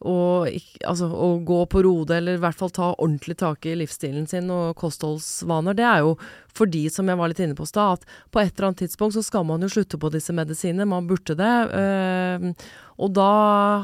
å, 0.04 0.15
altså, 0.84 1.08
å, 1.08 1.30
gå 1.48 1.62
på 1.72 1.84
rode, 1.86 2.17
eller 2.17 2.36
i 2.36 2.41
hvert 2.43 2.60
fall 2.60 2.74
ta 2.76 2.89
ordentlig 2.98 3.38
tak 3.39 3.70
i 3.70 3.78
livsstilen 3.80 4.28
sin 4.28 4.52
og 4.52 4.76
kostholdsvaner, 4.82 5.78
det 5.78 5.86
er 5.88 6.04
jo 6.04 6.17
fordi, 6.58 6.88
som 6.91 7.08
jeg 7.08 7.22
var 7.22 7.32
litt 7.32 7.39
inne 7.46 7.56
på 7.56 7.63
i 7.63 7.72
stad, 7.72 8.02
at 8.02 8.20
på 8.34 8.41
et 8.41 8.52
eller 8.52 8.72
annet 8.72 8.84
tidspunkt 8.84 9.15
så 9.15 9.24
skal 9.24 9.48
man 9.48 9.63
jo 9.63 9.72
slutte 9.72 10.00
på 10.02 10.12
disse 10.12 10.36
medisinene. 10.36 10.89
Man 10.89 11.08
burde 11.08 11.38
det. 11.39 11.56
Øh, 11.78 12.52
og 12.97 13.13
da 13.13 13.31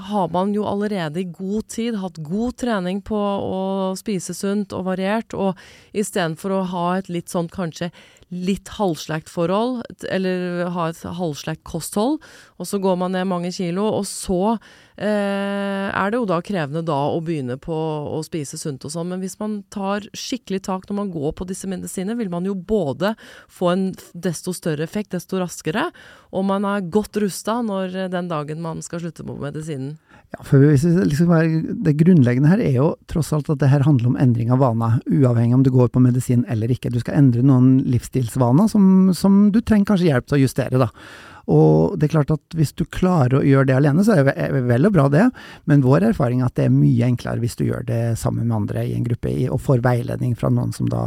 har 0.10 0.32
man 0.34 0.56
jo 0.56 0.66
allerede 0.66 1.22
i 1.22 1.30
god 1.30 1.68
tid 1.70 2.00
hatt 2.02 2.18
god 2.26 2.58
trening 2.64 3.02
på 3.06 3.18
å 3.18 3.94
spise 4.00 4.34
sunt 4.34 4.74
og 4.74 4.88
variert, 4.90 5.36
og 5.38 5.60
istedenfor 5.94 6.56
å 6.56 6.64
ha 6.74 6.88
et 6.98 7.12
litt 7.14 7.30
sånn 7.30 7.52
kanskje 7.54 7.92
litt 8.34 8.72
halvslekt 8.80 9.30
forhold, 9.30 9.84
eller 10.10 10.66
ha 10.74 10.88
et 10.90 11.04
halvslekt 11.06 11.62
kosthold, 11.70 12.18
og 12.58 12.70
så 12.70 12.82
går 12.82 12.98
man 13.04 13.14
ned 13.14 13.30
mange 13.30 13.54
kilo, 13.54 13.86
og 14.00 14.08
så 14.10 14.58
er 14.98 16.12
det 16.12 16.20
jo 16.20 16.28
da 16.30 16.40
krevende 16.46 16.84
da 16.86 16.98
å 17.14 17.22
begynne 17.26 17.58
på 17.62 17.74
å 17.74 18.20
spise 18.26 18.60
sunt 18.62 18.86
og 18.86 18.94
sånn. 18.94 19.10
Men 19.14 19.24
hvis 19.24 19.40
man 19.42 19.62
tar 19.74 20.06
skikkelig 20.18 20.64
tak 20.68 20.88
når 20.90 21.00
man 21.00 21.14
går 21.14 21.34
på 21.40 21.48
disse 21.50 21.70
medisinene, 21.70 22.18
vil 22.20 22.32
man 22.34 22.46
jo 22.48 22.54
både 22.54 23.16
få 23.52 23.74
en 23.74 23.86
desto 24.14 24.54
større 24.56 24.86
effekt 24.86 25.16
desto 25.16 25.42
raskere, 25.42 25.90
og 26.34 26.46
man 26.50 26.66
er 26.70 26.86
godt 26.94 27.18
rusta 27.22 27.60
når 27.66 28.12
den 28.14 28.30
dagen 28.32 28.62
man 28.64 28.82
skal 28.86 29.04
slutte 29.04 29.26
på 29.26 29.38
medisinen. 29.42 29.98
Ja, 30.34 30.42
for 30.42 30.58
liksom 30.58 31.84
Det 31.86 31.94
grunnleggende 32.00 32.50
her 32.50 32.62
er 32.64 32.78
jo 32.80 32.88
tross 33.12 33.30
alt 33.36 33.52
at 33.54 33.60
det 33.62 33.70
her 33.70 33.86
handler 33.86 34.10
om 34.10 34.18
endring 34.18 34.50
av 34.54 34.64
vaner, 34.64 34.98
uavhengig 35.06 35.60
om 35.60 35.66
du 35.66 35.70
går 35.74 35.92
på 35.94 36.02
medisin 36.02 36.46
eller 36.50 36.72
ikke. 36.74 36.90
Du 36.94 37.00
skal 37.04 37.20
endre 37.20 37.44
noen 37.46 37.84
livsstilsvaner 37.86 38.72
som, 38.72 39.14
som 39.14 39.52
du 39.54 39.62
trenger 39.62 39.92
kanskje 39.92 40.10
hjelp 40.10 40.30
til 40.30 40.40
å 40.40 40.44
justere, 40.44 40.82
da. 40.82 40.90
Og 41.52 41.98
det 42.00 42.08
er 42.08 42.14
klart 42.16 42.32
at 42.32 42.56
hvis 42.56 42.72
du 42.80 42.86
klarer 42.88 43.40
å 43.40 43.46
gjøre 43.46 43.68
det 43.68 43.76
alene, 43.76 44.06
så 44.06 44.16
er 44.16 44.30
det 44.30 44.64
vel 44.70 44.88
og 44.88 44.94
bra 44.96 45.08
det, 45.12 45.26
men 45.70 45.84
vår 45.84 46.10
erfaring 46.14 46.42
er 46.42 46.52
at 46.52 46.60
det 46.60 46.70
er 46.70 46.76
mye 46.76 47.10
enklere 47.10 47.44
hvis 47.44 47.58
du 47.60 47.66
gjør 47.68 47.84
det 47.90 48.04
sammen 48.22 48.48
med 48.48 48.62
andre 48.62 48.86
i 48.88 48.94
en 48.96 49.08
gruppe, 49.08 49.34
og 49.52 49.62
får 49.64 49.84
veiledning 49.84 50.38
fra 50.40 50.52
noen 50.54 50.72
som 50.76 50.88
da 50.92 51.04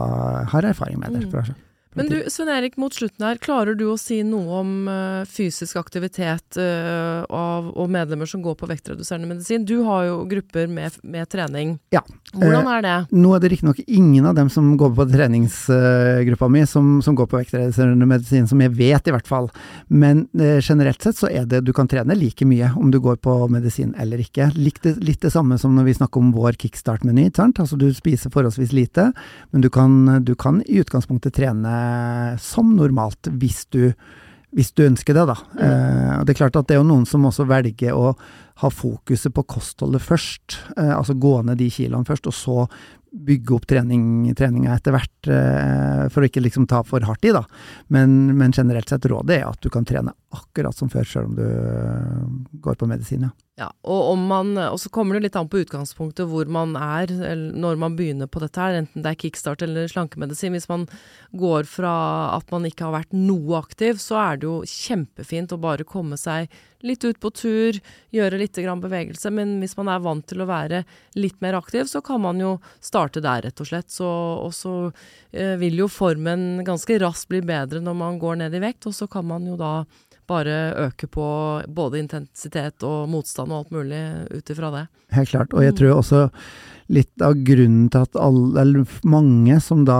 har 0.53 0.68
erfaring 0.68 1.01
med 1.01 1.16
det. 1.16 1.25
Mm. 1.33 1.65
Men 1.96 2.11
du, 2.11 2.16
Svein 2.28 2.50
Erik, 2.52 2.74
mot 2.76 2.94
slutten 2.94 3.24
her, 3.24 3.38
klarer 3.40 3.74
du 3.74 3.87
å 3.88 3.96
si 3.96 4.18
noe 4.26 4.59
om 4.61 4.72
uh, 4.85 5.22
fysisk 5.24 5.78
aktivitet 5.80 6.59
uh, 6.61 7.24
av, 7.32 7.70
og 7.72 7.88
medlemmer 7.92 8.28
som 8.28 8.42
går 8.44 8.59
på 8.61 8.68
vektreduserende 8.68 9.30
medisin? 9.30 9.64
Du 9.64 9.78
har 9.87 10.04
jo 10.04 10.18
grupper 10.28 10.68
med, 10.68 10.98
med 11.00 11.24
trening. 11.32 11.78
Ja. 11.94 12.02
Hvordan 12.35 12.68
er 12.68 12.85
det? 12.85 12.92
Eh, 13.06 13.14
nå 13.16 13.30
er 13.32 13.40
det 13.40 13.50
riktignok 13.54 13.80
ingen 13.87 14.28
av 14.28 14.37
dem 14.37 14.50
som 14.52 14.74
går 14.76 14.92
på 14.98 15.06
treningsgruppa 15.09 16.50
mi 16.52 16.66
som, 16.68 16.98
som, 17.04 17.16
går 17.16 17.30
på 17.32 17.40
vektreduserende 17.40 18.09
medisin, 18.11 18.44
som 18.50 18.61
jeg 18.61 18.74
vet 18.76 19.09
i 19.09 19.16
hvert 19.16 19.30
fall. 19.30 19.48
Men 19.88 20.26
generelt 20.37 21.00
sett 21.00 21.16
så 21.16 21.30
er 21.32 21.48
det 21.48 21.62
du 21.64 21.72
kan 21.76 21.88
trene 21.88 22.18
like 22.18 22.44
mye 22.44 22.74
om 22.76 22.92
du 22.92 23.00
går 23.00 23.22
på 23.24 23.38
medisin 23.48 23.94
eller 23.96 24.20
ikke. 24.20 24.50
Litt 24.59 24.82
det, 24.85 24.98
litt 25.00 25.24
det 25.24 25.32
samme 25.32 25.56
som 25.62 25.72
når 25.78 25.88
vi 25.88 25.96
snakker 26.02 26.20
om 26.20 26.35
vår 26.37 26.61
kickstart-meny. 26.61 27.30
Altså 27.40 27.80
du 27.80 27.88
spiser 27.96 28.35
forholdsvis 28.35 28.76
lite, 28.76 29.09
men 29.54 29.64
du 29.64 29.72
kan, 29.72 29.96
du 30.26 30.35
kan 30.37 30.61
i 30.66 30.82
utgangspunktet 30.85 31.38
trene 31.40 31.86
som 32.42 32.75
normalt, 32.77 33.31
hvis 33.40 33.64
du, 33.75 33.92
hvis 34.57 34.72
du 34.77 34.87
ønsker 34.87 35.16
det, 35.16 35.27
da. 35.31 35.37
Mm. 35.55 35.62
Eh, 35.66 36.18
det 36.25 36.35
er 36.35 36.40
klart 36.42 36.59
at 36.59 36.68
det 36.68 36.77
er 36.77 36.83
jo 36.83 36.90
noen 36.90 37.07
som 37.09 37.27
også 37.29 37.49
velger 37.49 37.96
å 37.96 38.12
ha 38.62 38.70
fokuset 38.72 39.35
på 39.37 39.44
kostholdet 39.44 40.05
først. 40.05 40.61
Eh, 40.77 40.94
altså 40.96 41.16
gå 41.20 41.35
ned 41.44 41.61
de 41.61 41.68
kiloene 41.72 42.09
først, 42.09 42.31
og 42.31 42.37
så 42.37 42.68
bygge 43.16 43.55
opp 43.57 43.66
trening, 43.70 44.29
treninga 44.37 44.75
etter 44.77 44.94
hvert, 44.94 45.31
eh, 45.33 46.05
for 46.12 46.22
å 46.22 46.29
ikke 46.29 46.42
liksom 46.44 46.66
ta 46.68 46.83
for 46.87 47.05
hardt 47.07 47.25
i, 47.29 47.33
da. 47.37 47.44
Men, 47.92 48.37
men, 48.37 48.53
generelt 48.57 48.90
sett 48.92 49.09
rådet 49.09 49.38
er 49.38 49.49
at 49.49 49.61
du 49.62 49.70
kan 49.72 49.87
trene 49.88 50.14
akkurat 50.37 50.77
som 50.77 50.90
før, 50.92 51.09
selv 51.09 51.31
om 51.31 51.37
du 51.38 51.44
eh, 51.46 52.25
går 52.64 52.81
på 52.81 52.88
medisin, 52.90 53.29
ja. 53.29 53.33
Ja, 53.56 53.70
og, 53.88 54.18
man, 54.20 54.50
og, 54.60 54.76
så 54.76 54.90
kommer 54.92 55.16
det 55.16 55.30
litt 55.30 55.36
an 55.40 55.48
på 55.48 55.62
utgangspunktet 55.62 56.28
hvor 56.28 56.44
man 56.52 56.74
er 56.76 57.08
når 57.56 57.78
man 57.80 57.94
begynner 57.96 58.28
på 58.28 58.42
dette 58.42 58.60
her, 58.60 58.76
enten 58.82 59.00
det 59.00 59.14
er 59.14 59.20
kickstart 59.22 59.64
eller 59.64 59.88
slankemedisin. 59.88 60.52
Hvis 60.52 60.68
man 60.68 60.84
går 61.32 61.64
fra 61.64 61.94
at 62.34 62.52
man 62.52 62.68
ikke 62.68 62.84
har 62.84 62.98
vært 62.98 63.16
noe 63.16 63.56
aktiv, 63.56 63.96
så 64.02 64.18
er 64.20 64.42
det 64.42 64.50
jo 64.50 64.58
kjempefint 64.68 65.56
å 65.56 65.60
bare 65.62 65.88
komme 65.88 66.20
seg 66.20 66.52
litt 66.84 67.04
ut 67.08 67.16
på 67.16 67.30
tur, 67.32 67.78
gjøre 68.12 68.42
litt 68.42 68.60
bevegelse. 68.60 69.32
Men 69.32 69.56
hvis 69.62 69.76
man 69.80 69.88
er 69.88 70.04
vant 70.04 70.26
til 70.28 70.44
å 70.44 70.50
være 70.52 70.84
litt 71.16 71.40
mer 71.40 71.56
aktiv, 71.56 71.88
så 71.88 72.04
kan 72.04 72.20
man 72.20 72.40
jo 72.42 72.58
starte 72.84 73.24
der, 73.24 73.46
rett 73.48 73.64
og 73.64 73.70
slett. 73.70 73.88
Så, 73.88 74.06
og 74.06 74.52
så 74.52 74.74
eh, 75.32 75.56
vil 75.56 75.80
jo 75.80 75.88
formen 75.88 76.60
ganske 76.66 77.00
raskt 77.00 77.32
bli 77.32 77.40
bedre 77.40 77.80
når 77.80 77.96
man 78.04 78.20
går 78.20 78.42
ned 78.44 78.54
i 78.54 78.62
vekt, 78.68 78.84
og 78.84 79.00
så 79.00 79.08
kan 79.08 79.24
man 79.32 79.48
jo 79.48 79.56
da 79.56 79.86
bare 80.26 80.74
øke 80.86 81.06
på 81.06 81.26
både 81.68 82.00
intensitet 82.02 82.82
og 82.86 83.08
motstand 83.10 83.45
og 83.50 83.59
alt 83.62 83.74
mulig 83.74 84.00
ut 84.32 84.54
ifra 84.54 84.72
det. 84.74 84.87
Helt 85.16 85.32
klart. 85.32 85.54
Og 85.54 85.64
jeg 85.64 85.74
mm. 85.74 85.78
tror 85.80 85.94
også 85.96 86.22
litt 86.92 87.22
av 87.24 87.35
grunnen 87.46 87.88
til 87.90 88.04
at 88.06 88.18
alle, 88.20 88.85
mange 89.09 89.59
som 89.64 89.82
da 89.87 89.98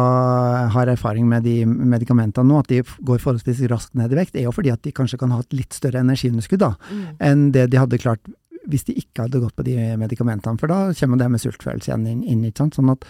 har 0.71 0.91
erfaring 0.93 1.27
med 1.29 1.47
de 1.47 1.65
medikamentene 1.67 2.47
nå, 2.47 2.61
at 2.63 2.71
de 2.71 2.83
går 2.83 3.23
forholdsvis 3.23 3.65
raskt 3.73 3.97
ned 3.99 4.15
i 4.15 4.21
vekt, 4.21 4.37
er 4.39 4.47
jo 4.47 4.55
fordi 4.55 4.71
at 4.75 4.85
de 4.87 4.95
kanskje 4.95 5.19
kan 5.19 5.35
ha 5.35 5.41
et 5.43 5.57
litt 5.57 5.75
større 5.75 6.05
energiunderskudd 6.05 6.63
da, 6.63 6.75
mm. 6.87 7.09
enn 7.27 7.49
det 7.57 7.67
de 7.73 7.81
hadde 7.83 8.03
klart 8.03 8.23
hvis 8.67 8.87
de 8.87 8.97
ikke 8.99 9.27
hadde 9.27 9.41
gått 9.43 9.55
på 9.59 9.67
de 9.67 9.77
medikamentene. 9.99 10.59
For 10.59 10.71
da 10.71 10.95
kommer 10.99 11.21
det 11.21 11.29
med 11.31 11.43
sultfølelse 11.43 11.93
igjen 11.93 12.07
inn. 12.11 12.23
inn 12.27 12.47
ikke 12.49 12.65
sant? 12.65 12.79
Sånn 12.79 12.91
at 12.95 13.07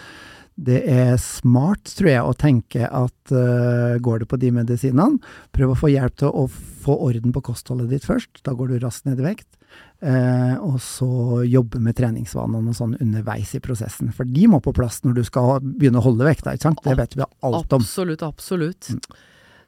det 0.56 0.82
er 0.88 1.18
smart, 1.20 1.84
tror 1.98 2.10
jeg, 2.10 2.24
å 2.24 2.36
tenke 2.36 2.88
at 2.88 3.32
uh, 3.32 3.96
går 4.00 4.22
du 4.22 4.28
på 4.28 4.38
de 4.40 4.52
medisinene, 4.56 5.20
prøv 5.56 5.74
å 5.74 5.78
få 5.82 5.92
hjelp 5.92 6.16
til 6.20 6.32
å 6.32 6.46
få 6.48 6.96
orden 7.08 7.34
på 7.34 7.44
kostholdet 7.50 7.92
ditt 7.92 8.08
først. 8.08 8.40
Da 8.44 8.56
går 8.56 8.72
du 8.72 8.78
raskt 8.80 9.08
ned 9.08 9.20
i 9.20 9.26
vekt. 9.26 9.48
Uh, 9.96 10.60
og 10.60 10.76
så 10.84 11.06
jobbe 11.48 11.80
med 11.80 11.96
treningsvanene 11.96 12.68
og 12.68 12.76
sånn 12.76 12.98
underveis 13.00 13.54
i 13.56 13.62
prosessen. 13.64 14.10
For 14.12 14.28
de 14.28 14.44
må 14.52 14.60
på 14.60 14.74
plass 14.76 15.00
når 15.06 15.16
du 15.16 15.22
skal 15.24 15.62
begynne 15.64 16.02
å 16.02 16.04
holde 16.04 16.26
vekta, 16.26 16.52
ikke 16.52 16.68
sant? 16.68 16.82
Det 16.84 16.98
vet 16.98 17.16
vi 17.16 17.24
alt 17.24 17.72
om. 17.72 17.80
Absolutt, 17.80 18.26
absolutt. 18.26 18.90
Mm. 18.92 19.16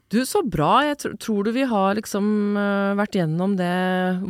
Du, 0.09 0.25
så 0.25 0.39
bra. 0.41 0.79
Jeg 0.87 0.97
tr 1.03 1.11
tror 1.21 1.45
du 1.45 1.51
vi 1.53 1.63
har 1.69 1.93
liksom 1.93 2.55
uh, 2.57 2.97
vært 2.97 3.13
gjennom 3.19 3.51
det 3.59 3.69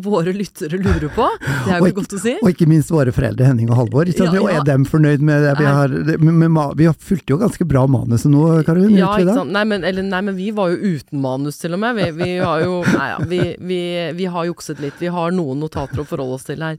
våre 0.03 0.33
lyttere 0.35 0.75
lurer 0.75 1.07
på? 1.15 1.27
Det 1.39 1.71
er 1.71 1.79
jo 1.79 1.93
godt 2.01 2.15
å 2.17 2.19
si. 2.19 2.33
Og 2.43 2.49
ikke 2.51 2.65
minst 2.67 2.91
våre 2.91 3.13
foreldre 3.15 3.47
Henning 3.47 3.69
og 3.71 3.79
Halvor. 3.79 4.09
Ja, 4.11 4.27
ja. 4.27 4.41
Og 4.41 4.51
er 4.51 4.65
dem 4.67 4.83
fornøyd 4.89 5.23
med 5.23 5.45
det? 5.47 5.53
Vi 5.61 5.69
har, 5.69 5.93
med, 6.19 6.41
med, 6.41 6.59
vi 6.81 6.89
har 6.89 6.97
fulgt 6.99 7.31
jo 7.31 7.37
ganske 7.39 7.63
bra 7.69 7.85
manuset 7.87 8.27
nå, 8.27 8.41
Karin? 8.67 8.91
Ja, 8.97 9.13
ikke 9.15 9.37
sant. 9.37 9.53
Nei 9.55 9.63
men, 9.71 9.85
eller, 9.87 10.03
nei 10.03 10.19
men, 10.27 10.35
vi 10.35 10.49
var 10.57 10.73
jo 10.73 10.97
uten 10.97 11.23
manus 11.23 11.61
til 11.61 11.77
og 11.77 11.81
med. 11.85 11.95
Vi, 11.95 12.09
vi 12.17 12.29
har 12.43 12.65
jo 12.65 12.81
Nei 12.89 13.07
ja, 13.13 13.23
vi, 13.31 13.39
vi, 13.71 13.79
vi, 14.19 14.27
har 14.35 14.49
jukset 14.49 14.83
litt. 14.83 14.99
Vi 14.99 15.13
har 15.15 15.31
noen 15.35 15.63
notater 15.63 16.03
å 16.03 16.07
forholde 16.09 16.41
oss 16.41 16.47
til 16.49 16.63
her. 16.65 16.75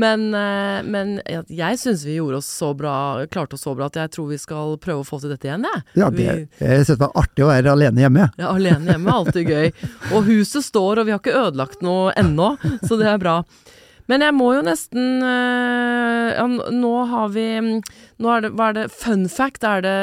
Men, 0.00 0.30
uh, 0.32 0.80
men 0.86 1.18
jeg 1.28 1.80
syns 1.82 2.06
vi 2.08 2.16
gjorde 2.16 2.40
oss 2.40 2.48
så 2.48 2.72
bra, 2.72 2.94
klarte 3.28 3.60
oss 3.60 3.68
så 3.68 3.76
bra 3.76 3.90
at 3.92 4.00
jeg 4.00 4.16
tror 4.16 4.32
vi 4.32 4.40
skal 4.40 4.78
prøve 4.80 5.04
å 5.04 5.08
få 5.10 5.20
til 5.20 5.34
dette 5.34 5.50
igjen, 5.50 5.68
jeg. 5.68 5.86
Ja, 6.00 6.08
det, 6.14 6.30
jeg 6.56 6.88
syns 6.88 6.96
det 6.96 7.02
var 7.04 7.16
artig 7.20 7.44
å 7.44 7.52
være 7.52 7.76
alene 7.76 8.06
hjemme. 8.06 8.29
Ja, 8.38 8.52
alene 8.52 8.92
hjemme 8.94 9.10
er 9.10 9.18
alltid 9.18 9.50
gøy. 9.50 9.68
Og 10.14 10.28
huset 10.28 10.66
står, 10.66 11.00
og 11.00 11.08
vi 11.08 11.14
har 11.14 11.22
ikke 11.22 11.36
ødelagt 11.36 11.84
noe 11.84 12.14
ennå, 12.20 12.54
så 12.86 12.98
det 13.00 13.08
er 13.10 13.20
bra. 13.22 13.40
Men 14.10 14.24
jeg 14.26 14.34
må 14.34 14.48
jo 14.56 14.62
nesten 14.66 15.22
øh, 15.22 16.30
ja, 16.34 16.46
Nå 16.74 16.94
har 17.12 17.28
vi 17.30 17.46
nå 18.20 18.30
er 18.34 18.44
det, 18.44 18.52
Hva 18.58 18.70
er 18.70 18.76
det 18.76 18.86
Fun 18.92 19.26
fact 19.32 19.64
er 19.66 19.84
det 19.84 19.96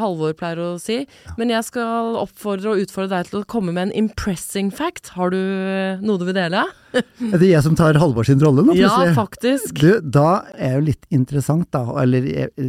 Halvor 0.00 0.34
pleier 0.36 0.60
å 0.60 0.70
si. 0.82 1.02
Men 1.40 1.52
jeg 1.52 1.66
skal 1.70 2.18
oppfordre 2.20 2.74
og 2.74 2.84
utfordre 2.84 3.18
deg 3.18 3.30
til 3.30 3.40
å 3.40 3.48
komme 3.48 3.72
med 3.74 3.88
en 3.88 3.94
impressing 4.04 4.70
fact. 4.74 5.14
Har 5.16 5.32
du 5.32 5.40
øh, 5.40 6.02
noe 6.04 6.20
du 6.20 6.26
vil 6.28 6.36
dele? 6.36 6.66
Er 7.32 7.40
det 7.40 7.48
jeg 7.48 7.64
som 7.66 7.74
tar 7.78 7.96
Halvor 7.98 8.26
sin 8.26 8.38
rolle 8.42 8.62
nå, 8.62 8.74
plutselig? 8.76 9.08
Ja, 9.10 9.14
faktisk. 9.16 9.80
Du, 9.80 9.88
da 9.98 10.44
er 10.54 10.76
jo 10.76 10.84
litt 10.90 11.08
interessant, 11.14 11.66
da, 11.74 11.82
eller 12.02 12.26
eh, 12.30 12.68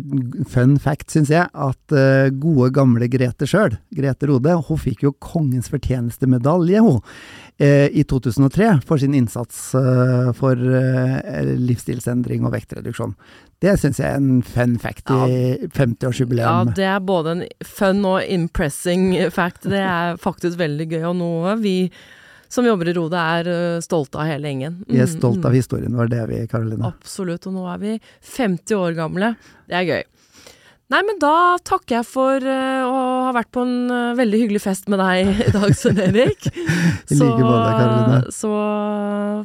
fun 0.50 0.80
fact, 0.82 1.12
syns 1.14 1.30
jeg, 1.34 1.46
at 1.46 1.96
uh, 1.96 2.32
gode, 2.34 2.72
gamle 2.76 3.10
Grete 3.12 3.46
sjøl, 3.50 3.78
Grete 3.96 4.30
Rode, 4.32 4.56
hun 4.66 4.82
fikk 4.82 5.06
jo 5.06 5.14
kongens 5.22 5.70
fortjenestemedalje, 5.74 6.82
hun, 6.86 7.02
i 7.58 8.04
2003 8.04 8.82
for 8.84 9.00
sin 9.00 9.14
innsats 9.16 9.70
uh, 9.80 10.34
for 10.36 10.60
livsstilsendring 10.60 12.44
og 12.44 12.52
vektreduksjon. 12.52 13.14
Det 13.64 13.78
syns 13.80 14.02
jeg 14.02 14.10
er 14.12 14.20
en 14.20 14.42
fun 14.44 14.76
fact 14.82 15.08
i 15.14 15.20
ja. 15.22 15.70
50-årsjubileum. 15.78 16.44
Ja, 16.44 16.76
det 16.76 16.90
er 16.92 17.00
både 17.08 17.32
en 17.32 17.46
fun 17.64 18.04
og 18.10 18.28
impressing 18.28 19.14
fact. 19.32 19.70
Det 19.72 19.80
er 19.80 20.20
faktisk 20.20 20.60
veldig 20.60 20.90
gøy, 20.92 21.02
og 21.14 21.16
noe 21.22 21.56
vi 21.62 21.78
som 22.52 22.68
jobber 22.68 22.92
i 22.92 22.96
Rode, 22.96 23.20
er 23.40 23.80
stolte 23.84 24.20
av 24.22 24.30
hele 24.30 24.52
gjengen. 24.52 24.82
Mm, 24.84 24.92
vi 24.92 25.00
er 25.04 25.10
stolte 25.10 25.48
av 25.48 25.56
mm. 25.56 25.58
historien 25.58 25.96
vår, 25.96 26.12
det 26.12 26.20
er 26.22 26.30
vi, 26.30 26.42
Karoline. 26.52 26.92
Absolutt, 26.92 27.48
og 27.50 27.56
nå 27.56 27.66
er 27.72 27.82
vi 27.82 27.96
50 28.36 28.78
år 28.78 29.00
gamle. 29.00 29.32
Det 29.72 29.80
er 29.80 29.90
gøy. 29.90 30.04
Nei, 30.86 31.00
men 31.02 31.18
da 31.18 31.58
takker 31.66 31.96
jeg 31.96 32.06
for 32.06 32.44
uh, 32.46 32.86
å 32.86 32.98
ha 33.26 33.32
vært 33.34 33.50
på 33.56 33.64
en 33.66 33.88
uh, 33.90 34.18
veldig 34.20 34.42
hyggelig 34.44 34.60
fest 34.68 34.86
med 34.92 35.00
deg 35.02 35.48
i 35.48 35.54
dag, 35.56 35.72
Svein 35.74 35.98
Erik. 35.98 36.46
I 36.54 37.18
like 37.18 37.42
måte, 37.42 37.72
Karoline. 37.72 38.20
Så 38.30 38.52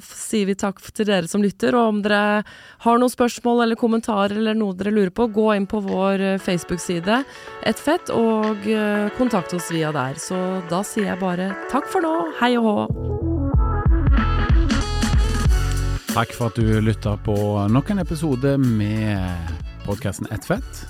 sier 0.05 0.51
vi 0.51 0.57
takk 0.61 0.83
til 0.93 1.09
dere 1.09 1.31
som 1.33 1.41
lytter, 1.41 1.73
og 1.81 1.95
om 1.95 2.03
dere 2.05 2.43
har 2.85 3.01
noen 3.01 3.13
spørsmål 3.13 3.65
eller 3.65 3.81
kommentarer 3.81 4.37
eller 4.37 4.59
noe 4.59 4.77
dere 4.77 4.93
lurer 4.93 5.15
på, 5.17 5.31
gå 5.33 5.49
inn 5.57 5.65
på 5.71 5.81
vår 5.87 6.27
Facebook-side 6.45 7.23
Et 7.73 7.81
fett, 7.81 8.13
og 8.13 8.69
kontakt 9.17 9.57
oss 9.57 9.73
via 9.73 9.95
der. 9.97 10.21
Så 10.21 10.37
da 10.69 10.85
sier 10.85 11.09
jeg 11.09 11.23
bare 11.25 11.55
takk 11.73 11.89
for 11.89 12.05
nå, 12.05 12.15
hei 12.43 12.53
og 12.61 12.69
hå. 12.69 12.77
Takk 16.13 16.37
for 16.37 16.53
at 16.53 16.61
du 16.61 16.81
lytta 16.85 17.17
på 17.25 17.41
nok 17.73 17.97
en 17.97 18.05
episode 18.05 18.59
med 18.61 19.61
podkasten 19.89 20.29
Ett 20.35 20.45
fett. 20.45 20.90